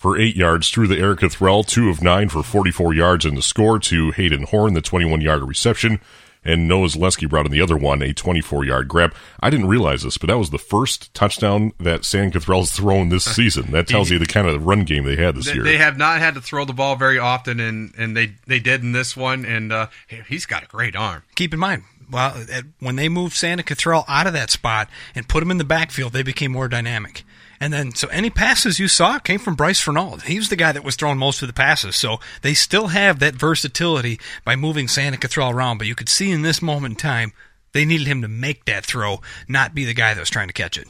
for 0.00 0.18
eight 0.18 0.34
yards 0.34 0.70
through 0.70 0.88
the 0.88 0.98
Erica 0.98 1.28
Threll, 1.28 1.62
two 1.62 1.90
of 1.90 2.02
nine 2.02 2.30
for 2.30 2.42
44 2.42 2.94
yards 2.94 3.26
in 3.26 3.34
the 3.34 3.42
score 3.42 3.78
to 3.80 4.12
Hayden 4.12 4.44
Horn, 4.44 4.72
the 4.72 4.80
21 4.80 5.20
yard 5.20 5.46
reception. 5.46 6.00
And 6.42 6.66
Noah 6.66 6.86
Zaleski 6.86 7.28
brought 7.28 7.44
in 7.44 7.52
the 7.52 7.60
other 7.60 7.76
one, 7.76 8.00
a 8.00 8.14
24 8.14 8.64
yard 8.64 8.88
grab. 8.88 9.14
I 9.40 9.50
didn't 9.50 9.68
realize 9.68 10.02
this, 10.02 10.16
but 10.16 10.28
that 10.28 10.38
was 10.38 10.48
the 10.48 10.58
first 10.58 11.12
touchdown 11.12 11.74
that 11.78 12.06
San 12.06 12.30
Cottrell's 12.30 12.72
thrown 12.72 13.10
this 13.10 13.24
season. 13.36 13.72
That 13.72 13.88
tells 13.88 14.08
you 14.08 14.18
the 14.18 14.24
kind 14.24 14.48
of 14.48 14.64
run 14.64 14.84
game 14.84 15.04
they 15.04 15.16
had 15.16 15.34
this 15.34 15.44
they, 15.44 15.52
year. 15.52 15.64
They 15.64 15.76
have 15.76 15.98
not 15.98 16.18
had 16.18 16.32
to 16.32 16.40
throw 16.40 16.64
the 16.64 16.72
ball 16.72 16.96
very 16.96 17.18
often, 17.18 17.60
and, 17.60 17.92
and 17.98 18.16
they, 18.16 18.36
they 18.46 18.58
did 18.58 18.82
in 18.82 18.92
this 18.92 19.14
one. 19.14 19.44
And 19.44 19.70
uh, 19.70 19.88
he's 20.28 20.46
got 20.46 20.62
a 20.62 20.66
great 20.66 20.96
arm. 20.96 21.24
Keep 21.34 21.52
in 21.52 21.60
mind, 21.60 21.82
well, 22.10 22.42
when 22.78 22.96
they 22.96 23.10
moved 23.10 23.36
Santa 23.36 23.62
Cottrell 23.62 24.06
out 24.08 24.26
of 24.26 24.32
that 24.32 24.48
spot 24.48 24.88
and 25.14 25.28
put 25.28 25.42
him 25.42 25.50
in 25.50 25.58
the 25.58 25.64
backfield, 25.64 26.14
they 26.14 26.22
became 26.22 26.52
more 26.52 26.68
dynamic. 26.68 27.22
And 27.60 27.74
then, 27.74 27.94
so 27.94 28.08
any 28.08 28.30
passes 28.30 28.80
you 28.80 28.88
saw 28.88 29.18
came 29.18 29.38
from 29.38 29.54
Bryce 29.54 29.80
Fernald. 29.80 30.22
He 30.22 30.38
was 30.38 30.48
the 30.48 30.56
guy 30.56 30.72
that 30.72 30.82
was 30.82 30.96
throwing 30.96 31.18
most 31.18 31.42
of 31.42 31.48
the 31.48 31.52
passes. 31.52 31.94
So 31.94 32.18
they 32.40 32.54
still 32.54 32.86
have 32.88 33.18
that 33.18 33.34
versatility 33.34 34.18
by 34.44 34.56
moving 34.56 34.88
Santa 34.88 35.18
Cottrell 35.18 35.50
around. 35.50 35.76
But 35.76 35.86
you 35.86 35.94
could 35.94 36.08
see 36.08 36.30
in 36.30 36.40
this 36.40 36.62
moment 36.62 36.92
in 36.92 36.96
time, 36.96 37.32
they 37.72 37.84
needed 37.84 38.06
him 38.06 38.22
to 38.22 38.28
make 38.28 38.64
that 38.64 38.86
throw, 38.86 39.20
not 39.46 39.74
be 39.74 39.84
the 39.84 39.94
guy 39.94 40.14
that 40.14 40.20
was 40.20 40.30
trying 40.30 40.48
to 40.48 40.54
catch 40.54 40.78
it. 40.78 40.88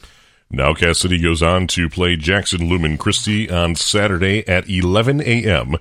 Now 0.49 0.73
Cass 0.73 0.99
City 0.99 1.19
goes 1.19 1.43
on 1.43 1.67
to 1.67 1.89
play 1.89 2.15
Jackson 2.15 2.67
Lumen 2.67 2.97
Christi 2.97 3.49
on 3.49 3.75
Saturday 3.75 4.47
at 4.47 4.69
11 4.69 5.21
a.m. 5.21 5.75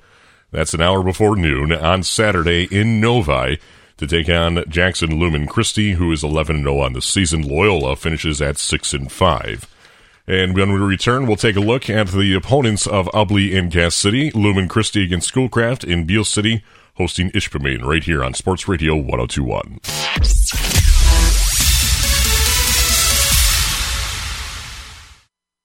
That's 0.50 0.74
an 0.74 0.80
hour 0.80 1.02
before 1.02 1.36
noon 1.36 1.72
on 1.72 2.02
Saturday 2.02 2.64
in 2.64 3.00
Novi 3.00 3.58
to 3.96 4.06
take 4.06 4.28
on 4.28 4.64
Jackson 4.68 5.18
Lumen 5.18 5.46
Christi, 5.46 5.92
who 5.92 6.10
is 6.10 6.24
11 6.24 6.62
0 6.62 6.80
on 6.80 6.92
the 6.92 7.02
season. 7.02 7.42
Loyola 7.42 7.96
finishes 7.96 8.42
at 8.42 8.58
6 8.58 8.92
and 8.94 9.10
5. 9.12 9.68
And 10.30 10.56
when 10.56 10.72
we 10.72 10.78
return, 10.78 11.26
we'll 11.26 11.34
take 11.34 11.56
a 11.56 11.60
look 11.60 11.90
at 11.90 12.06
the 12.06 12.34
opponents 12.34 12.86
of 12.86 13.06
Ubly 13.06 13.50
in 13.50 13.68
Cass 13.68 13.96
City, 13.96 14.30
Lumen 14.30 14.68
Christi 14.68 15.02
against 15.02 15.26
Schoolcraft 15.26 15.82
in 15.82 16.06
Beal 16.06 16.22
City, 16.22 16.62
hosting 16.94 17.32
Ishpeming 17.32 17.82
right 17.82 18.04
here 18.04 18.22
on 18.22 18.34
Sports 18.34 18.68
Radio 18.68 18.94
1021. 18.94 19.80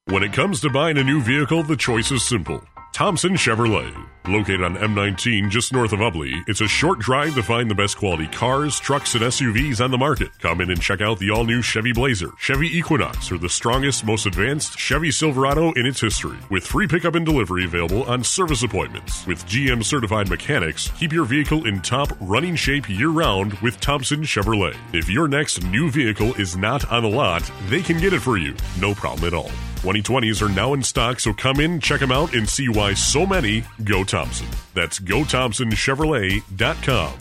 When 0.06 0.24
it 0.24 0.34
comes 0.34 0.62
to 0.62 0.72
buying 0.72 0.98
a 0.98 1.04
new 1.04 1.22
vehicle, 1.22 1.62
the 1.62 1.78
choice 1.78 2.12
is 2.12 2.24
simple. 2.24 2.64
Thompson 2.96 3.34
Chevrolet. 3.34 3.94
Located 4.26 4.64
on 4.64 4.78
M19 4.78 5.50
just 5.50 5.74
north 5.74 5.92
of 5.92 6.00
Ubly, 6.00 6.42
it's 6.48 6.62
a 6.62 6.68
short 6.68 6.98
drive 7.00 7.36
to 7.36 7.44
find 7.44 7.70
the 7.70 7.76
best 7.76 7.98
quality 7.98 8.26
cars, 8.28 8.80
trucks, 8.80 9.16
and 9.16 9.24
SUVs 9.26 9.84
on 9.84 9.92
the 9.92 9.98
market. 9.98 10.30
Come 10.40 10.62
in 10.62 10.72
and 10.72 10.82
check 10.82 11.02
out 11.02 11.20
the 11.20 11.30
all 11.30 11.44
new 11.44 11.62
Chevy 11.62 11.92
Blazer, 11.92 12.30
Chevy 12.40 12.68
Equinox, 12.68 13.34
or 13.34 13.38
the 13.38 13.50
strongest, 13.50 14.06
most 14.06 14.26
advanced 14.26 14.80
Chevy 14.80 15.12
Silverado 15.12 15.74
in 15.74 15.86
its 15.86 16.00
history. 16.00 16.38
With 16.50 16.66
free 16.66 16.88
pickup 16.88 17.16
and 17.16 17.26
delivery 17.26 17.66
available 17.66 18.04
on 18.04 18.24
service 18.24 18.64
appointments. 18.64 19.28
With 19.28 19.46
GM 19.46 19.84
certified 19.84 20.30
mechanics, 20.30 20.90
keep 20.98 21.12
your 21.12 21.26
vehicle 21.26 21.68
in 21.68 21.82
top 21.82 22.14
running 22.22 22.56
shape 22.56 22.88
year 22.88 23.10
round 23.10 23.56
with 23.56 23.78
Thompson 23.82 24.22
Chevrolet. 24.22 24.78
If 24.94 25.10
your 25.10 25.28
next 25.28 25.62
new 25.66 25.92
vehicle 25.92 26.34
is 26.36 26.56
not 26.56 26.90
on 26.90 27.04
the 27.04 27.10
lot, 27.10 27.44
they 27.68 27.82
can 27.82 28.00
get 28.00 28.14
it 28.14 28.22
for 28.22 28.38
you. 28.38 28.56
No 28.80 28.94
problem 28.94 29.28
at 29.28 29.34
all. 29.34 29.52
2020s 29.86 30.42
are 30.42 30.50
now 30.50 30.74
in 30.74 30.82
stock, 30.82 31.20
so 31.20 31.32
come 31.32 31.60
in, 31.60 31.80
check 31.80 32.00
them 32.00 32.12
out, 32.12 32.34
and 32.34 32.50
see 32.50 32.68
why 32.70 32.96
so 32.96 33.24
many 33.26 33.64
go 33.84 34.04
Thompson. 34.04 34.48
That's 34.74 34.98
GoThompsonChevrolet.com. 35.00 37.14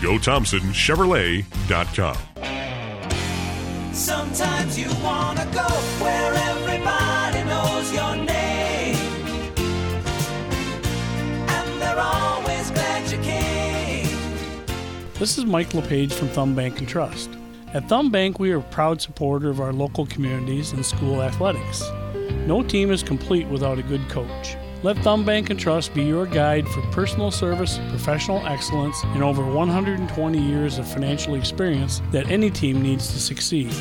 GoThompsonChevrolet.com. 0.00 2.16
Sometimes 3.94 4.78
you 4.78 4.88
want 5.02 5.38
to 5.38 5.44
go 5.46 5.64
where 6.02 6.34
everybody 6.34 7.44
knows 7.44 7.90
your 7.92 8.16
name. 8.16 8.96
And 11.48 11.80
they're 11.80 11.98
always 11.98 12.70
glad 12.70 13.10
you 13.10 13.16
came. 13.18 14.06
This 15.18 15.38
is 15.38 15.46
Mike 15.46 15.72
LePage 15.72 16.12
from 16.12 16.28
Thumb 16.28 16.54
Bank 16.54 16.78
and 16.78 16.86
Trust. 16.88 17.30
At 17.74 17.88
Thumb 17.88 18.10
Bank, 18.10 18.38
we 18.38 18.52
are 18.52 18.58
a 18.58 18.62
proud 18.62 19.00
supporter 19.00 19.48
of 19.48 19.58
our 19.60 19.72
local 19.72 20.04
communities 20.04 20.72
and 20.72 20.84
school 20.84 21.22
athletics. 21.22 21.82
No 22.46 22.60
team 22.62 22.90
is 22.90 23.04
complete 23.04 23.46
without 23.46 23.78
a 23.78 23.82
good 23.82 24.08
coach. 24.08 24.56
Let 24.82 24.98
Thumb 24.98 25.24
Bank 25.24 25.50
and 25.50 25.60
Trust 25.60 25.94
be 25.94 26.02
your 26.02 26.26
guide 26.26 26.66
for 26.66 26.82
personal 26.90 27.30
service, 27.30 27.78
professional 27.90 28.44
excellence, 28.48 29.00
and 29.04 29.22
over 29.22 29.44
120 29.44 30.38
years 30.40 30.76
of 30.76 30.88
financial 30.92 31.36
experience 31.36 32.02
that 32.10 32.28
any 32.28 32.50
team 32.50 32.82
needs 32.82 33.12
to 33.12 33.20
succeed. 33.20 33.72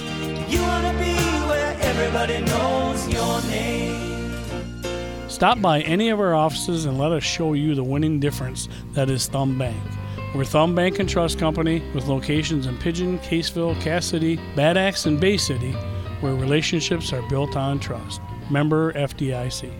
You 0.47 0.61
want 0.61 0.85
to 0.85 1.03
be 1.03 1.15
where 1.49 1.75
everybody 1.81 2.41
knows 2.41 3.11
your 3.11 3.41
name. 3.49 4.31
Stop 5.27 5.59
by 5.59 5.81
any 5.81 6.09
of 6.09 6.19
our 6.19 6.35
offices 6.35 6.85
and 6.85 6.99
let 6.99 7.11
us 7.11 7.23
show 7.23 7.53
you 7.53 7.73
the 7.73 7.83
winning 7.83 8.19
difference 8.19 8.69
that 8.91 9.09
is 9.09 9.25
Thumb 9.25 9.57
Bank. 9.57 9.81
We're 10.35 10.45
Thumb 10.45 10.75
Bank 10.75 10.99
and 10.99 11.09
Trust 11.09 11.39
Company 11.39 11.81
with 11.95 12.05
locations 12.05 12.67
in 12.67 12.77
Pigeon, 12.77 13.17
Caseville, 13.19 13.81
Cass 13.81 14.05
City, 14.05 14.39
Bad 14.55 14.77
Axe, 14.77 15.07
and 15.07 15.19
Bay 15.19 15.37
City, 15.37 15.71
where 16.19 16.35
relationships 16.35 17.11
are 17.11 17.27
built 17.27 17.57
on 17.57 17.79
trust. 17.79 18.21
Member 18.51 18.91
FDIC. 18.93 19.71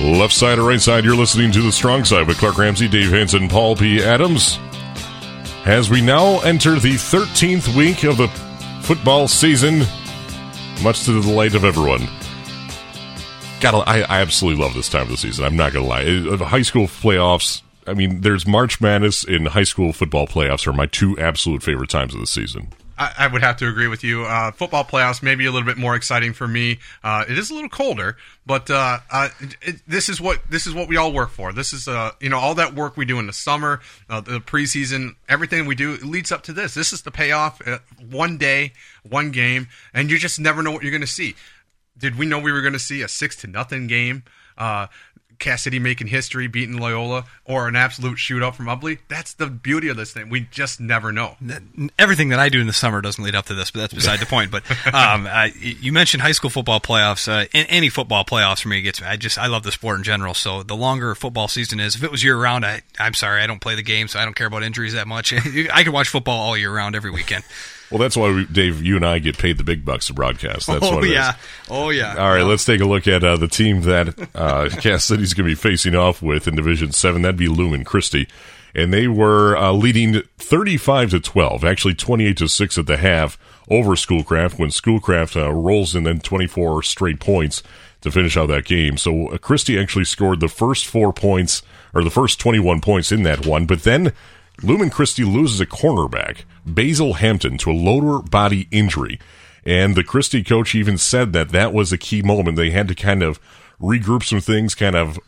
Left 0.00 0.34
side 0.34 0.58
or 0.58 0.64
right 0.64 0.80
side, 0.80 1.04
you're 1.04 1.16
listening 1.16 1.50
to 1.52 1.62
the 1.62 1.72
strong 1.72 2.04
side 2.04 2.26
with 2.26 2.38
Clark 2.38 2.58
Ramsey, 2.58 2.88
Dave 2.88 3.10
Hanson, 3.10 3.48
Paul 3.48 3.74
P. 3.74 4.02
Adams. 4.02 4.58
As 5.66 5.88
we 5.88 6.02
now 6.02 6.40
enter 6.40 6.78
the 6.78 6.92
13th 6.92 7.74
week 7.74 8.04
of 8.04 8.18
the 8.18 8.28
football 8.82 9.26
season, 9.26 9.78
much 10.82 11.04
to 11.04 11.12
the 11.12 11.22
delight 11.22 11.54
of 11.54 11.64
everyone. 11.64 12.06
God, 13.60 13.82
I, 13.86 14.02
I 14.02 14.20
absolutely 14.20 14.62
love 14.62 14.74
this 14.74 14.90
time 14.90 15.04
of 15.04 15.08
the 15.08 15.16
season. 15.16 15.42
I'm 15.42 15.56
not 15.56 15.72
going 15.72 15.86
to 15.86 15.88
lie. 15.88 16.32
Uh, 16.32 16.36
the 16.36 16.44
High 16.44 16.60
school 16.60 16.86
playoffs, 16.86 17.62
I 17.86 17.94
mean, 17.94 18.20
there's 18.20 18.46
March 18.46 18.78
Madness 18.82 19.24
and 19.24 19.48
high 19.48 19.62
school 19.62 19.94
football 19.94 20.26
playoffs 20.26 20.66
are 20.66 20.74
my 20.74 20.84
two 20.84 21.18
absolute 21.18 21.62
favorite 21.62 21.88
times 21.88 22.12
of 22.12 22.20
the 22.20 22.26
season. 22.26 22.68
I, 22.96 23.12
I 23.18 23.26
would 23.26 23.42
have 23.42 23.56
to 23.58 23.68
agree 23.68 23.88
with 23.88 24.04
you. 24.04 24.24
Uh, 24.24 24.52
football 24.52 24.84
playoffs 24.84 25.22
maybe 25.22 25.46
a 25.46 25.52
little 25.52 25.66
bit 25.66 25.76
more 25.76 25.94
exciting 25.94 26.32
for 26.32 26.46
me. 26.46 26.78
Uh, 27.02 27.24
it 27.28 27.38
is 27.38 27.50
a 27.50 27.54
little 27.54 27.68
colder, 27.68 28.16
but 28.46 28.70
uh, 28.70 28.98
uh, 29.10 29.28
it, 29.62 29.80
this 29.86 30.08
is 30.08 30.20
what 30.20 30.40
this 30.50 30.66
is 30.66 30.74
what 30.74 30.88
we 30.88 30.96
all 30.96 31.12
work 31.12 31.30
for. 31.30 31.52
This 31.52 31.72
is 31.72 31.88
uh, 31.88 32.12
you 32.20 32.28
know 32.28 32.38
all 32.38 32.54
that 32.54 32.74
work 32.74 32.96
we 32.96 33.04
do 33.04 33.18
in 33.18 33.26
the 33.26 33.32
summer, 33.32 33.80
uh, 34.08 34.20
the 34.20 34.40
preseason, 34.40 35.16
everything 35.28 35.66
we 35.66 35.74
do 35.74 35.96
leads 35.96 36.30
up 36.30 36.42
to 36.44 36.52
this. 36.52 36.74
This 36.74 36.92
is 36.92 37.02
the 37.02 37.10
payoff. 37.10 37.66
Uh, 37.66 37.78
one 38.10 38.38
day, 38.38 38.72
one 39.02 39.30
game, 39.30 39.68
and 39.92 40.10
you 40.10 40.18
just 40.18 40.38
never 40.38 40.62
know 40.62 40.70
what 40.70 40.82
you're 40.82 40.92
going 40.92 41.00
to 41.00 41.06
see. 41.06 41.34
Did 41.96 42.16
we 42.18 42.26
know 42.26 42.38
we 42.38 42.52
were 42.52 42.60
going 42.62 42.72
to 42.72 42.78
see 42.78 43.02
a 43.02 43.08
six 43.08 43.36
to 43.36 43.46
nothing 43.46 43.86
game? 43.86 44.24
Cass 45.38 45.62
City 45.62 45.78
making 45.78 46.08
history, 46.08 46.46
beating 46.46 46.78
Loyola, 46.78 47.24
or 47.44 47.68
an 47.68 47.76
absolute 47.76 48.18
shootout 48.18 48.54
from 48.54 48.66
Ubly. 48.66 48.98
That's 49.08 49.34
the 49.34 49.46
beauty 49.46 49.88
of 49.88 49.96
this 49.96 50.12
thing. 50.12 50.28
We 50.30 50.40
just 50.50 50.80
never 50.80 51.12
know. 51.12 51.36
everything 51.98 52.28
that 52.30 52.38
I 52.38 52.48
do 52.48 52.60
in 52.60 52.66
the 52.66 52.72
summer 52.72 53.00
doesn't 53.00 53.22
lead 53.22 53.34
up 53.34 53.46
to 53.46 53.54
this, 53.54 53.70
but 53.70 53.80
that's 53.80 53.94
beside 53.94 54.20
the 54.20 54.26
point. 54.26 54.50
But 54.50 54.62
um, 54.94 55.26
uh, 55.26 55.48
you 55.60 55.92
mentioned 55.92 56.22
high 56.22 56.32
school 56.32 56.50
football 56.50 56.80
playoffs. 56.80 57.28
Uh, 57.28 57.46
any 57.52 57.88
football 57.88 58.24
playoffs 58.24 58.62
for 58.62 58.68
me 58.68 58.82
gets 58.82 59.00
me. 59.00 59.06
I 59.06 59.16
just 59.16 59.38
I 59.38 59.46
love 59.46 59.62
the 59.62 59.72
sport 59.72 59.98
in 59.98 60.04
general. 60.04 60.34
So 60.34 60.62
the 60.62 60.76
longer 60.76 61.14
football 61.14 61.48
season 61.48 61.80
is, 61.80 61.96
if 61.96 62.02
it 62.02 62.10
was 62.10 62.22
year 62.22 62.36
round, 62.36 62.64
I 62.64 62.82
I'm 62.98 63.14
sorry, 63.14 63.42
I 63.42 63.46
don't 63.46 63.60
play 63.60 63.74
the 63.74 63.82
game, 63.82 64.08
so 64.08 64.18
I 64.18 64.24
don't 64.24 64.34
care 64.34 64.46
about 64.46 64.62
injuries 64.62 64.94
that 64.94 65.06
much. 65.06 65.32
I 65.72 65.82
can 65.82 65.92
watch 65.92 66.08
football 66.08 66.40
all 66.40 66.56
year 66.56 66.74
round, 66.74 66.96
every 66.96 67.10
weekend. 67.10 67.44
Well, 67.90 67.98
that's 67.98 68.16
why, 68.16 68.32
we, 68.32 68.44
Dave, 68.46 68.82
you 68.82 68.96
and 68.96 69.04
I 69.04 69.18
get 69.18 69.38
paid 69.38 69.58
the 69.58 69.64
big 69.64 69.84
bucks 69.84 70.06
to 70.08 70.14
broadcast. 70.14 70.66
That's 70.66 70.84
oh 70.84 70.96
what 70.96 71.04
it 71.04 71.08
is. 71.08 71.12
yeah, 71.14 71.36
oh 71.70 71.90
yeah. 71.90 72.16
All 72.16 72.30
right, 72.34 72.42
let's 72.42 72.64
take 72.64 72.80
a 72.80 72.86
look 72.86 73.06
at 73.06 73.22
uh, 73.22 73.36
the 73.36 73.48
team 73.48 73.82
that 73.82 74.28
uh, 74.34 74.68
Cass 74.80 75.04
City's 75.04 75.34
going 75.34 75.48
to 75.48 75.50
be 75.50 75.54
facing 75.54 75.94
off 75.94 76.22
with 76.22 76.48
in 76.48 76.56
Division 76.56 76.92
Seven. 76.92 77.22
That'd 77.22 77.36
be 77.36 77.48
Lumen 77.48 77.84
Christi, 77.84 78.26
and 78.74 78.92
they 78.92 79.06
were 79.06 79.56
uh, 79.56 79.72
leading 79.72 80.22
thirty-five 80.38 81.10
to 81.10 81.20
twelve, 81.20 81.64
actually 81.64 81.94
twenty-eight 81.94 82.38
to 82.38 82.48
six 82.48 82.78
at 82.78 82.86
the 82.86 82.96
half 82.96 83.38
over 83.68 83.94
Schoolcraft. 83.96 84.58
When 84.58 84.70
Schoolcraft 84.70 85.36
uh, 85.36 85.52
rolls 85.52 85.94
in 85.94 86.04
then 86.04 86.20
twenty-four 86.20 86.82
straight 86.82 87.20
points 87.20 87.62
to 88.00 88.10
finish 88.10 88.36
out 88.36 88.46
that 88.48 88.64
game. 88.64 88.96
So 88.96 89.28
uh, 89.28 89.38
Christi 89.38 89.78
actually 89.78 90.04
scored 90.04 90.40
the 90.40 90.48
first 90.48 90.86
four 90.86 91.12
points 91.12 91.62
or 91.94 92.02
the 92.02 92.10
first 92.10 92.40
twenty-one 92.40 92.80
points 92.80 93.12
in 93.12 93.22
that 93.24 93.46
one, 93.46 93.66
but 93.66 93.82
then 93.82 94.12
Lumen 94.62 94.90
Christi 94.90 95.24
loses 95.24 95.60
a 95.60 95.66
cornerback, 95.66 96.44
Basil 96.66 97.14
Hampton, 97.14 97.58
to 97.58 97.70
a 97.70 97.72
lower 97.72 98.22
body 98.22 98.68
injury. 98.70 99.18
And 99.64 99.94
the 99.94 100.04
Christi 100.04 100.42
coach 100.42 100.74
even 100.74 100.98
said 100.98 101.32
that 101.32 101.50
that 101.50 101.72
was 101.72 101.92
a 101.92 101.98
key 101.98 102.22
moment. 102.22 102.56
They 102.56 102.70
had 102.70 102.88
to 102.88 102.94
kind 102.94 103.22
of 103.22 103.40
regroup 103.80 104.22
some 104.22 104.40
things, 104.40 104.74
kind 104.74 104.96
of 104.96 105.18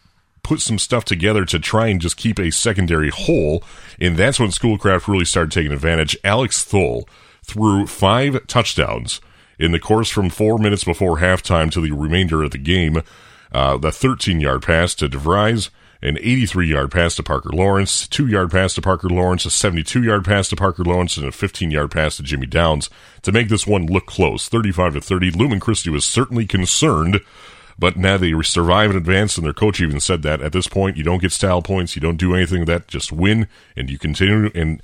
put 0.43 0.61
some 0.61 0.79
stuff 0.79 1.05
together 1.05 1.45
to 1.45 1.59
try 1.59 1.89
and 1.89 2.01
just 2.01 2.17
keep 2.17 2.39
a 2.39 2.53
secondary 2.53 3.11
whole. 3.11 3.65
And 4.01 4.17
that's 4.17 4.39
when 4.39 4.53
Schoolcraft 4.53 5.09
really 5.09 5.25
started 5.25 5.51
taking 5.51 5.73
advantage. 5.73 6.17
Alex 6.23 6.63
Thole 6.63 7.09
threw 7.43 7.87
five 7.87 8.47
touchdowns 8.47 9.21
in 9.59 9.73
the 9.73 9.81
course 9.81 10.11
from 10.11 10.31
four 10.31 10.59
minutes 10.59 10.85
before 10.85 11.19
halftime 11.19 11.71
to 11.73 11.81
the 11.81 11.93
remainder 11.93 12.43
of 12.43 12.51
the 12.51 12.59
game. 12.59 13.03
Uh, 13.51 13.77
the 13.77 13.91
13 13.91 14.41
yard 14.41 14.63
pass 14.63 14.95
to 14.95 15.09
DeVries, 15.09 15.71
an 16.03 16.19
83 16.19 16.69
yard 16.69 16.91
pass 16.91 17.17
to 17.17 17.23
Parker 17.23 17.51
Lawrence, 17.51 18.07
two 18.07 18.27
yard 18.27 18.51
pass 18.51 18.75
to 18.75 18.83
Parker 18.83 19.09
Lawrence, 19.09 19.45
a 19.45 19.51
72 19.51 20.03
yard 20.03 20.25
pass 20.25 20.49
to 20.49 20.57
Parker 20.57 20.85
Lawrence, 20.85 21.17
and 21.17 21.27
a 21.27 21.33
15 21.33 21.71
yard 21.71 21.91
pass 21.91 22.17
to 22.17 22.23
Jimmy 22.23 22.47
Downs 22.47 22.91
to 23.23 23.33
make 23.33 23.49
this 23.49 23.67
one 23.67 23.87
look 23.87 24.07
close, 24.07 24.49
35 24.49 24.95
to 24.95 25.01
30. 25.01 25.31
Lumen 25.33 25.61
Christi 25.61 25.91
was 25.91 26.05
certainly 26.05 26.47
concerned, 26.47 27.21
but 27.79 27.97
now 27.97 28.17
they 28.17 28.33
survive 28.43 28.91
and 28.91 28.99
advance, 28.99 29.37
and 29.37 29.47
their 29.47 29.53
coach 29.53 29.81
even 29.81 30.01
said 30.01 30.23
that 30.23 30.41
at 30.41 30.53
this 30.53 30.67
point, 30.67 30.97
you 30.97 31.03
don't 31.03 31.23
get 31.23 31.33
style 31.33 31.63
points, 31.63 31.97
you 31.97 32.01
don't 32.01 32.17
do 32.17 32.35
anything 32.35 32.63
of 32.63 32.67
that, 32.67 32.89
just 32.89 33.13
win, 33.13 33.49
and 33.77 33.91
you 33.91 33.99
continue. 33.99 34.51
And 34.55 34.83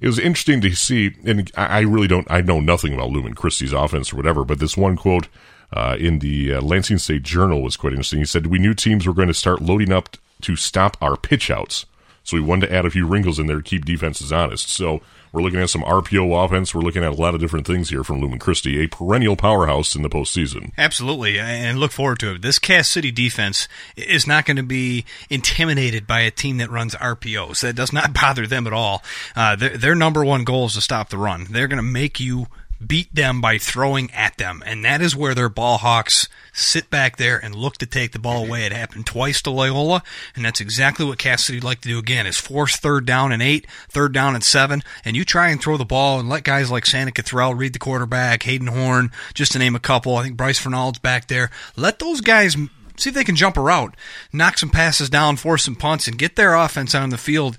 it 0.00 0.06
was 0.06 0.18
interesting 0.18 0.60
to 0.62 0.74
see, 0.74 1.14
and 1.24 1.50
I 1.56 1.80
really 1.80 2.08
don't, 2.08 2.28
I 2.30 2.40
know 2.40 2.60
nothing 2.60 2.94
about 2.94 3.10
Lumen 3.10 3.34
Christi's 3.34 3.72
offense 3.72 4.12
or 4.12 4.16
whatever, 4.16 4.44
but 4.44 4.58
this 4.58 4.76
one 4.76 4.96
quote 4.96 5.28
uh, 5.72 5.96
in 5.98 6.18
the 6.18 6.54
uh, 6.54 6.60
Lansing 6.60 6.98
State 6.98 7.22
Journal 7.22 7.62
was 7.62 7.76
quite 7.76 7.92
interesting. 7.92 8.18
He 8.18 8.24
said, 8.24 8.46
We 8.46 8.58
knew 8.58 8.74
teams 8.74 9.06
were 9.06 9.14
going 9.14 9.28
to 9.28 9.34
start 9.34 9.62
loading 9.62 9.92
up 9.92 10.16
to 10.42 10.56
stop 10.56 10.96
our 11.00 11.16
pitch 11.16 11.50
outs. 11.50 11.86
So 12.24 12.36
we 12.36 12.42
wanted 12.42 12.68
to 12.68 12.72
add 12.72 12.86
a 12.86 12.90
few 12.90 13.06
wrinkles 13.06 13.38
in 13.38 13.46
there 13.46 13.56
to 13.56 13.62
keep 13.62 13.84
defenses 13.84 14.30
honest. 14.30 14.68
So 14.68 15.00
we're 15.32 15.42
looking 15.42 15.60
at 15.60 15.70
some 15.70 15.82
RPO 15.82 16.44
offense. 16.44 16.74
We're 16.74 16.82
looking 16.82 17.02
at 17.02 17.12
a 17.12 17.20
lot 17.20 17.34
of 17.34 17.40
different 17.40 17.66
things 17.66 17.88
here 17.88 18.04
from 18.04 18.20
Lumen 18.20 18.38
Christi, 18.38 18.82
a 18.82 18.86
perennial 18.86 19.34
powerhouse 19.34 19.96
in 19.96 20.02
the 20.02 20.10
postseason. 20.10 20.72
Absolutely, 20.76 21.38
and 21.40 21.80
look 21.80 21.90
forward 21.90 22.20
to 22.20 22.34
it. 22.34 22.42
This 22.42 22.58
Cass 22.58 22.88
City 22.88 23.10
defense 23.10 23.66
is 23.96 24.26
not 24.26 24.44
going 24.44 24.58
to 24.58 24.62
be 24.62 25.04
intimidated 25.30 26.06
by 26.06 26.20
a 26.20 26.30
team 26.30 26.58
that 26.58 26.70
runs 26.70 26.94
RPOs. 26.94 27.62
That 27.62 27.74
does 27.74 27.92
not 27.92 28.12
bother 28.20 28.46
them 28.46 28.66
at 28.66 28.72
all. 28.72 29.02
Uh, 29.34 29.56
their, 29.56 29.76
their 29.76 29.94
number 29.94 30.24
one 30.24 30.44
goal 30.44 30.66
is 30.66 30.74
to 30.74 30.80
stop 30.80 31.08
the 31.08 31.18
run. 31.18 31.46
They're 31.50 31.68
going 31.68 31.78
to 31.78 31.82
make 31.82 32.20
you 32.20 32.46
beat 32.86 33.14
them 33.14 33.40
by 33.40 33.58
throwing 33.58 34.10
at 34.12 34.36
them, 34.36 34.62
and 34.66 34.84
that 34.84 35.00
is 35.00 35.16
where 35.16 35.34
their 35.34 35.48
ball 35.48 35.78
hawks 35.78 36.28
sit 36.52 36.90
back 36.90 37.16
there 37.16 37.38
and 37.38 37.54
look 37.54 37.78
to 37.78 37.86
take 37.86 38.12
the 38.12 38.18
ball 38.18 38.44
away. 38.44 38.64
It 38.64 38.72
happened 38.72 39.06
twice 39.06 39.40
to 39.42 39.50
Loyola, 39.50 40.02
and 40.34 40.44
that's 40.44 40.60
exactly 40.60 41.06
what 41.06 41.18
Cass 41.18 41.44
City 41.44 41.60
like 41.60 41.80
to 41.82 41.88
do 41.88 41.98
again: 41.98 42.26
is 42.26 42.38
force 42.38 42.76
third 42.76 43.06
down 43.06 43.32
and 43.32 43.42
eight, 43.42 43.66
third 43.88 44.12
down 44.12 44.34
and 44.34 44.44
seven, 44.44 44.82
and 45.04 45.16
you 45.16 45.24
try 45.24 45.48
and 45.48 45.60
throw 45.60 45.76
the 45.76 45.84
ball 45.84 46.20
and 46.20 46.28
let 46.28 46.44
guys 46.44 46.70
like 46.70 46.86
Santa 46.86 47.12
Cottrell 47.12 47.54
read 47.54 47.72
the 47.72 47.78
quarterback, 47.78 48.42
Hayden 48.42 48.68
Horn, 48.68 49.10
just 49.34 49.52
to 49.52 49.58
name 49.58 49.74
a 49.74 49.80
couple. 49.80 50.16
I 50.16 50.24
think 50.24 50.36
Bryce 50.36 50.58
Fernald's 50.58 50.98
back 50.98 51.28
there. 51.28 51.50
Let 51.76 51.98
those 51.98 52.20
guys 52.20 52.56
see 52.96 53.10
if 53.10 53.14
they 53.14 53.24
can 53.24 53.36
jump 53.36 53.56
a 53.56 53.60
route, 53.60 53.96
knock 54.32 54.58
some 54.58 54.70
passes 54.70 55.10
down, 55.10 55.36
force 55.36 55.64
some 55.64 55.76
punts, 55.76 56.06
and 56.06 56.18
get 56.18 56.36
their 56.36 56.54
offense 56.54 56.94
on 56.94 57.10
the 57.10 57.18
field 57.18 57.56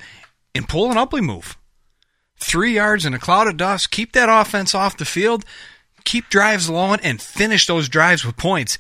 and 0.55 0.69
pull 0.69 0.91
an 0.91 0.97
Ubly 0.97 1.21
move. 1.21 1.57
Three 2.43 2.73
yards 2.73 3.05
in 3.05 3.13
a 3.13 3.19
cloud 3.19 3.47
of 3.47 3.57
dust, 3.57 3.91
keep 3.91 4.11
that 4.13 4.29
offense 4.29 4.75
off 4.75 4.97
the 4.97 5.05
field, 5.05 5.45
keep 6.03 6.29
drives 6.29 6.69
long, 6.69 6.99
and 7.01 7.21
finish 7.21 7.65
those 7.65 7.89
drives 7.89 8.25
with 8.25 8.37
points. 8.37 8.77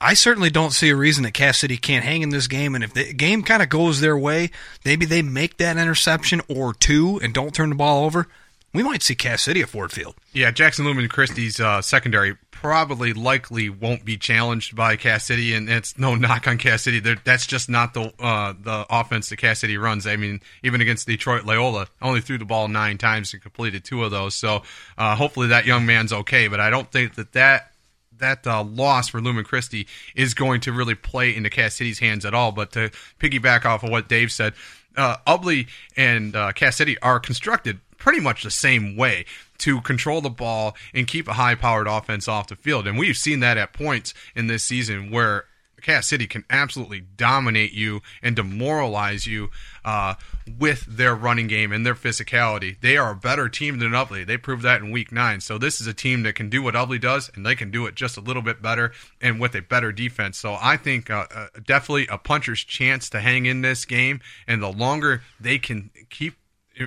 I 0.00 0.14
certainly 0.14 0.50
don't 0.50 0.72
see 0.72 0.90
a 0.90 0.96
reason 0.96 1.24
that 1.24 1.32
Cass 1.32 1.58
City 1.58 1.78
can't 1.78 2.04
hang 2.04 2.22
in 2.22 2.28
this 2.28 2.48
game, 2.48 2.74
and 2.74 2.84
if 2.84 2.92
the 2.92 3.12
game 3.14 3.42
kind 3.42 3.62
of 3.62 3.68
goes 3.70 4.00
their 4.00 4.16
way, 4.16 4.50
maybe 4.84 5.06
they 5.06 5.22
make 5.22 5.56
that 5.56 5.78
interception 5.78 6.42
or 6.48 6.74
two 6.74 7.18
and 7.22 7.32
don't 7.32 7.54
turn 7.54 7.70
the 7.70 7.74
ball 7.74 8.04
over. 8.04 8.28
We 8.74 8.82
might 8.82 9.02
see 9.02 9.14
Cass 9.14 9.42
City 9.42 9.62
at 9.62 9.70
Ford 9.70 9.90
Field. 9.90 10.14
Yeah, 10.34 10.50
Jackson 10.50 10.84
Lumen 10.84 11.08
Christi's 11.08 11.58
uh, 11.58 11.80
secondary 11.80 12.36
probably 12.60 13.12
likely 13.12 13.68
won't 13.68 14.04
be 14.04 14.16
challenged 14.16 14.74
by 14.74 14.96
Cass 14.96 15.24
City, 15.24 15.54
and 15.54 15.68
it's 15.68 15.98
no 15.98 16.14
knock 16.14 16.48
on 16.48 16.56
Cass 16.56 16.82
City. 16.82 17.00
They're, 17.00 17.18
that's 17.22 17.46
just 17.46 17.68
not 17.68 17.92
the 17.92 18.12
uh, 18.18 18.54
the 18.58 18.86
offense 18.88 19.28
that 19.28 19.36
Cass 19.36 19.58
City 19.58 19.76
runs. 19.76 20.06
I 20.06 20.16
mean, 20.16 20.40
even 20.62 20.80
against 20.80 21.06
Detroit 21.06 21.44
Loyola, 21.44 21.86
only 22.00 22.22
threw 22.22 22.38
the 22.38 22.46
ball 22.46 22.68
nine 22.68 22.96
times 22.96 23.32
and 23.34 23.42
completed 23.42 23.84
two 23.84 24.02
of 24.02 24.10
those. 24.10 24.34
So 24.34 24.62
uh, 24.96 25.14
hopefully 25.16 25.48
that 25.48 25.66
young 25.66 25.84
man's 25.84 26.12
okay. 26.12 26.48
But 26.48 26.60
I 26.60 26.70
don't 26.70 26.90
think 26.90 27.16
that 27.16 27.32
that 27.32 27.72
that 28.18 28.46
uh, 28.46 28.64
loss 28.64 29.08
for 29.08 29.20
Lumen 29.20 29.44
Christi 29.44 29.86
is 30.14 30.32
going 30.32 30.62
to 30.62 30.72
really 30.72 30.94
play 30.94 31.36
into 31.36 31.50
Cass 31.50 31.74
City's 31.74 31.98
hands 31.98 32.24
at 32.24 32.32
all. 32.32 32.52
But 32.52 32.72
to 32.72 32.90
piggyback 33.20 33.66
off 33.66 33.84
of 33.84 33.90
what 33.90 34.08
Dave 34.08 34.32
said, 34.32 34.54
uh, 34.96 35.16
Ubly 35.26 35.68
and 35.96 36.34
uh, 36.34 36.52
Cass 36.52 36.76
City 36.76 36.98
are 37.00 37.20
constructed 37.20 37.80
pretty 37.98 38.20
much 38.20 38.42
the 38.42 38.50
same 38.50 38.96
way 38.96 39.26
to 39.58 39.80
control 39.80 40.20
the 40.20 40.30
ball 40.30 40.76
and 40.94 41.06
keep 41.06 41.28
a 41.28 41.34
high 41.34 41.54
powered 41.54 41.86
offense 41.86 42.28
off 42.28 42.48
the 42.48 42.56
field. 42.56 42.86
And 42.86 42.98
we've 42.98 43.16
seen 43.16 43.40
that 43.40 43.56
at 43.56 43.72
points 43.72 44.14
in 44.34 44.46
this 44.46 44.64
season 44.64 45.10
where 45.10 45.44
Cass 45.82 46.08
City 46.08 46.26
can 46.26 46.44
absolutely 46.50 47.00
dominate 47.00 47.72
you 47.72 48.00
and 48.22 48.34
demoralize 48.34 49.26
you 49.26 49.50
uh, 49.84 50.14
with 50.58 50.84
their 50.86 51.14
running 51.14 51.46
game 51.46 51.70
and 51.70 51.86
their 51.86 51.94
physicality. 51.94 52.80
They 52.80 52.96
are 52.96 53.12
a 53.12 53.16
better 53.16 53.48
team 53.48 53.78
than 53.78 53.92
Ubly. 53.92 54.26
They 54.26 54.36
proved 54.36 54.62
that 54.62 54.80
in 54.80 54.90
week 54.90 55.12
nine. 55.12 55.40
So 55.40 55.58
this 55.58 55.80
is 55.80 55.86
a 55.86 55.94
team 55.94 56.22
that 56.24 56.34
can 56.34 56.48
do 56.48 56.62
what 56.62 56.74
Ubly 56.74 57.00
does, 57.00 57.30
and 57.34 57.44
they 57.44 57.54
can 57.54 57.70
do 57.70 57.86
it 57.86 57.94
just 57.94 58.16
a 58.16 58.20
little 58.20 58.42
bit 58.42 58.60
better 58.60 58.92
and 59.20 59.38
with 59.38 59.54
a 59.54 59.62
better 59.62 59.92
defense. 59.92 60.38
So 60.38 60.56
I 60.60 60.76
think 60.76 61.10
uh, 61.10 61.26
uh, 61.32 61.46
definitely 61.64 62.08
a 62.08 62.18
puncher's 62.18 62.64
chance 62.64 63.08
to 63.10 63.20
hang 63.20 63.46
in 63.46 63.60
this 63.60 63.84
game. 63.84 64.20
And 64.48 64.62
the 64.62 64.72
longer 64.72 65.22
they 65.38 65.58
can 65.58 65.90
keep 66.10 66.34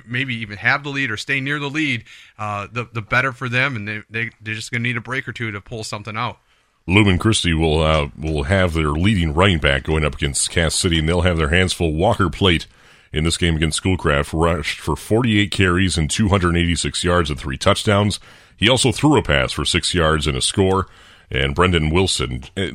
maybe 0.05 0.35
even 0.35 0.57
have 0.57 0.83
the 0.83 0.89
lead 0.89 1.11
or 1.11 1.17
stay 1.17 1.39
near 1.39 1.59
the 1.59 1.69
lead, 1.69 2.03
uh, 2.37 2.67
the 2.71 2.87
the 2.91 3.01
better 3.01 3.31
for 3.31 3.49
them, 3.49 3.75
and 3.75 3.87
they, 3.87 4.01
they 4.09 4.29
they're 4.41 4.55
just 4.55 4.71
going 4.71 4.83
to 4.83 4.87
need 4.89 4.97
a 4.97 5.01
break 5.01 5.27
or 5.27 5.33
two 5.33 5.51
to 5.51 5.61
pull 5.61 5.83
something 5.83 6.17
out. 6.17 6.39
Lumen 6.87 7.19
Christi 7.19 7.53
will 7.53 7.81
uh, 7.81 8.09
will 8.17 8.43
have 8.43 8.73
their 8.73 8.91
leading 8.91 9.33
running 9.33 9.59
back 9.59 9.83
going 9.83 10.05
up 10.05 10.15
against 10.15 10.49
Cass 10.49 10.75
City, 10.75 10.99
and 10.99 11.07
they'll 11.07 11.21
have 11.21 11.37
their 11.37 11.49
hands 11.49 11.73
full. 11.73 11.93
Walker 11.93 12.29
Plate 12.29 12.67
in 13.11 13.23
this 13.23 13.37
game 13.37 13.55
against 13.55 13.77
Schoolcraft 13.77 14.33
rushed 14.33 14.79
for 14.79 14.95
48 14.95 15.51
carries 15.51 15.97
and 15.97 16.09
286 16.09 17.03
yards 17.03 17.29
and 17.29 17.39
three 17.39 17.57
touchdowns. 17.57 18.19
He 18.55 18.69
also 18.69 18.91
threw 18.91 19.17
a 19.17 19.23
pass 19.23 19.51
for 19.51 19.65
six 19.65 19.93
yards 19.93 20.27
and 20.27 20.37
a 20.37 20.41
score. 20.41 20.87
And 21.31 21.55
Brendan 21.55 21.91
Wilson, 21.91 22.43
uh, 22.57 22.71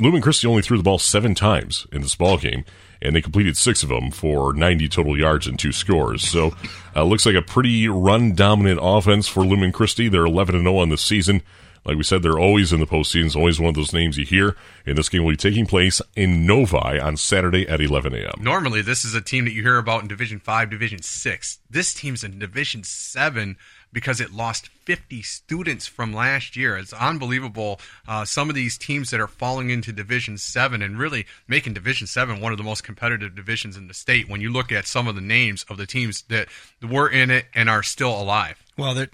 Lumen 0.00 0.22
Christi 0.22 0.46
only 0.46 0.62
threw 0.62 0.76
the 0.76 0.82
ball 0.82 0.98
seven 0.98 1.34
times 1.34 1.86
in 1.92 2.00
this 2.00 2.14
ball 2.14 2.38
game, 2.38 2.64
and 3.02 3.14
they 3.14 3.22
completed 3.22 3.56
six 3.56 3.82
of 3.82 3.88
them 3.88 4.10
for 4.10 4.52
90 4.52 4.88
total 4.88 5.18
yards 5.18 5.46
and 5.46 5.58
two 5.58 5.72
scores. 5.72 6.22
So, 6.22 6.54
uh, 6.94 7.04
looks 7.04 7.26
like 7.26 7.34
a 7.34 7.42
pretty 7.42 7.88
run 7.88 8.34
dominant 8.34 8.80
offense 8.82 9.28
for 9.28 9.44
Lumen 9.44 9.72
Christi. 9.72 10.08
They're 10.08 10.26
11 10.26 10.54
and 10.54 10.64
0 10.64 10.76
on 10.76 10.88
the 10.88 10.98
season. 10.98 11.42
Like 11.84 11.96
we 11.96 12.02
said, 12.02 12.22
they're 12.22 12.38
always 12.38 12.72
in 12.72 12.80
the 12.80 12.86
postseason. 12.86 13.26
It's 13.26 13.36
always 13.36 13.58
one 13.58 13.70
of 13.70 13.74
those 13.74 13.92
names 13.92 14.18
you 14.18 14.26
hear. 14.26 14.56
And 14.84 14.98
this 14.98 15.08
game 15.08 15.24
will 15.24 15.32
be 15.32 15.36
taking 15.36 15.66
place 15.66 16.02
in 16.14 16.46
Novi 16.46 17.00
on 17.00 17.16
Saturday 17.16 17.66
at 17.68 17.80
11 17.80 18.14
a.m. 18.14 18.32
Normally, 18.38 18.82
this 18.82 19.04
is 19.04 19.14
a 19.14 19.20
team 19.20 19.44
that 19.46 19.52
you 19.52 19.62
hear 19.62 19.78
about 19.78 20.02
in 20.02 20.08
Division 20.08 20.40
Five, 20.40 20.70
Division 20.70 21.02
Six. 21.02 21.58
This 21.70 21.94
team's 21.94 22.22
in 22.22 22.38
Division 22.38 22.84
Seven 22.84 23.56
because 23.92 24.20
it 24.20 24.32
lost 24.32 24.68
50 24.84 25.22
students 25.22 25.86
from 25.86 26.12
last 26.12 26.56
year. 26.56 26.76
It's 26.76 26.92
unbelievable. 26.92 27.80
Uh, 28.06 28.24
some 28.24 28.48
of 28.48 28.54
these 28.54 28.78
teams 28.78 29.10
that 29.10 29.20
are 29.20 29.26
falling 29.26 29.70
into 29.70 29.92
Division 29.92 30.38
Seven 30.38 30.82
and 30.82 30.98
really 30.98 31.26
making 31.48 31.74
Division 31.74 32.06
Seven 32.06 32.40
one 32.40 32.52
of 32.52 32.58
the 32.58 32.64
most 32.64 32.84
competitive 32.84 33.34
divisions 33.34 33.76
in 33.76 33.88
the 33.88 33.94
state. 33.94 34.28
When 34.28 34.40
you 34.40 34.52
look 34.52 34.70
at 34.70 34.86
some 34.86 35.08
of 35.08 35.14
the 35.14 35.20
names 35.20 35.64
of 35.68 35.76
the 35.76 35.86
teams 35.86 36.22
that 36.28 36.48
were 36.82 37.08
in 37.08 37.30
it 37.30 37.46
and 37.54 37.68
are 37.68 37.82
still 37.82 38.20
alive. 38.20 38.62
Well, 38.76 38.94
that 38.94 39.10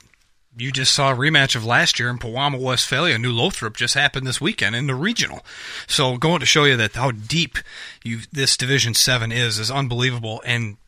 you 0.57 0.73
just 0.73 0.95
saw 0.95 1.13
a 1.13 1.17
rematch 1.17 1.55
of 1.55 1.65
last 1.65 1.99
year 1.99 2.09
in 2.09 2.19
Pewamo, 2.19 2.59
Westphalia. 2.59 3.19
New 3.19 3.33
Lothrop 3.33 3.77
just 3.77 3.95
happened 3.95 4.27
this 4.27 4.41
weekend 4.41 4.75
in 4.75 4.87
the 4.87 4.95
regional. 4.95 5.45
So 5.87 6.17
going 6.17 6.41
to 6.41 6.47
show 6.47 6.65
you 6.65 6.77
that 6.77 6.95
how 6.95 7.11
deep 7.11 7.59
you 8.03 8.21
this 8.33 8.57
Division 8.57 8.95
Seven 8.95 9.31
is 9.33 9.59
is 9.59 9.71
unbelievable. 9.71 10.43
And 10.47 10.79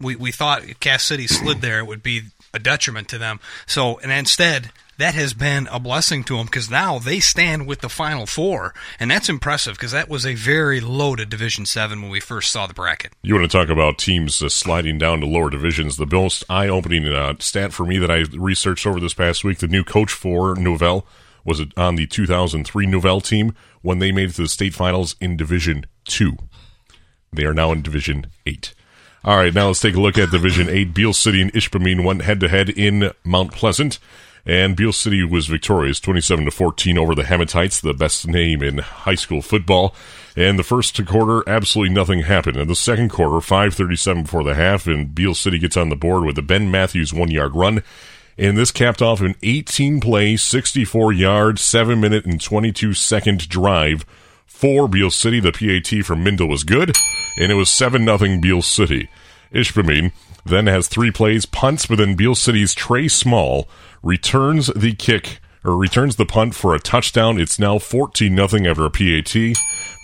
we 0.00 0.16
we 0.16 0.32
thought 0.32 0.64
if 0.64 0.80
Cass 0.80 1.02
City 1.02 1.26
slid 1.26 1.60
there, 1.60 1.80
it 1.80 1.86
would 1.86 2.02
be 2.02 2.22
a 2.54 2.58
detriment 2.58 3.08
to 3.08 3.18
them. 3.18 3.40
So 3.66 3.98
and 4.00 4.10
instead. 4.10 4.72
That 5.00 5.14
has 5.14 5.32
been 5.32 5.66
a 5.68 5.80
blessing 5.80 6.24
to 6.24 6.36
them 6.36 6.44
because 6.44 6.68
now 6.68 6.98
they 6.98 7.20
stand 7.20 7.66
with 7.66 7.80
the 7.80 7.88
Final 7.88 8.26
Four, 8.26 8.74
and 8.98 9.10
that's 9.10 9.30
impressive 9.30 9.72
because 9.72 9.92
that 9.92 10.10
was 10.10 10.26
a 10.26 10.34
very 10.34 10.78
loaded 10.78 11.30
Division 11.30 11.64
Seven 11.64 12.02
when 12.02 12.10
we 12.10 12.20
first 12.20 12.52
saw 12.52 12.66
the 12.66 12.74
bracket. 12.74 13.14
You 13.22 13.34
want 13.34 13.50
to 13.50 13.58
talk 13.58 13.70
about 13.70 13.96
teams 13.96 14.42
uh, 14.42 14.50
sliding 14.50 14.98
down 14.98 15.20
to 15.20 15.26
lower 15.26 15.48
divisions? 15.48 15.96
The 15.96 16.04
most 16.04 16.44
eye-opening 16.50 17.06
uh, 17.06 17.36
stat 17.38 17.72
for 17.72 17.86
me 17.86 17.96
that 17.96 18.10
I 18.10 18.26
researched 18.36 18.86
over 18.86 19.00
this 19.00 19.14
past 19.14 19.42
week: 19.42 19.56
the 19.56 19.68
new 19.68 19.84
coach 19.84 20.12
for 20.12 20.54
Nouvel 20.54 21.06
was 21.46 21.62
on 21.78 21.94
the 21.94 22.06
2003 22.06 22.84
Nouvel 22.84 23.22
team 23.22 23.54
when 23.80 24.00
they 24.00 24.12
made 24.12 24.28
it 24.28 24.34
to 24.34 24.42
the 24.42 24.48
state 24.50 24.74
finals 24.74 25.16
in 25.18 25.34
Division 25.34 25.86
Two. 26.04 26.36
They 27.32 27.46
are 27.46 27.54
now 27.54 27.72
in 27.72 27.80
Division 27.80 28.26
Eight. 28.44 28.74
All 29.24 29.38
right, 29.38 29.54
now 29.54 29.68
let's 29.68 29.80
take 29.80 29.94
a 29.94 30.00
look 30.00 30.18
at 30.18 30.30
Division 30.30 30.68
Eight. 30.68 30.92
Beal 30.92 31.14
City 31.14 31.40
and 31.40 31.50
Ishpeming 31.54 32.04
went 32.04 32.20
head-to-head 32.20 32.68
in 32.68 33.12
Mount 33.24 33.52
Pleasant. 33.52 33.98
And 34.46 34.76
Beal 34.76 34.92
City 34.92 35.22
was 35.22 35.46
victorious, 35.46 36.00
27 36.00 36.46
to 36.46 36.50
14 36.50 36.98
over 36.98 37.14
the 37.14 37.24
Hematites, 37.24 37.80
the 37.80 37.94
best 37.94 38.26
name 38.26 38.62
in 38.62 38.78
high 38.78 39.14
school 39.14 39.42
football. 39.42 39.94
And 40.36 40.58
the 40.58 40.64
first 40.64 41.04
quarter, 41.06 41.46
absolutely 41.48 41.94
nothing 41.94 42.22
happened. 42.22 42.56
In 42.56 42.68
the 42.68 42.74
second 42.74 43.10
quarter, 43.10 43.40
5:37 43.40 44.22
before 44.22 44.44
the 44.44 44.54
half, 44.54 44.86
and 44.86 45.14
Beal 45.14 45.34
City 45.34 45.58
gets 45.58 45.76
on 45.76 45.88
the 45.88 45.96
board 45.96 46.24
with 46.24 46.38
a 46.38 46.42
Ben 46.42 46.70
Matthews 46.70 47.12
one-yard 47.12 47.54
run. 47.54 47.82
And 48.38 48.56
this 48.56 48.70
capped 48.70 49.02
off 49.02 49.20
an 49.20 49.34
18 49.42 50.00
play, 50.00 50.36
64 50.36 51.12
yard, 51.12 51.58
7 51.58 52.00
minute, 52.00 52.24
and 52.24 52.40
22 52.40 52.94
second 52.94 53.48
drive 53.48 54.06
for 54.46 54.88
Beal 54.88 55.10
City. 55.10 55.40
The 55.40 55.52
PAT 55.52 56.06
from 56.06 56.24
Mindle 56.24 56.48
was 56.48 56.64
good, 56.64 56.96
and 57.38 57.52
it 57.52 57.56
was 57.56 57.70
7 57.70 58.04
0 58.04 58.40
Beal 58.40 58.62
City. 58.62 59.10
Ishpeming 59.52 60.12
then 60.44 60.66
has 60.68 60.88
three 60.88 61.10
plays, 61.10 61.44
punts, 61.44 61.86
but 61.86 61.98
then 61.98 62.14
Beal 62.14 62.34
City's 62.34 62.72
Trey 62.72 63.08
Small 63.08 63.68
returns 64.02 64.68
the 64.68 64.92
kick 64.94 65.40
or 65.64 65.76
returns 65.76 66.16
the 66.16 66.26
punt 66.26 66.54
for 66.54 66.74
a 66.74 66.80
touchdown. 66.80 67.40
It's 67.40 67.58
now 67.58 67.78
14 67.78 68.34
nothing 68.34 68.66
after 68.66 68.84
a 68.84 68.90
PAT, 68.90 69.34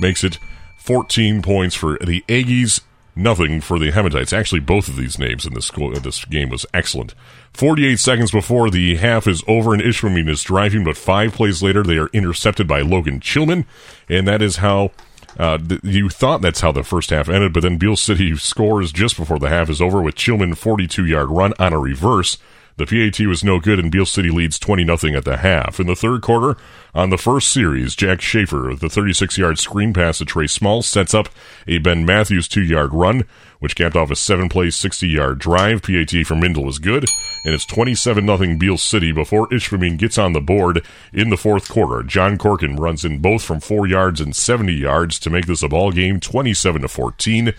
makes 0.00 0.22
it 0.22 0.38
14 0.78 1.42
points 1.42 1.74
for 1.74 1.98
the 1.98 2.22
Aggies, 2.28 2.80
nothing 3.14 3.60
for 3.60 3.78
the 3.78 3.90
Hematites. 3.90 4.36
Actually, 4.36 4.60
both 4.60 4.88
of 4.88 4.96
these 4.96 5.18
names 5.18 5.46
in 5.46 5.54
this 5.54 5.66
school, 5.66 5.90
this 5.92 6.24
game 6.26 6.50
was 6.50 6.66
excellent. 6.74 7.14
48 7.54 7.98
seconds 7.98 8.30
before 8.30 8.68
the 8.70 8.96
half 8.96 9.26
is 9.26 9.42
over, 9.48 9.72
and 9.72 9.82
Ishmael 9.82 10.28
is 10.28 10.42
driving, 10.42 10.84
but 10.84 10.96
five 10.96 11.32
plays 11.32 11.62
later, 11.62 11.82
they 11.82 11.96
are 11.96 12.10
intercepted 12.12 12.68
by 12.68 12.82
Logan 12.82 13.20
Chilman, 13.20 13.64
and 14.08 14.28
that 14.28 14.42
is 14.42 14.56
how 14.56 14.90
uh, 15.38 15.58
th- 15.58 15.80
you 15.82 16.08
thought 16.08 16.42
that's 16.42 16.60
how 16.60 16.72
the 16.72 16.82
first 16.82 17.10
half 17.10 17.28
ended, 17.28 17.52
but 17.52 17.62
then 17.62 17.78
Beal 17.78 17.96
City 17.96 18.36
scores 18.36 18.92
just 18.92 19.16
before 19.16 19.38
the 19.38 19.48
half 19.48 19.68
is 19.70 19.80
over 19.80 20.00
with 20.02 20.14
Chilman 20.14 20.54
42 20.54 21.06
yard 21.06 21.30
run 21.30 21.52
on 21.58 21.72
a 21.72 21.78
reverse. 21.78 22.38
The 22.78 22.84
PAT 22.84 23.26
was 23.26 23.42
no 23.42 23.58
good, 23.58 23.78
and 23.78 23.90
Beal 23.90 24.04
City 24.04 24.28
leads 24.28 24.58
20 24.58 24.84
0 24.84 25.16
at 25.16 25.24
the 25.24 25.38
half. 25.38 25.80
In 25.80 25.86
the 25.86 25.96
third 25.96 26.20
quarter, 26.20 26.58
on 26.94 27.08
the 27.08 27.16
first 27.16 27.48
series, 27.48 27.96
Jack 27.96 28.20
Schaefer, 28.20 28.74
the 28.78 28.90
36 28.90 29.38
yard 29.38 29.58
screen 29.58 29.94
pass 29.94 30.18
to 30.18 30.26
Trey 30.26 30.46
Small, 30.46 30.82
sets 30.82 31.14
up 31.14 31.30
a 31.66 31.78
Ben 31.78 32.04
Matthews 32.04 32.46
two 32.48 32.62
yard 32.62 32.92
run, 32.92 33.24
which 33.60 33.76
capped 33.76 33.96
off 33.96 34.10
a 34.10 34.16
seven 34.16 34.50
play, 34.50 34.68
60 34.68 35.08
yard 35.08 35.38
drive. 35.38 35.80
PAT 35.80 36.26
from 36.26 36.40
Mindle 36.40 36.64
was 36.66 36.78
good, 36.78 37.06
and 37.46 37.54
it's 37.54 37.64
27 37.64 38.26
0 38.26 38.56
Beal 38.58 38.76
City 38.76 39.10
before 39.10 39.48
Ishpeming 39.48 39.96
gets 39.96 40.18
on 40.18 40.34
the 40.34 40.40
board 40.42 40.84
in 41.14 41.30
the 41.30 41.38
fourth 41.38 41.70
quarter. 41.70 42.02
John 42.02 42.36
Corkin 42.36 42.76
runs 42.76 43.06
in 43.06 43.20
both 43.20 43.42
from 43.42 43.60
four 43.60 43.86
yards 43.86 44.20
and 44.20 44.36
70 44.36 44.74
yards 44.74 45.18
to 45.20 45.30
make 45.30 45.46
this 45.46 45.62
a 45.62 45.68
ball 45.68 45.92
game 45.92 46.20
27 46.20 46.82
to 46.82 46.88
14. 46.88 47.54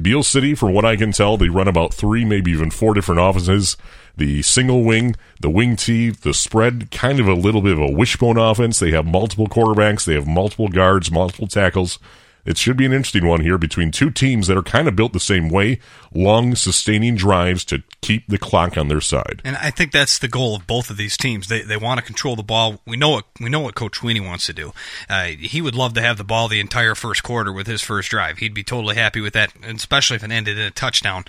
Beal 0.00 0.22
City, 0.22 0.54
from 0.54 0.72
what 0.72 0.84
I 0.84 0.94
can 0.94 1.10
tell, 1.10 1.36
they 1.36 1.48
run 1.48 1.66
about 1.66 1.92
three, 1.92 2.24
maybe 2.24 2.52
even 2.52 2.70
four 2.70 2.94
different 2.94 3.20
offenses. 3.20 3.76
The 4.20 4.42
single 4.42 4.84
wing, 4.84 5.16
the 5.40 5.48
wing 5.48 5.76
tee, 5.76 6.10
the 6.10 6.34
spread, 6.34 6.90
kind 6.90 7.20
of 7.20 7.26
a 7.26 7.32
little 7.32 7.62
bit 7.62 7.72
of 7.72 7.78
a 7.78 7.90
wishbone 7.90 8.36
offense. 8.36 8.78
They 8.78 8.90
have 8.90 9.06
multiple 9.06 9.46
quarterbacks, 9.46 10.04
they 10.04 10.12
have 10.12 10.26
multiple 10.26 10.68
guards, 10.68 11.10
multiple 11.10 11.46
tackles. 11.46 11.98
It 12.44 12.56
should 12.56 12.76
be 12.76 12.86
an 12.86 12.92
interesting 12.92 13.26
one 13.26 13.40
here 13.40 13.58
between 13.58 13.90
two 13.90 14.10
teams 14.10 14.46
that 14.46 14.56
are 14.56 14.62
kind 14.62 14.88
of 14.88 14.96
built 14.96 15.12
the 15.12 15.20
same 15.20 15.48
way, 15.48 15.78
long, 16.14 16.54
sustaining 16.54 17.16
drives 17.16 17.64
to 17.66 17.82
keep 18.00 18.26
the 18.28 18.38
clock 18.38 18.76
on 18.76 18.88
their 18.88 19.00
side. 19.00 19.42
And 19.44 19.56
I 19.56 19.70
think 19.70 19.92
that's 19.92 20.18
the 20.18 20.28
goal 20.28 20.56
of 20.56 20.66
both 20.66 20.90
of 20.90 20.96
these 20.96 21.16
teams. 21.16 21.48
They 21.48 21.62
they 21.62 21.76
want 21.76 21.98
to 21.98 22.06
control 22.06 22.36
the 22.36 22.42
ball. 22.42 22.80
We 22.86 22.96
know 22.96 23.10
what 23.10 23.26
we 23.40 23.48
know 23.50 23.60
what 23.60 23.74
Coach 23.74 23.98
Sweeney 23.98 24.20
wants 24.20 24.46
to 24.46 24.52
do. 24.52 24.72
Uh, 25.08 25.24
he 25.26 25.60
would 25.60 25.74
love 25.74 25.94
to 25.94 26.02
have 26.02 26.16
the 26.16 26.24
ball 26.24 26.48
the 26.48 26.60
entire 26.60 26.94
first 26.94 27.22
quarter 27.22 27.52
with 27.52 27.66
his 27.66 27.82
first 27.82 28.10
drive. 28.10 28.38
He'd 28.38 28.54
be 28.54 28.64
totally 28.64 28.96
happy 28.96 29.20
with 29.20 29.34
that, 29.34 29.52
especially 29.62 30.16
if 30.16 30.24
it 30.24 30.30
ended 30.30 30.58
in 30.58 30.64
a 30.64 30.70
touchdown. 30.70 31.24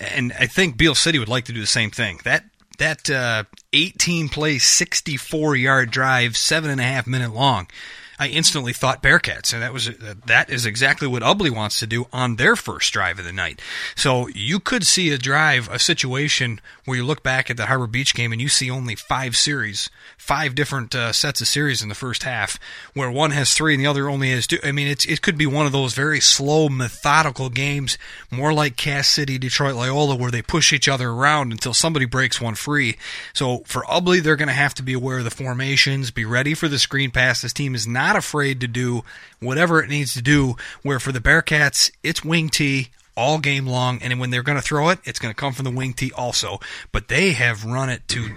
And 0.00 0.32
I 0.38 0.46
think 0.46 0.76
Beal 0.76 0.94
City 0.94 1.18
would 1.18 1.28
like 1.28 1.44
to 1.46 1.52
do 1.52 1.60
the 1.60 1.66
same 1.66 1.90
thing. 1.90 2.20
That 2.24 2.44
that 2.78 3.08
uh, 3.10 3.44
18 3.72 4.28
play, 4.28 4.58
64 4.58 5.56
yard 5.56 5.90
drive, 5.90 6.36
seven 6.36 6.70
and 6.70 6.80
a 6.80 6.84
half 6.84 7.06
minute 7.06 7.32
long 7.32 7.68
I 8.18 8.28
instantly 8.28 8.72
thought 8.72 9.02
Bearcats, 9.02 9.52
and 9.52 9.62
that 9.62 9.72
was 9.72 9.90
that 10.26 10.50
is 10.50 10.66
exactly 10.66 11.08
what 11.08 11.22
Ubly 11.22 11.50
wants 11.50 11.80
to 11.80 11.86
do 11.86 12.06
on 12.12 12.36
their 12.36 12.54
first 12.54 12.92
drive 12.92 13.18
of 13.18 13.24
the 13.24 13.32
night. 13.32 13.60
So 13.96 14.28
you 14.28 14.60
could 14.60 14.86
see 14.86 15.10
a 15.10 15.18
drive, 15.18 15.68
a 15.68 15.78
situation 15.78 16.60
where 16.84 16.98
you 16.98 17.04
look 17.04 17.22
back 17.22 17.50
at 17.50 17.56
the 17.56 17.66
Harbor 17.66 17.88
Beach 17.88 18.14
game 18.14 18.30
and 18.30 18.40
you 18.40 18.48
see 18.48 18.70
only 18.70 18.94
five 18.94 19.36
series, 19.36 19.90
five 20.16 20.54
different 20.54 20.94
uh, 20.94 21.12
sets 21.12 21.40
of 21.40 21.48
series 21.48 21.82
in 21.82 21.88
the 21.88 21.94
first 21.94 22.22
half, 22.22 22.58
where 22.94 23.10
one 23.10 23.32
has 23.32 23.52
three 23.52 23.74
and 23.74 23.82
the 23.82 23.86
other 23.86 24.08
only 24.08 24.30
has 24.30 24.46
two. 24.46 24.58
I 24.62 24.70
mean, 24.70 24.86
it's 24.86 25.04
it 25.06 25.20
could 25.20 25.36
be 25.36 25.46
one 25.46 25.66
of 25.66 25.72
those 25.72 25.94
very 25.94 26.20
slow, 26.20 26.68
methodical 26.68 27.50
games, 27.50 27.98
more 28.30 28.52
like 28.52 28.76
Cass 28.76 29.08
City, 29.08 29.38
Detroit, 29.38 29.74
Loyola, 29.74 30.14
where 30.14 30.30
they 30.30 30.42
push 30.42 30.72
each 30.72 30.88
other 30.88 31.10
around 31.10 31.50
until 31.50 31.74
somebody 31.74 32.06
breaks 32.06 32.40
one 32.40 32.54
free. 32.54 32.96
So 33.32 33.64
for 33.66 33.82
Ubly, 33.82 34.22
they're 34.22 34.36
going 34.36 34.48
to 34.48 34.54
have 34.54 34.74
to 34.74 34.84
be 34.84 34.92
aware 34.92 35.18
of 35.18 35.24
the 35.24 35.30
formations, 35.30 36.12
be 36.12 36.24
ready 36.24 36.54
for 36.54 36.68
the 36.68 36.78
screen 36.78 37.10
pass. 37.10 37.42
This 37.42 37.52
team 37.52 37.74
is 37.74 37.86
not 37.88 38.03
afraid 38.12 38.60
to 38.60 38.68
do 38.68 39.02
whatever 39.40 39.82
it 39.82 39.88
needs 39.88 40.14
to 40.14 40.22
do. 40.22 40.56
Where 40.82 41.00
for 41.00 41.12
the 41.12 41.20
Bearcats, 41.20 41.90
it's 42.02 42.24
wing 42.24 42.48
tee 42.48 42.90
all 43.16 43.38
game 43.38 43.66
long, 43.66 44.00
and 44.02 44.18
when 44.20 44.30
they're 44.30 44.42
going 44.42 44.58
to 44.58 44.62
throw 44.62 44.88
it, 44.88 44.98
it's 45.04 45.18
going 45.18 45.32
to 45.32 45.40
come 45.40 45.52
from 45.52 45.64
the 45.64 45.70
wing 45.70 45.92
tee 45.92 46.12
also. 46.12 46.60
But 46.92 47.08
they 47.08 47.32
have 47.32 47.64
run 47.64 47.88
it 47.88 48.06
to 48.08 48.36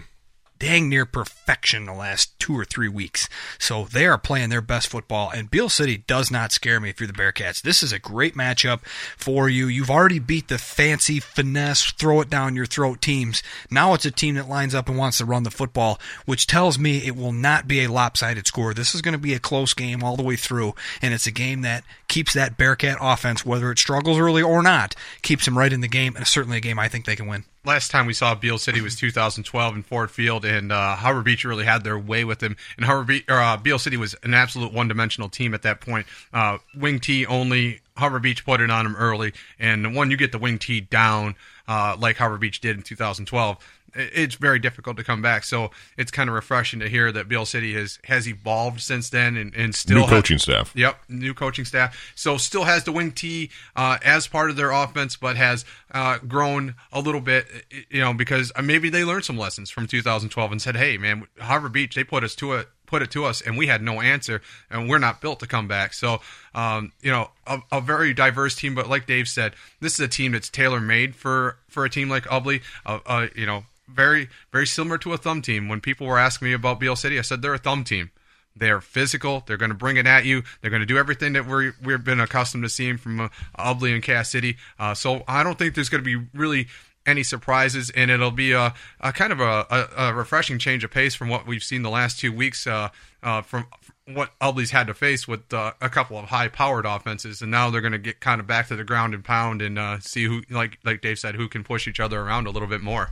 dang 0.59 0.89
near 0.89 1.05
perfection 1.05 1.85
the 1.85 1.93
last 1.93 2.37
two 2.39 2.57
or 2.57 2.65
three 2.65 2.87
weeks. 2.87 3.29
So 3.59 3.85
they 3.85 4.05
are 4.05 4.17
playing 4.17 4.49
their 4.49 4.61
best 4.61 4.87
football, 4.87 5.29
and 5.29 5.51
Beal 5.51 5.69
City 5.69 5.97
does 6.07 6.31
not 6.31 6.51
scare 6.51 6.79
me 6.79 6.89
if 6.89 6.99
you're 6.99 7.07
the 7.07 7.13
Bearcats. 7.13 7.61
This 7.61 7.83
is 7.83 7.91
a 7.91 7.99
great 7.99 8.35
matchup 8.35 8.85
for 9.17 9.49
you. 9.49 9.67
You've 9.67 9.91
already 9.91 10.19
beat 10.19 10.47
the 10.47 10.57
fancy 10.57 11.19
finesse, 11.19 11.91
throw 11.91 12.21
it 12.21 12.29
down 12.29 12.55
your 12.55 12.65
throat 12.65 13.01
teams. 13.01 13.43
Now 13.69 13.93
it's 13.93 14.05
a 14.05 14.11
team 14.11 14.35
that 14.35 14.49
lines 14.49 14.75
up 14.75 14.89
and 14.89 14.97
wants 14.97 15.17
to 15.19 15.25
run 15.25 15.43
the 15.43 15.51
football, 15.51 15.99
which 16.25 16.47
tells 16.47 16.77
me 16.79 17.05
it 17.05 17.15
will 17.15 17.33
not 17.33 17.67
be 17.67 17.83
a 17.83 17.91
lopsided 17.91 18.47
score. 18.47 18.73
This 18.73 18.95
is 18.95 19.01
going 19.01 19.13
to 19.13 19.17
be 19.17 19.33
a 19.33 19.39
close 19.39 19.73
game 19.73 20.03
all 20.03 20.15
the 20.15 20.23
way 20.23 20.35
through, 20.35 20.75
and 21.01 21.13
it's 21.13 21.27
a 21.27 21.31
game 21.31 21.61
that 21.61 21.83
keeps 22.07 22.33
that 22.33 22.57
Bearcat 22.57 22.97
offense, 23.01 23.45
whether 23.45 23.71
it 23.71 23.79
struggles 23.79 24.17
early 24.17 24.41
or 24.41 24.63
not, 24.63 24.95
keeps 25.21 25.45
them 25.45 25.57
right 25.57 25.73
in 25.73 25.81
the 25.81 25.87
game, 25.87 26.15
and 26.15 26.25
certainly 26.25 26.57
a 26.57 26.61
game 26.61 26.79
I 26.79 26.87
think 26.87 27.05
they 27.05 27.15
can 27.15 27.27
win 27.27 27.45
last 27.67 27.91
time 27.91 28.05
we 28.05 28.13
saw 28.13 28.33
Beal 28.33 28.57
City 28.57 28.81
was 28.81 28.95
2012 28.95 29.75
in 29.75 29.83
Ford 29.83 30.09
Field, 30.09 30.45
and 30.45 30.71
uh, 30.71 30.95
Harbor 30.95 31.21
Beach 31.21 31.43
really 31.43 31.65
had 31.65 31.83
their 31.83 31.99
way 31.99 32.23
with 32.23 32.39
them. 32.39 32.55
And 32.77 32.85
Harbor 32.85 33.03
Beach, 33.03 33.25
or, 33.27 33.39
uh, 33.39 33.57
Beal 33.57 33.77
City 33.77 33.97
was 33.97 34.15
an 34.23 34.33
absolute 34.33 34.73
one-dimensional 34.73 35.29
team 35.29 35.53
at 35.53 35.61
that 35.63 35.81
point. 35.81 36.07
Uh, 36.33 36.57
wing 36.73 36.99
T 36.99 37.25
only. 37.25 37.81
Harbor 37.97 38.19
Beach 38.19 38.45
put 38.45 38.61
it 38.61 38.69
on 38.71 38.85
them 38.85 38.95
early, 38.95 39.33
and 39.59 39.95
when 39.95 40.11
you 40.11 40.17
get 40.17 40.31
the 40.31 40.37
wing 40.37 40.59
T 40.59 40.81
down, 40.81 41.35
uh, 41.67 41.95
like 41.99 42.15
Harbor 42.15 42.37
Beach 42.37 42.61
did 42.61 42.77
in 42.77 42.83
2012, 42.83 43.57
it's 43.97 44.35
very 44.35 44.59
difficult 44.59 44.97
to 44.97 45.03
come 45.03 45.21
back. 45.21 45.43
So 45.43 45.71
it's 45.97 46.11
kind 46.11 46.29
of 46.29 46.35
refreshing 46.35 46.79
to 46.79 46.89
hear 46.89 47.11
that 47.11 47.27
Beal 47.27 47.45
City 47.45 47.73
has 47.73 47.99
has 48.05 48.27
evolved 48.27 48.81
since 48.81 49.09
then 49.09 49.35
and, 49.37 49.53
and 49.55 49.73
still 49.73 49.97
new 49.97 50.01
has, 50.03 50.09
coaching 50.09 50.37
staff. 50.37 50.71
Yep, 50.75 50.97
new 51.09 51.33
coaching 51.33 51.65
staff. 51.65 52.11
So 52.15 52.37
still 52.37 52.63
has 52.65 52.83
the 52.83 52.91
wing 52.91 53.11
T 53.11 53.49
uh, 53.75 53.97
as 54.03 54.27
part 54.27 54.49
of 54.49 54.55
their 54.55 54.71
offense, 54.71 55.15
but 55.15 55.37
has 55.37 55.65
uh, 55.91 56.19
grown 56.19 56.75
a 56.91 57.01
little 57.01 57.21
bit. 57.21 57.47
You 57.89 58.01
know, 58.01 58.13
because 58.13 58.51
uh, 58.55 58.61
maybe 58.61 58.89
they 58.89 59.03
learned 59.03 59.25
some 59.25 59.37
lessons 59.37 59.69
from 59.69 59.87
2012 59.87 60.51
and 60.51 60.61
said, 60.61 60.75
"Hey, 60.75 60.97
man, 60.97 61.27
Harbor 61.39 61.69
Beach, 61.69 61.95
they 61.95 62.03
put 62.03 62.23
us 62.23 62.35
to 62.35 62.53
it." 62.53 62.67
Put 62.85 63.01
it 63.01 63.11
to 63.11 63.25
us, 63.25 63.41
and 63.41 63.57
we 63.57 63.67
had 63.67 63.81
no 63.81 63.99
answer, 63.99 64.41
and 64.71 64.87
we're 64.87 64.97
not 64.97 65.19
built 65.19 65.41
to 65.41 65.45
come 65.45 65.67
back. 65.67 65.93
So, 65.93 66.21
um, 66.55 66.93
you 67.01 67.11
know, 67.11 67.31
a, 67.45 67.59
a, 67.69 67.81
very 67.81 68.13
diverse 68.13 68.55
team. 68.55 68.75
But 68.75 68.89
like 68.89 69.05
Dave 69.05 69.27
said, 69.27 69.55
this 69.81 69.95
is 69.95 69.99
a 69.99 70.07
team 70.07 70.31
that's 70.31 70.47
tailor 70.47 70.79
made 70.79 71.13
for 71.13 71.57
for 71.67 71.83
a 71.83 71.89
team 71.89 72.07
like 72.07 72.23
Ubly. 72.27 72.61
Uh, 72.85 72.99
uh, 73.05 73.27
you 73.35 73.45
know, 73.45 73.65
very 73.87 74.29
very 74.51 74.67
similar 74.67 74.97
to 74.99 75.13
a 75.13 75.17
thumb 75.17 75.41
team. 75.41 75.67
When 75.67 75.81
people 75.81 76.07
were 76.07 76.19
asking 76.19 76.47
me 76.47 76.53
about 76.53 76.79
Beal 76.79 76.95
City, 76.95 77.17
I 77.17 77.21
said 77.21 77.41
they're 77.41 77.53
a 77.53 77.59
thumb 77.59 77.83
team. 77.83 78.11
They're 78.55 78.81
physical. 78.81 79.43
They're 79.45 79.57
going 79.57 79.69
to 79.69 79.77
bring 79.77 79.97
it 79.97 80.07
at 80.07 80.25
you. 80.25 80.43
They're 80.61 80.71
going 80.71 80.81
to 80.81 80.87
do 80.87 80.97
everything 80.97 81.33
that 81.33 81.45
we 81.45 81.71
we've 81.83 82.03
been 82.03 82.19
accustomed 82.19 82.63
to 82.63 82.69
seeing 82.69 82.97
from 82.97 83.19
uh, 83.19 83.29
Ubly 83.57 83.93
and 83.93 84.03
Cass 84.03 84.29
City. 84.29 84.57
Uh, 84.79 84.93
so 84.93 85.23
I 85.27 85.43
don't 85.43 85.57
think 85.57 85.75
there's 85.75 85.89
going 85.89 86.03
to 86.03 86.19
be 86.19 86.27
really 86.33 86.67
any 87.07 87.23
surprises, 87.23 87.89
and 87.91 88.11
it'll 88.11 88.31
be 88.31 88.51
a, 88.51 88.73
a 88.99 89.13
kind 89.13 89.31
of 89.31 89.39
a, 89.39 89.89
a, 89.97 90.13
refreshing 90.13 90.59
change 90.59 90.83
of 90.83 90.91
pace 90.91 91.15
from 91.15 91.29
what 91.29 91.47
we've 91.47 91.63
seen 91.63 91.81
the 91.81 91.89
last 91.89 92.19
two 92.19 92.33
weeks 92.33 92.67
uh, 92.67 92.89
uh, 93.23 93.41
from 93.41 93.65
what 94.13 94.37
Ubly's 94.39 94.71
had 94.71 94.87
to 94.87 94.93
face 94.93 95.25
with 95.27 95.53
uh, 95.53 95.71
a 95.79 95.89
couple 95.89 96.17
of 96.17 96.25
high-powered 96.25 96.85
offenses, 96.85 97.41
and 97.41 97.49
now 97.49 97.69
they're 97.69 97.81
going 97.81 97.93
to 97.93 97.97
get 97.97 98.19
kind 98.19 98.41
of 98.41 98.47
back 98.47 98.67
to 98.67 98.75
the 98.75 98.83
ground 98.83 99.13
and 99.13 99.23
pound 99.23 99.61
and 99.61 99.79
uh, 99.79 99.99
see 99.99 100.25
who, 100.25 100.41
like 100.49 100.79
like 100.83 101.01
Dave 101.01 101.17
said, 101.17 101.35
who 101.35 101.47
can 101.47 101.63
push 101.63 101.87
each 101.87 102.01
other 102.01 102.19
around 102.19 102.45
a 102.45 102.51
little 102.51 102.67
bit 102.67 102.81
more. 102.81 103.11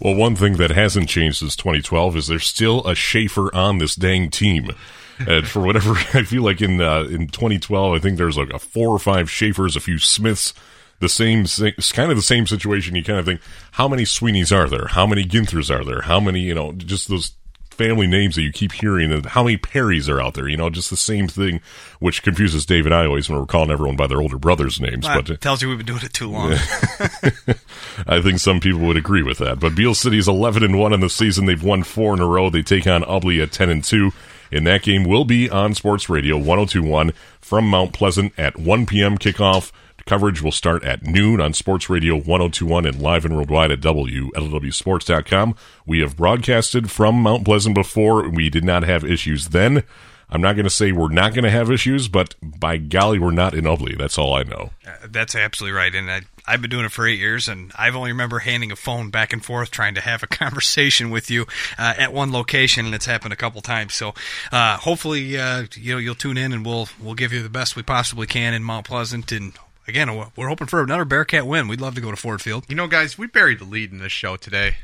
Well, 0.00 0.14
one 0.14 0.36
thing 0.36 0.56
that 0.58 0.70
hasn't 0.70 1.08
changed 1.08 1.38
since 1.38 1.56
2012 1.56 2.16
is 2.16 2.26
there's 2.28 2.46
still 2.46 2.86
a 2.86 2.94
Schaefer 2.94 3.54
on 3.54 3.78
this 3.78 3.94
dang 3.94 4.30
team. 4.30 4.70
and 5.18 5.46
for 5.46 5.60
whatever 5.60 5.90
I 6.14 6.22
feel 6.22 6.42
like 6.42 6.60
in 6.60 6.80
uh, 6.80 7.02
in 7.04 7.28
2012, 7.28 7.94
I 7.94 7.98
think 7.98 8.16
there's 8.16 8.38
like 8.38 8.50
a 8.50 8.58
four 8.58 8.88
or 8.90 8.98
five 8.98 9.30
Schaefers, 9.30 9.76
a 9.76 9.80
few 9.80 9.98
Smiths. 9.98 10.54
The 11.00 11.08
same, 11.08 11.42
it's 11.42 11.92
kind 11.92 12.10
of 12.10 12.16
the 12.16 12.22
same 12.22 12.48
situation. 12.48 12.96
You 12.96 13.04
kind 13.04 13.20
of 13.20 13.24
think, 13.24 13.40
how 13.72 13.86
many 13.86 14.02
Sweeneys 14.02 14.54
are 14.54 14.68
there? 14.68 14.88
How 14.88 15.06
many 15.06 15.24
Ginthers 15.24 15.70
are 15.70 15.84
there? 15.84 16.00
How 16.00 16.18
many, 16.18 16.40
you 16.40 16.54
know, 16.54 16.72
just 16.72 17.08
those 17.08 17.30
family 17.78 18.08
names 18.08 18.34
that 18.34 18.42
you 18.42 18.52
keep 18.52 18.72
hearing 18.72 19.12
and 19.12 19.24
how 19.24 19.44
many 19.44 19.56
Perrys 19.56 20.08
are 20.08 20.20
out 20.20 20.34
there, 20.34 20.48
you 20.48 20.56
know, 20.56 20.68
just 20.68 20.90
the 20.90 20.96
same 20.96 21.28
thing, 21.28 21.60
which 22.00 22.22
confuses 22.24 22.66
Dave 22.66 22.84
and 22.84 22.94
I 22.94 23.06
always 23.06 23.30
when 23.30 23.38
we're 23.38 23.46
calling 23.46 23.70
everyone 23.70 23.96
by 23.96 24.08
their 24.08 24.20
older 24.20 24.36
brothers' 24.36 24.80
names. 24.80 25.06
Well, 25.06 25.22
but 25.22 25.30
uh, 25.30 25.36
tells 25.36 25.62
you 25.62 25.68
we've 25.68 25.78
been 25.78 25.86
doing 25.86 26.02
it 26.02 26.12
too 26.12 26.28
long. 26.28 26.52
I 28.06 28.20
think 28.20 28.40
some 28.40 28.60
people 28.60 28.80
would 28.80 28.96
agree 28.96 29.22
with 29.22 29.38
that. 29.38 29.60
But 29.60 29.76
Beal 29.76 29.94
City's 29.94 30.28
11 30.28 30.62
and 30.64 30.78
1 30.78 30.92
in 30.92 31.00
the 31.00 31.08
season. 31.08 31.46
They've 31.46 31.62
won 31.62 31.84
four 31.84 32.12
in 32.12 32.20
a 32.20 32.26
row. 32.26 32.50
They 32.50 32.62
take 32.62 32.86
on 32.86 33.02
Ubly 33.04 33.42
at 33.42 33.52
10 33.52 33.70
and 33.70 33.84
2. 33.84 34.10
And 34.50 34.66
that 34.66 34.82
game 34.82 35.04
will 35.04 35.24
be 35.24 35.48
on 35.48 35.74
Sports 35.74 36.08
Radio 36.08 36.36
1021 36.36 37.12
from 37.40 37.68
Mount 37.68 37.92
Pleasant 37.92 38.32
at 38.38 38.58
1 38.58 38.86
p.m. 38.86 39.18
kickoff. 39.18 39.70
Coverage 40.08 40.40
will 40.40 40.52
start 40.52 40.84
at 40.84 41.04
noon 41.04 41.38
on 41.38 41.52
Sports 41.52 41.90
Radio 41.90 42.14
1021 42.14 42.86
and 42.86 43.02
live 43.02 43.26
and 43.26 43.36
worldwide 43.36 43.70
at 43.70 43.80
WLEWsports.com. 43.80 45.54
We 45.84 46.00
have 46.00 46.16
broadcasted 46.16 46.90
from 46.90 47.16
Mount 47.16 47.44
Pleasant 47.44 47.74
before. 47.74 48.26
We 48.26 48.48
did 48.48 48.64
not 48.64 48.84
have 48.84 49.04
issues 49.04 49.48
then. 49.48 49.82
I'm 50.30 50.40
not 50.40 50.54
going 50.54 50.64
to 50.64 50.70
say 50.70 50.92
we're 50.92 51.12
not 51.12 51.34
going 51.34 51.44
to 51.44 51.50
have 51.50 51.70
issues, 51.70 52.08
but 52.08 52.34
by 52.42 52.78
golly, 52.78 53.18
we're 53.18 53.32
not 53.32 53.52
in 53.52 53.64
Ubly. 53.64 53.98
That's 53.98 54.16
all 54.16 54.32
I 54.32 54.44
know. 54.44 54.70
Uh, 54.86 55.08
that's 55.10 55.34
absolutely 55.34 55.76
right. 55.76 55.94
And 55.94 56.10
I, 56.10 56.22
I've 56.46 56.62
been 56.62 56.70
doing 56.70 56.86
it 56.86 56.92
for 56.92 57.06
eight 57.06 57.18
years, 57.18 57.46
and 57.46 57.70
I've 57.78 57.94
only 57.94 58.10
remember 58.10 58.38
handing 58.38 58.72
a 58.72 58.76
phone 58.76 59.10
back 59.10 59.34
and 59.34 59.44
forth 59.44 59.70
trying 59.70 59.94
to 59.96 60.00
have 60.00 60.22
a 60.22 60.26
conversation 60.26 61.10
with 61.10 61.30
you 61.30 61.42
uh, 61.78 61.94
at 61.98 62.14
one 62.14 62.32
location, 62.32 62.86
and 62.86 62.94
it's 62.94 63.06
happened 63.06 63.34
a 63.34 63.36
couple 63.36 63.60
times. 63.60 63.92
So 63.92 64.14
uh, 64.52 64.78
hopefully, 64.78 65.36
uh, 65.38 65.66
you 65.74 65.92
know, 65.92 65.98
you'll 65.98 66.14
tune 66.14 66.38
in, 66.38 66.54
and 66.54 66.64
we'll 66.64 66.88
we'll 66.98 67.14
give 67.14 67.34
you 67.34 67.42
the 67.42 67.50
best 67.50 67.76
we 67.76 67.82
possibly 67.82 68.26
can 68.26 68.54
in 68.54 68.62
Mount 68.62 68.86
Pleasant, 68.86 69.32
and 69.32 69.52
again, 69.88 70.14
we're 70.36 70.48
hoping 70.48 70.66
for 70.66 70.82
another 70.82 71.04
Bearcat 71.04 71.46
win. 71.46 71.66
We'd 71.66 71.80
love 71.80 71.94
to 71.96 72.00
go 72.00 72.10
to 72.10 72.16
Ford 72.16 72.40
Field. 72.42 72.66
You 72.68 72.76
know, 72.76 72.86
guys, 72.86 73.18
we 73.18 73.26
buried 73.26 73.58
the 73.58 73.64
lead 73.64 73.90
in 73.90 73.98
this 73.98 74.12
show 74.12 74.36
today. 74.36 74.76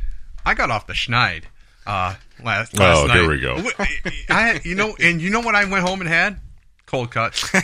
I 0.45 0.55
got 0.55 0.71
off 0.71 0.87
the 0.87 0.95
schneid 0.95 1.45
uh, 1.87 2.15
last, 2.43 2.77
last 2.79 3.05
oh, 3.05 3.07
night. 3.07 3.17
here 3.21 3.31
we 3.31 3.41
go. 3.41 3.63
I, 4.31 4.61
you 4.65 4.75
know, 4.75 4.97
and 5.01 5.21
you 5.21 5.31
know 5.31 5.41
what 5.41 5.55
I 5.55 5.65
went 5.67 5.87
home 5.87 6.01
and 6.01 6.09
had? 6.09 6.41
Cold 6.87 7.11
cuts. 7.11 7.55
uh, 7.55 7.61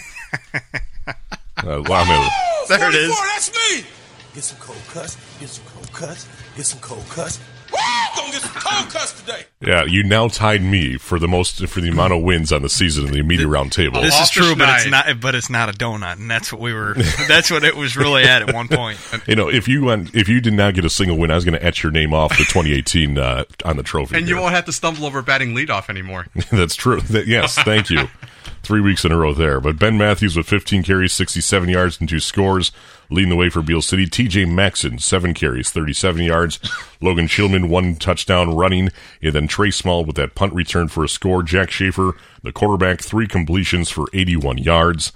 wow, 1.56 2.28
there 2.68 2.88
it 2.88 2.94
is. 2.94 3.18
That's 3.18 3.52
me. 3.52 3.86
Get 4.34 4.44
some 4.44 4.58
cold 4.58 4.82
cuts. 4.88 5.16
Get 5.40 5.48
some 5.48 5.64
cold 5.66 5.92
cuts. 5.92 6.28
Get 6.56 6.66
some 6.66 6.80
cold 6.80 7.08
cuts. 7.08 7.40
Gonna 7.70 8.32
get 8.32 8.42
some 8.42 8.50
cold 8.52 8.90
cuts 8.90 9.20
today. 9.20 9.44
Yeah, 9.60 9.84
you 9.84 10.02
now 10.02 10.28
tied 10.28 10.62
me 10.62 10.96
for 10.96 11.18
the 11.18 11.28
most 11.28 11.66
for 11.68 11.80
the 11.80 11.90
amount 11.90 12.12
of 12.12 12.22
wins 12.22 12.52
on 12.52 12.62
the 12.62 12.68
season 12.68 13.06
in 13.06 13.12
the 13.12 13.18
immediate 13.18 13.48
round 13.48 13.72
table. 13.72 14.00
This 14.00 14.18
is 14.18 14.30
true, 14.30 14.56
but 14.56 14.68
it's 14.70 14.90
not. 14.90 15.20
But 15.20 15.34
it's 15.34 15.50
not 15.50 15.68
a 15.68 15.72
donut, 15.72 16.14
and 16.14 16.30
that's 16.30 16.52
what 16.52 16.60
we 16.60 16.72
were. 16.72 16.94
that's 17.28 17.50
what 17.50 17.62
it 17.62 17.76
was 17.76 17.96
really 17.96 18.24
at 18.24 18.42
at 18.48 18.54
one 18.54 18.68
point. 18.68 18.98
You 19.26 19.36
know, 19.36 19.48
if 19.48 19.68
you 19.68 19.84
went, 19.84 20.14
if 20.14 20.28
you 20.28 20.40
did 20.40 20.54
not 20.54 20.74
get 20.74 20.84
a 20.84 20.90
single 20.90 21.16
win, 21.16 21.30
I 21.30 21.34
was 21.34 21.44
going 21.44 21.52
to 21.58 21.64
etch 21.64 21.82
your 21.82 21.92
name 21.92 22.14
off 22.14 22.30
the 22.30 22.44
2018 22.44 23.18
uh, 23.18 23.44
on 23.64 23.76
the 23.76 23.82
trophy, 23.82 24.16
and 24.16 24.28
you 24.28 24.36
won't 24.36 24.54
have 24.54 24.64
to 24.64 24.72
stumble 24.72 25.04
over 25.04 25.22
batting 25.22 25.54
leadoff 25.54 25.88
anymore. 25.88 26.26
that's 26.50 26.74
true. 26.74 27.00
Yes, 27.10 27.54
thank 27.56 27.90
you. 27.90 28.08
Three 28.62 28.80
weeks 28.80 29.04
in 29.04 29.12
a 29.12 29.16
row 29.16 29.32
there. 29.32 29.60
But 29.60 29.78
Ben 29.78 29.96
Matthews 29.96 30.36
with 30.36 30.46
15 30.46 30.82
carries, 30.82 31.12
67 31.12 31.68
yards, 31.68 31.98
and 31.98 32.08
two 32.08 32.20
scores, 32.20 32.72
leading 33.08 33.30
the 33.30 33.36
way 33.36 33.48
for 33.48 33.62
Beal 33.62 33.82
City. 33.82 34.06
TJ 34.06 34.52
Maxson, 34.52 34.98
seven 34.98 35.34
carries, 35.34 35.70
37 35.70 36.22
yards. 36.22 36.58
Logan 37.00 37.26
Shillman, 37.26 37.68
one 37.68 37.96
touchdown 37.96 38.54
running. 38.54 38.90
And 39.22 39.32
then 39.34 39.48
Trey 39.48 39.70
Small 39.70 40.04
with 40.04 40.16
that 40.16 40.34
punt 40.34 40.52
return 40.52 40.88
for 40.88 41.04
a 41.04 41.08
score. 41.08 41.42
Jack 41.42 41.70
Schaefer, 41.70 42.16
the 42.42 42.52
quarterback, 42.52 43.00
three 43.00 43.26
completions 43.26 43.88
for 43.88 44.06
81 44.12 44.58
yards. 44.58 45.12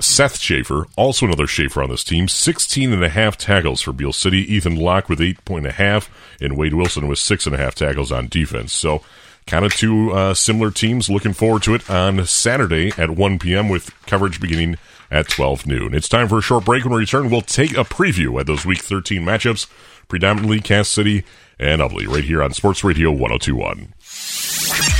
Seth 0.00 0.38
Schaefer, 0.38 0.86
also 0.96 1.24
another 1.24 1.46
Schaefer 1.46 1.82
on 1.82 1.88
this 1.88 2.04
team, 2.04 2.28
16 2.28 2.92
and 2.92 3.02
a 3.02 3.08
half 3.08 3.38
tackles 3.38 3.80
for 3.80 3.92
Beal 3.92 4.12
City. 4.12 4.40
Ethan 4.52 4.76
Locke 4.76 5.08
with 5.08 5.22
eight 5.22 5.42
point 5.46 5.66
and 5.66 6.56
Wade 6.56 6.74
Wilson 6.74 7.08
with 7.08 7.18
six 7.18 7.46
and 7.46 7.54
a 7.54 7.58
half 7.58 7.74
tackles 7.74 8.12
on 8.12 8.28
defense. 8.28 8.74
So 8.74 9.02
kind 9.46 9.64
of 9.64 9.74
two 9.74 10.12
uh, 10.12 10.34
similar 10.34 10.70
teams. 10.70 11.08
Looking 11.08 11.32
forward 11.32 11.62
to 11.64 11.74
it 11.74 11.88
on 11.88 12.24
Saturday 12.26 12.92
at 12.98 13.10
1 13.10 13.38
p.m. 13.38 13.68
with 13.68 13.90
coverage 14.06 14.40
beginning 14.40 14.76
at 15.10 15.28
12 15.28 15.66
noon. 15.66 15.94
It's 15.94 16.08
time 16.08 16.28
for 16.28 16.38
a 16.38 16.42
short 16.42 16.64
break. 16.64 16.84
When 16.84 16.94
we 16.94 17.00
return, 17.00 17.30
we'll 17.30 17.42
take 17.42 17.72
a 17.72 17.84
preview 17.84 18.40
at 18.40 18.46
those 18.46 18.66
Week 18.66 18.78
13 18.78 19.22
matchups, 19.22 19.66
predominantly 20.08 20.60
Cass 20.60 20.88
City 20.88 21.24
and 21.58 21.80
Ubly, 21.80 22.06
right 22.06 22.24
here 22.24 22.42
on 22.42 22.52
Sports 22.52 22.84
Radio 22.84 23.10
1021. 23.10 24.95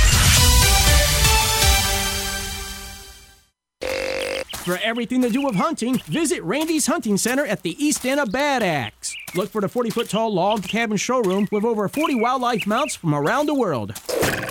For 4.67 4.77
everything 4.83 5.21
to 5.21 5.29
do 5.29 5.43
with 5.43 5.55
hunting, 5.55 5.97
visit 6.07 6.43
Randy's 6.43 6.87
Hunting 6.87 7.15
Center 7.15 7.45
at 7.45 7.63
the 7.63 7.81
east 7.81 8.05
end 8.05 8.19
of 8.19 8.33
Bad 8.33 8.61
Axe. 8.61 9.15
Look 9.33 9.49
for 9.49 9.61
the 9.61 9.69
40 9.69 9.91
foot 9.91 10.09
tall 10.09 10.33
log 10.33 10.63
cabin 10.63 10.97
showroom 10.97 11.47
with 11.53 11.63
over 11.63 11.87
40 11.87 12.15
wildlife 12.15 12.67
mounts 12.67 12.97
from 12.97 13.15
around 13.15 13.45
the 13.45 13.53
world. 13.53 13.93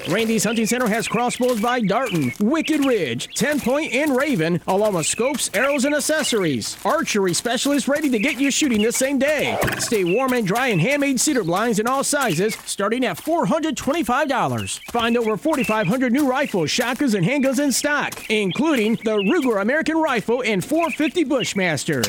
Randy's 0.08 0.44
Hunting 0.44 0.66
Center 0.66 0.86
has 0.86 1.08
crossbows 1.08 1.60
by 1.60 1.80
Darton, 1.80 2.32
Wicked 2.38 2.84
Ridge, 2.84 3.34
10 3.34 3.58
Point, 3.58 3.92
and 3.92 4.16
Raven, 4.16 4.60
along 4.68 4.94
with 4.94 5.06
scopes, 5.06 5.50
arrows, 5.52 5.84
and 5.84 5.96
accessories. 5.96 6.76
Archery 6.84 7.34
specialists 7.34 7.88
ready 7.88 8.08
to 8.10 8.18
get 8.20 8.40
you 8.40 8.52
shooting 8.52 8.82
the 8.82 8.92
same 8.92 9.18
day. 9.18 9.58
Stay 9.78 10.04
warm 10.04 10.32
and 10.32 10.46
dry 10.46 10.68
in 10.68 10.78
handmade 10.78 11.18
cedar 11.18 11.42
blinds 11.42 11.80
in 11.80 11.88
all 11.88 12.04
sizes, 12.04 12.56
starting 12.66 13.04
at 13.04 13.16
$425. 13.16 14.80
Find 14.92 15.16
over 15.16 15.36
4,500 15.36 16.12
new 16.12 16.28
rifles, 16.30 16.70
shotguns, 16.70 17.14
and 17.14 17.26
handguns 17.26 17.58
in 17.58 17.72
stock, 17.72 18.30
including 18.30 18.94
the 19.02 19.16
Ruger 19.16 19.60
American 19.60 20.00
Rifle 20.06 20.42
and 20.44 20.64
450 20.64 21.24
Bushmaster. 21.24 22.00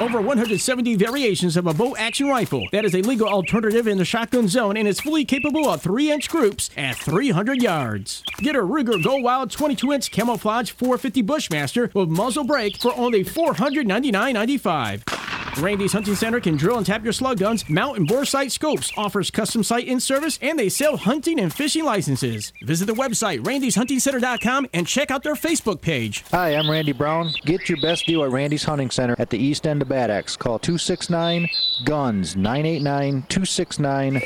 Over 0.00 0.20
170 0.20 0.96
variations 0.96 1.56
of 1.56 1.68
a 1.68 1.72
bolt 1.72 1.96
action 1.96 2.26
rifle 2.26 2.66
that 2.72 2.84
is 2.84 2.96
a 2.96 3.02
legal 3.02 3.28
alternative 3.28 3.86
in 3.86 3.96
the 3.96 4.04
shotgun 4.04 4.48
zone 4.48 4.76
and 4.76 4.88
is 4.88 5.00
fully 5.00 5.24
capable 5.24 5.70
of 5.70 5.82
3 5.82 6.10
inch 6.10 6.28
groups 6.28 6.70
at 6.76 6.96
300 6.96 7.62
yards. 7.62 8.24
Get 8.38 8.56
a 8.56 8.58
Ruger 8.58 9.00
Go 9.00 9.18
Wild 9.18 9.52
22 9.52 9.92
inch 9.92 10.10
camouflage 10.10 10.72
450 10.72 11.22
Bushmaster 11.22 11.92
with 11.94 12.08
muzzle 12.08 12.42
brake 12.42 12.78
for 12.78 12.92
only 12.96 13.22
$499.95. 13.22 15.31
Randy's 15.58 15.92
Hunting 15.92 16.14
Center 16.14 16.40
can 16.40 16.56
drill 16.56 16.78
and 16.78 16.86
tap 16.86 17.04
your 17.04 17.12
slug 17.12 17.38
guns, 17.38 17.68
mount 17.68 17.98
and 17.98 18.08
bore 18.08 18.24
sight 18.24 18.52
scopes, 18.52 18.90
offers 18.96 19.30
custom 19.30 19.62
sight 19.62 19.86
in 19.86 20.00
service, 20.00 20.38
and 20.40 20.58
they 20.58 20.68
sell 20.70 20.96
hunting 20.96 21.38
and 21.40 21.52
fishing 21.52 21.84
licenses. 21.84 22.52
Visit 22.62 22.86
the 22.86 22.94
website 22.94 23.40
randyshuntingcenter.com 23.40 24.68
and 24.72 24.86
check 24.86 25.10
out 25.10 25.22
their 25.22 25.34
Facebook 25.34 25.82
page. 25.82 26.24
Hi, 26.30 26.50
I'm 26.50 26.70
Randy 26.70 26.92
Brown. 26.92 27.30
Get 27.44 27.68
your 27.68 27.80
best 27.82 28.06
deal 28.06 28.24
at 28.24 28.30
Randy's 28.30 28.64
Hunting 28.64 28.90
Center 28.90 29.14
at 29.18 29.28
the 29.28 29.38
east 29.38 29.66
end 29.66 29.82
of 29.82 29.88
Bad 29.88 30.10
Axe. 30.10 30.36
Call 30.36 30.58
269 30.58 31.48
GUNS 31.84 32.36
989 32.36 33.26
269 33.28 34.22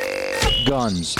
GUNS. 0.66 1.16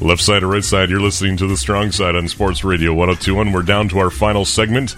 Left 0.00 0.22
side 0.22 0.44
or 0.44 0.46
right 0.46 0.64
side, 0.64 0.90
you're 0.90 1.00
listening 1.00 1.36
to 1.38 1.48
the 1.48 1.56
strong 1.56 1.90
side 1.90 2.14
on 2.14 2.28
Sports 2.28 2.62
Radio 2.62 2.94
1021. 2.94 3.52
We're 3.52 3.62
down 3.62 3.88
to 3.88 3.98
our 3.98 4.10
final 4.10 4.44
segment 4.44 4.94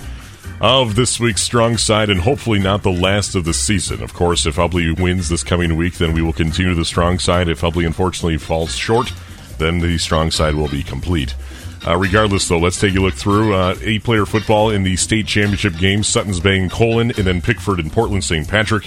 of 0.61 0.95
this 0.95 1.19
week's 1.19 1.41
strong 1.41 1.79
side 1.79 2.11
and 2.11 2.21
hopefully 2.21 2.59
not 2.59 2.83
the 2.83 2.93
last 2.93 3.35
of 3.35 3.47
the 3.47 3.55
season. 3.55 4.03
Of 4.03 4.13
course, 4.13 4.45
if 4.45 4.57
Ubly 4.57 5.01
wins 5.01 5.31
this 5.31 5.43
coming 5.43 5.77
week, 5.77 5.95
then 5.95 6.13
we 6.13 6.21
will 6.21 6.35
continue 6.35 6.75
the 6.75 6.85
strong 6.85 7.19
side. 7.19 7.49
If 7.49 7.63
Ubly 7.63 7.87
unfortunately 7.87 8.37
falls 8.37 8.77
short, 8.77 9.11
then 9.57 9.79
the 9.79 9.97
strong 9.97 10.31
side 10.31 10.55
will 10.55 10.69
be 10.69 10.83
complete. 10.83 11.35
Uh, 11.87 11.97
regardless, 11.97 12.47
though, 12.47 12.59
let's 12.59 12.79
take 12.79 12.95
a 12.95 13.01
look 13.01 13.15
through 13.15 13.55
uh, 13.55 13.75
eight 13.81 14.05
player 14.05 14.27
football 14.27 14.69
in 14.69 14.83
the 14.83 14.97
state 14.97 15.27
championship 15.27 15.79
games 15.79 16.09
Suttons 16.09 16.41
Bay 16.41 16.59
and 16.59 16.71
Colon, 16.71 17.11
and 17.13 17.27
then 17.27 17.41
Pickford 17.41 17.81
and 17.81 17.91
Portland 17.91 18.23
St. 18.23 18.47
Patrick. 18.47 18.85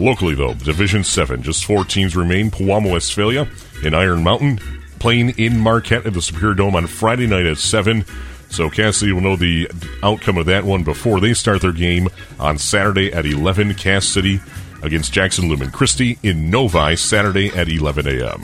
Locally, 0.00 0.34
though, 0.34 0.54
Division 0.54 1.04
7, 1.04 1.44
just 1.44 1.64
four 1.64 1.84
teams 1.84 2.16
remain 2.16 2.50
Pewamo, 2.50 2.90
Westphalia, 2.90 3.48
and 3.84 3.94
Iron 3.94 4.24
Mountain 4.24 4.58
playing 4.98 5.30
in 5.30 5.58
Marquette 5.60 6.06
at 6.06 6.14
the 6.14 6.22
Superior 6.22 6.54
Dome 6.54 6.76
on 6.76 6.86
Friday 6.86 7.26
night 7.26 7.46
at 7.46 7.58
7. 7.58 8.04
So 8.50 8.70
Cass 8.70 8.98
City 8.98 9.12
will 9.12 9.20
know 9.20 9.36
the 9.36 9.68
outcome 10.02 10.36
of 10.38 10.46
that 10.46 10.64
one 10.64 10.84
before 10.84 11.20
they 11.20 11.34
start 11.34 11.60
their 11.60 11.72
game 11.72 12.08
on 12.38 12.58
Saturday 12.58 13.12
at 13.12 13.26
11. 13.26 13.74
Cass 13.74 14.06
City 14.06 14.40
against 14.82 15.12
Jackson 15.12 15.48
Lumen 15.48 15.70
Christi 15.70 16.18
in 16.22 16.50
Novi 16.50 16.94
Saturday 16.96 17.48
at 17.48 17.68
11 17.68 18.06
a.m. 18.06 18.42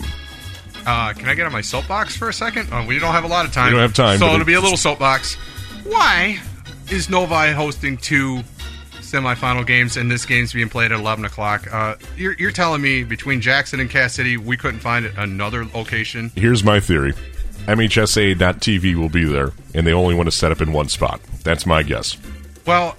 Uh, 0.86 1.12
can 1.12 1.28
I 1.28 1.34
get 1.34 1.46
on 1.46 1.52
my 1.52 1.60
soapbox 1.60 2.16
for 2.16 2.28
a 2.28 2.32
second? 2.32 2.72
Uh, 2.72 2.84
we 2.88 2.98
don't 2.98 3.12
have 3.12 3.24
a 3.24 3.28
lot 3.28 3.44
of 3.44 3.52
time. 3.52 3.66
We 3.66 3.72
don't 3.72 3.82
have 3.82 3.94
time, 3.94 4.18
So 4.18 4.26
it'll 4.34 4.46
be 4.46 4.54
a 4.54 4.60
little 4.60 4.78
soapbox. 4.78 5.34
Why 5.84 6.40
is 6.90 7.08
Novi 7.10 7.52
hosting 7.52 7.96
two 7.96 8.42
semifinal 9.10 9.66
games 9.66 9.96
and 9.96 10.10
this 10.10 10.24
game's 10.24 10.52
being 10.52 10.68
played 10.68 10.92
at 10.92 11.00
11 11.00 11.24
o'clock? 11.24 11.72
Uh, 11.72 11.96
you're, 12.16 12.34
you're 12.34 12.52
telling 12.52 12.80
me 12.80 13.04
between 13.04 13.40
Jackson 13.40 13.80
and 13.80 13.90
Cass 13.90 14.14
City, 14.14 14.36
we 14.36 14.56
couldn't 14.56 14.80
find 14.80 15.06
another 15.16 15.64
location? 15.64 16.30
Here's 16.36 16.62
my 16.62 16.80
theory. 16.80 17.12
MHSA.TV 17.66 18.94
will 18.94 19.08
be 19.08 19.24
there, 19.24 19.52
and 19.74 19.86
they 19.86 19.92
only 19.92 20.14
want 20.14 20.26
to 20.26 20.32
set 20.32 20.50
up 20.50 20.60
in 20.60 20.72
one 20.72 20.88
spot. 20.88 21.20
That's 21.44 21.66
my 21.66 21.82
guess. 21.82 22.16
Well, 22.66 22.96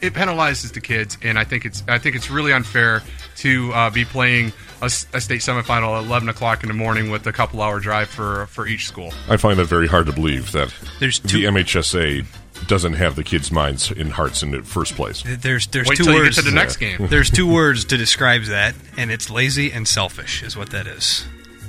it 0.00 0.12
penalizes 0.14 0.72
the 0.72 0.80
kids, 0.80 1.16
and 1.22 1.38
I 1.38 1.44
think 1.44 1.64
it's 1.64 1.82
I 1.88 1.98
think 1.98 2.16
it's 2.16 2.28
really 2.30 2.52
unfair 2.52 3.02
to 3.36 3.72
uh, 3.72 3.90
be 3.90 4.04
playing 4.04 4.52
a 4.82 4.90
state 4.90 5.40
semifinal 5.40 5.96
at 5.96 6.04
11 6.04 6.28
o'clock 6.28 6.64
in 6.64 6.68
the 6.68 6.74
morning 6.74 7.08
with 7.08 7.24
a 7.28 7.32
couple 7.32 7.62
hour 7.62 7.78
drive 7.78 8.08
for 8.08 8.46
for 8.46 8.66
each 8.66 8.88
school. 8.88 9.12
I 9.28 9.36
find 9.36 9.58
that 9.58 9.66
very 9.66 9.86
hard 9.86 10.06
to 10.06 10.12
believe 10.12 10.52
that 10.52 10.74
There's 10.98 11.20
the 11.20 11.44
MHSA 11.44 12.26
doesn't 12.68 12.94
have 12.94 13.16
the 13.16 13.24
kids' 13.24 13.50
minds 13.50 13.90
in 13.90 14.10
hearts 14.10 14.42
in 14.42 14.50
the 14.50 14.62
first 14.62 14.94
place. 14.94 15.22
There's 15.26 15.66
there's 15.68 15.88
Wait 15.88 15.96
two 15.96 16.04
till 16.04 16.12
you 16.12 16.18
get 16.20 16.24
words 16.24 16.36
to 16.36 16.42
the 16.42 16.50
next 16.50 16.76
game. 16.76 17.06
There's 17.08 17.30
two 17.30 17.50
words 17.50 17.84
to 17.86 17.96
describe 17.96 18.44
that, 18.44 18.74
and 18.96 19.10
it's 19.10 19.30
lazy 19.30 19.72
and 19.72 19.86
selfish 19.86 20.42
is 20.42 20.56
what 20.56 20.70
that 20.70 20.86
is. 20.86 21.24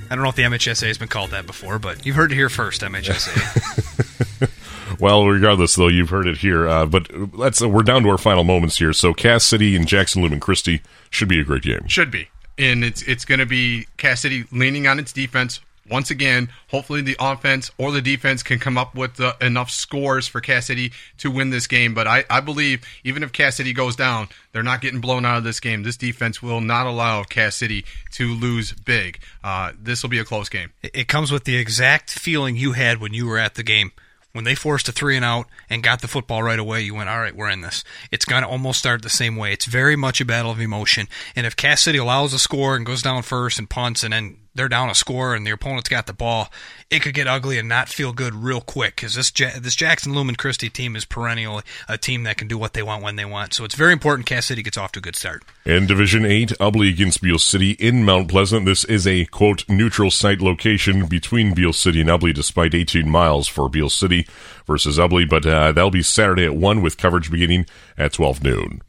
I 0.10 0.16
don't 0.16 0.24
know 0.24 0.30
if 0.30 0.36
the 0.36 0.44
MHSA 0.44 0.88
has 0.88 0.98
been 0.98 1.08
called 1.08 1.32
that 1.32 1.48
before, 1.48 1.80
but 1.80 2.06
you've 2.06 2.16
heard 2.16 2.32
it 2.32 2.36
here 2.36 2.50
first, 2.50 2.82
MHSA. 2.82 4.50
Well, 5.00 5.28
regardless, 5.28 5.76
though, 5.76 5.88
you've 5.88 6.10
heard 6.10 6.28
it 6.28 6.38
here. 6.38 6.68
Uh, 6.68 6.86
but 6.86 7.10
let's 7.36 7.62
uh, 7.62 7.68
we're 7.68 7.84
down 7.84 8.04
to 8.04 8.10
our 8.10 8.18
final 8.18 8.44
moments 8.44 8.78
here. 8.78 8.94
So, 8.94 9.14
Cass 9.14 9.44
City 9.44 9.76
and 9.76 9.88
Jackson 9.88 10.22
Lumen 10.22 10.40
Christi 10.40 10.82
should 11.10 11.28
be 11.28 11.40
a 11.40 11.44
great 11.44 11.64
game. 11.64 11.88
Should 11.88 12.12
be. 12.12 12.30
And 12.58 12.84
it's 12.84 13.02
it's 13.02 13.26
going 13.26 13.40
to 13.40 13.46
be 13.46 13.88
Cass 13.98 14.22
City 14.22 14.46
leaning 14.52 14.88
on 14.88 15.00
its 15.00 15.12
defense 15.12 15.60
once 15.90 16.10
again. 16.12 16.50
Hopefully, 16.70 17.02
the 17.02 17.16
offense 17.20 17.72
or 17.78 17.92
the 17.92 18.02
defense 18.02 18.44
can 18.44 18.60
come 18.60 18.78
up 18.78 18.96
with 18.96 19.20
uh, 19.20 19.34
enough 19.42 19.70
scores 19.70 20.28
for 20.28 20.42
Cass 20.42 20.68
City 20.68 20.92
to 21.18 21.30
win 21.30 21.50
this 21.50 21.68
game. 21.68 21.94
But 21.94 22.08
I, 22.08 22.26
I 22.30 22.40
believe 22.40 22.86
even 23.04 23.24
if 23.24 23.32
Cass 23.32 23.56
City 23.56 23.74
goes 23.74 23.96
down, 23.96 24.30
they're 24.52 24.64
not 24.64 24.82
getting 24.82 25.02
blown 25.02 25.26
out 25.26 25.38
of 25.38 25.44
this 25.44 25.60
game. 25.60 25.84
This 25.84 25.98
defense 25.98 26.42
will 26.42 26.62
not 26.62 26.88
allow 26.88 27.24
Cass 27.24 27.56
City 27.56 27.86
to 28.12 28.34
lose 28.34 28.74
big. 28.74 29.20
Uh, 29.44 29.74
this 29.80 30.04
will 30.04 30.10
be 30.10 30.20
a 30.20 30.26
close 30.26 30.50
game. 30.50 30.72
it 30.82 31.08
comes 31.08 31.32
with 31.32 31.44
the 31.44 31.58
exact 31.58 32.12
feeling 32.12 32.56
you 32.56 32.74
had 32.74 33.00
when 33.00 33.14
you 33.14 33.28
were 33.28 33.38
at 33.38 33.56
the 33.56 33.64
game. 33.64 33.92
When 34.32 34.46
they 34.46 34.56
forced 34.56 34.90
a 34.90 34.92
three 34.92 35.16
and 35.16 35.24
out 35.24 35.46
and 35.70 35.84
got 35.84 36.02
the 36.02 36.08
football 36.08 36.42
right 36.42 36.58
away, 36.58 36.82
you 36.82 36.96
went, 36.96 37.08
all 37.08 37.20
right, 37.20 37.36
we're 37.36 37.52
in 37.52 37.62
this. 37.62 37.84
It's 38.12 38.26
going 38.26 38.42
to 38.42 38.50
almost 38.50 38.80
start 38.80 39.04
the 39.04 39.10
same 39.10 39.36
way. 39.36 39.54
It's 39.54 39.66
very 39.66 39.96
much 39.96 40.20
a 40.22 40.26
battle 40.26 40.50
of 40.50 40.60
emotion. 40.60 41.08
And 41.36 41.46
if 41.46 41.56
Cass 41.56 41.82
City 41.82 42.00
allows 42.00 42.34
a 42.34 42.40
score 42.40 42.76
and 42.76 42.84
goes 42.84 43.04
down 43.04 43.22
first 43.22 43.60
and 43.60 43.70
punts 43.70 44.04
and 44.04 44.12
then 44.12 44.38
they're 44.56 44.70
down 44.70 44.90
a 44.90 44.96
score 44.96 45.36
and 45.36 45.46
the 45.46 45.52
opponent's 45.52 45.90
got 45.90 46.08
the 46.08 46.14
ball, 46.14 46.52
it 46.90 47.02
could 47.02 47.14
get 47.14 47.28
ugly 47.28 47.58
and 47.58 47.68
not 47.68 47.90
feel 47.90 48.14
good 48.14 48.36
real 48.36 48.62
quick 48.62 48.96
because 48.96 49.16
this, 49.16 49.32
ja- 49.38 49.60
this 49.60 49.76
Jackson 49.76 50.14
Lumen 50.14 50.36
Christi 50.36 50.70
team 50.70 50.96
is 50.96 51.06
perennially 51.06 51.64
a 51.90 51.98
team 51.98 52.24
that 52.24 52.38
can 52.38 52.48
do 52.48 52.58
what 52.58 52.74
they 52.74 52.84
want 52.84 53.04
when 53.04 53.16
they 53.16 53.26
want. 53.26 53.54
So 53.54 53.64
it's 53.64 53.76
very 53.76 53.94
important 53.94 54.28
Cass 54.28 54.46
City 54.46 54.62
gets 54.62 54.78
off 54.78 54.92
to 54.94 55.00
a 55.00 55.02
good 55.02 55.16
start. 55.16 55.44
In 55.66 55.88
Division 55.88 56.26
8, 56.26 56.50
Ubly 56.60 56.90
against 56.90 57.22
Beal 57.22 57.40
City 57.40 57.72
in 57.72 58.04
Mount 58.04 58.30
Pleasant. 58.30 58.66
This 58.66 58.84
is 58.86 59.08
a, 59.08 59.26
quote, 59.26 59.68
neutral 59.68 60.12
site 60.12 60.42
location 60.42 61.08
between 61.08 61.54
Beal 61.54 61.74
City 61.74 62.02
and 62.02 62.10
Ubly, 62.10 62.34
despite 62.34 62.76
18 62.76 63.10
miles 63.10 63.48
for 63.48 63.70
Beal 63.70 63.90
City 63.90 64.28
versus 64.68 64.98
Ubly. 64.98 65.28
But 65.28 65.46
uh, 65.46 65.72
that'll 65.72 65.92
be 65.92 66.04
Saturday 66.04 66.46
at 66.46 66.56
1 66.56 66.82
with 66.82 66.98
coverage 66.98 67.32
beginning 67.32 67.66
at 67.98 68.14
12 68.14 68.44
noon. 68.44 68.82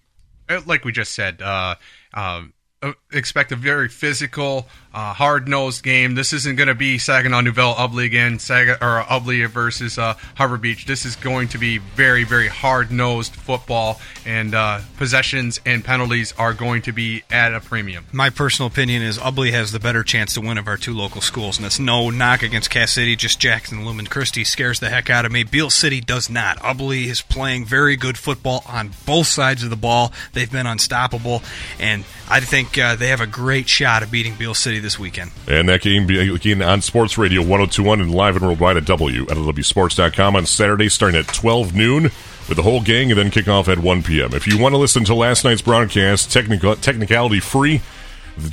Uh, 0.49 0.61
like 0.67 0.85
we 0.85 0.93
just 0.93 1.15
said, 1.15 1.41
uh, 1.41 1.77
um, 2.13 2.53
uh, 2.83 2.93
expect 3.15 3.53
a 3.53 3.57
very 3.57 3.89
physical, 3.89 4.69
uh, 4.93 5.13
hard-nosed 5.15 5.83
game. 5.83 6.15
This 6.15 6.33
isn't 6.33 6.57
going 6.57 6.69
to 6.69 6.75
be 6.75 6.99
Saginaw 6.99 7.41
Nouvel 7.41 7.75
Ubly 7.75 8.05
again, 8.05 8.39
Sag- 8.39 8.69
or 8.83 9.03
Ubly 9.09 9.49
versus 9.49 9.99
uh, 9.99 10.15
Harbor 10.37 10.57
Beach. 10.57 10.87
This 10.87 11.05
is 11.05 11.17
going 11.17 11.49
to 11.49 11.59
be 11.59 11.79
very, 11.79 12.25
very 12.25 12.49
hard-nosed 12.49 13.35
football, 13.35 14.01
and 14.25 14.55
uh, 14.55 14.81
possessions 14.97 15.61
and 15.67 15.85
penalties 15.85 16.33
are 16.39 16.53
going 16.55 16.83
to 16.83 16.93
be 16.93 17.23
at 17.31 17.55
a 17.55 17.61
premium. 17.61 18.07
My 18.13 18.31
personal 18.31 18.69
opinion 18.69 19.03
is 19.03 19.19
Ubly 19.19 19.51
has 19.51 19.73
the 19.73 19.81
better 19.81 20.03
chance 20.03 20.35
to 20.35 20.41
win 20.41 20.59
of 20.59 20.69
our 20.69 20.77
two 20.77 20.95
local 20.95 21.21
schools, 21.21 21.57
and 21.57 21.67
it's 21.67 21.79
no 21.79 22.11
knock 22.11 22.43
against 22.43 22.71
Cass 22.71 22.93
City. 22.93 23.17
Just 23.17 23.41
Jackson 23.41 23.85
Lumen 23.85 24.07
Christi 24.07 24.45
scares 24.45 24.81
the 24.81 24.91
heck 24.91 25.11
out 25.11 25.25
of 25.25 25.33
me. 25.33 25.43
Beal 25.43 25.71
City 25.71 26.01
does 26.01 26.31
not. 26.31 26.59
Ubly 26.59 27.07
is 27.07 27.23
playing 27.23 27.65
very 27.65 27.97
good 27.97 28.19
football 28.19 28.63
on 28.69 28.91
both 29.07 29.27
sides 29.27 29.63
of 29.63 29.71
the 29.71 29.77
ball. 29.77 30.13
They've 30.33 30.51
been 30.51 30.67
unstoppable, 30.67 31.43
and 31.79 32.05
I 32.29 32.41
think 32.41 32.79
uh, 32.79 32.97
they 33.05 33.11
have 33.11 33.21
a 33.21 33.27
great 33.27 33.69
shot 33.69 34.03
of 34.03 34.11
beating 34.11 34.35
Beal 34.35 34.55
City 34.55 34.79
this 34.79 34.99
weekend. 34.99 35.31
And 35.47 35.69
that 35.69 35.83
game 35.83 36.07
begin 36.07 36.63
on 36.63 36.81
Sports 36.81 37.19
Radio 37.19 37.41
1021 37.41 38.01
and 38.01 38.15
live 38.15 38.37
and 38.37 38.47
worldwide 38.47 38.79
at 38.79 38.87
W 38.87 39.23
at 39.23 39.37
LWSports.com 39.37 40.37
on 40.37 40.47
Saturday 40.47 40.89
starting 40.89 41.21
at 41.21 41.27
12 41.29 41.75
noon 41.75 42.05
with 42.49 42.57
the 42.57 42.63
whole 42.63 42.81
gang 42.81 43.11
and 43.11 43.19
then 43.19 43.31
kick 43.31 43.47
off 43.47 43.69
at 43.69 43.79
1 43.79 44.03
p.m. 44.03 44.33
If 44.33 44.47
you 44.47 44.59
want 44.59 44.73
to 44.73 44.79
listen 44.79 45.05
to 45.05 45.15
last 45.15 45.45
night's 45.45 45.63
broadcast, 45.63 46.33
technical, 46.33 46.77
technicality 46.77 47.41
free, 47.41 47.83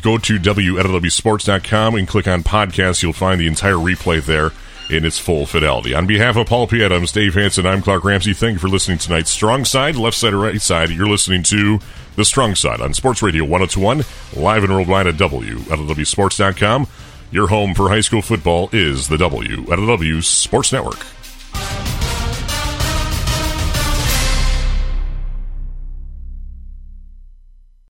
Go 0.01 0.17
to 0.19 0.37
WLEWsports.com 0.37 1.95
and 1.95 2.07
click 2.07 2.27
on 2.27 2.43
podcasts. 2.43 3.01
You'll 3.01 3.13
find 3.13 3.41
the 3.41 3.47
entire 3.47 3.73
replay 3.73 4.23
there 4.23 4.51
in 4.89 5.05
its 5.05 5.19
full 5.19 5.45
fidelity. 5.45 5.93
On 5.93 6.05
behalf 6.07 6.35
of 6.35 6.47
Paul 6.47 6.67
P. 6.67 6.83
Adams, 6.83 7.11
Dave 7.11 7.35
Hanson, 7.35 7.65
I'm 7.65 7.81
Clark 7.81 8.03
Ramsey. 8.03 8.33
Thank 8.33 8.53
you 8.53 8.59
for 8.59 8.67
listening 8.67 8.97
tonight. 8.97 9.27
Strong 9.27 9.65
side, 9.65 9.95
left 9.95 10.17
side, 10.17 10.33
or 10.33 10.39
right 10.39 10.61
side. 10.61 10.89
You're 10.89 11.07
listening 11.07 11.43
to 11.43 11.79
The 12.15 12.25
Strong 12.25 12.55
Side 12.55 12.81
on 12.81 12.93
Sports 12.93 13.21
Radio 13.21 13.43
1021, 13.43 14.03
live 14.43 14.63
and 14.63 14.73
worldwide 14.73 15.07
at 15.07 15.15
WLEWsports.com. 15.15 16.87
Your 17.31 17.47
home 17.47 17.73
for 17.73 17.89
high 17.89 18.01
school 18.01 18.21
football 18.21 18.69
is 18.73 19.07
the 19.07 19.17
WLEW 19.17 20.23
Sports 20.23 20.73
Network. 20.73 21.05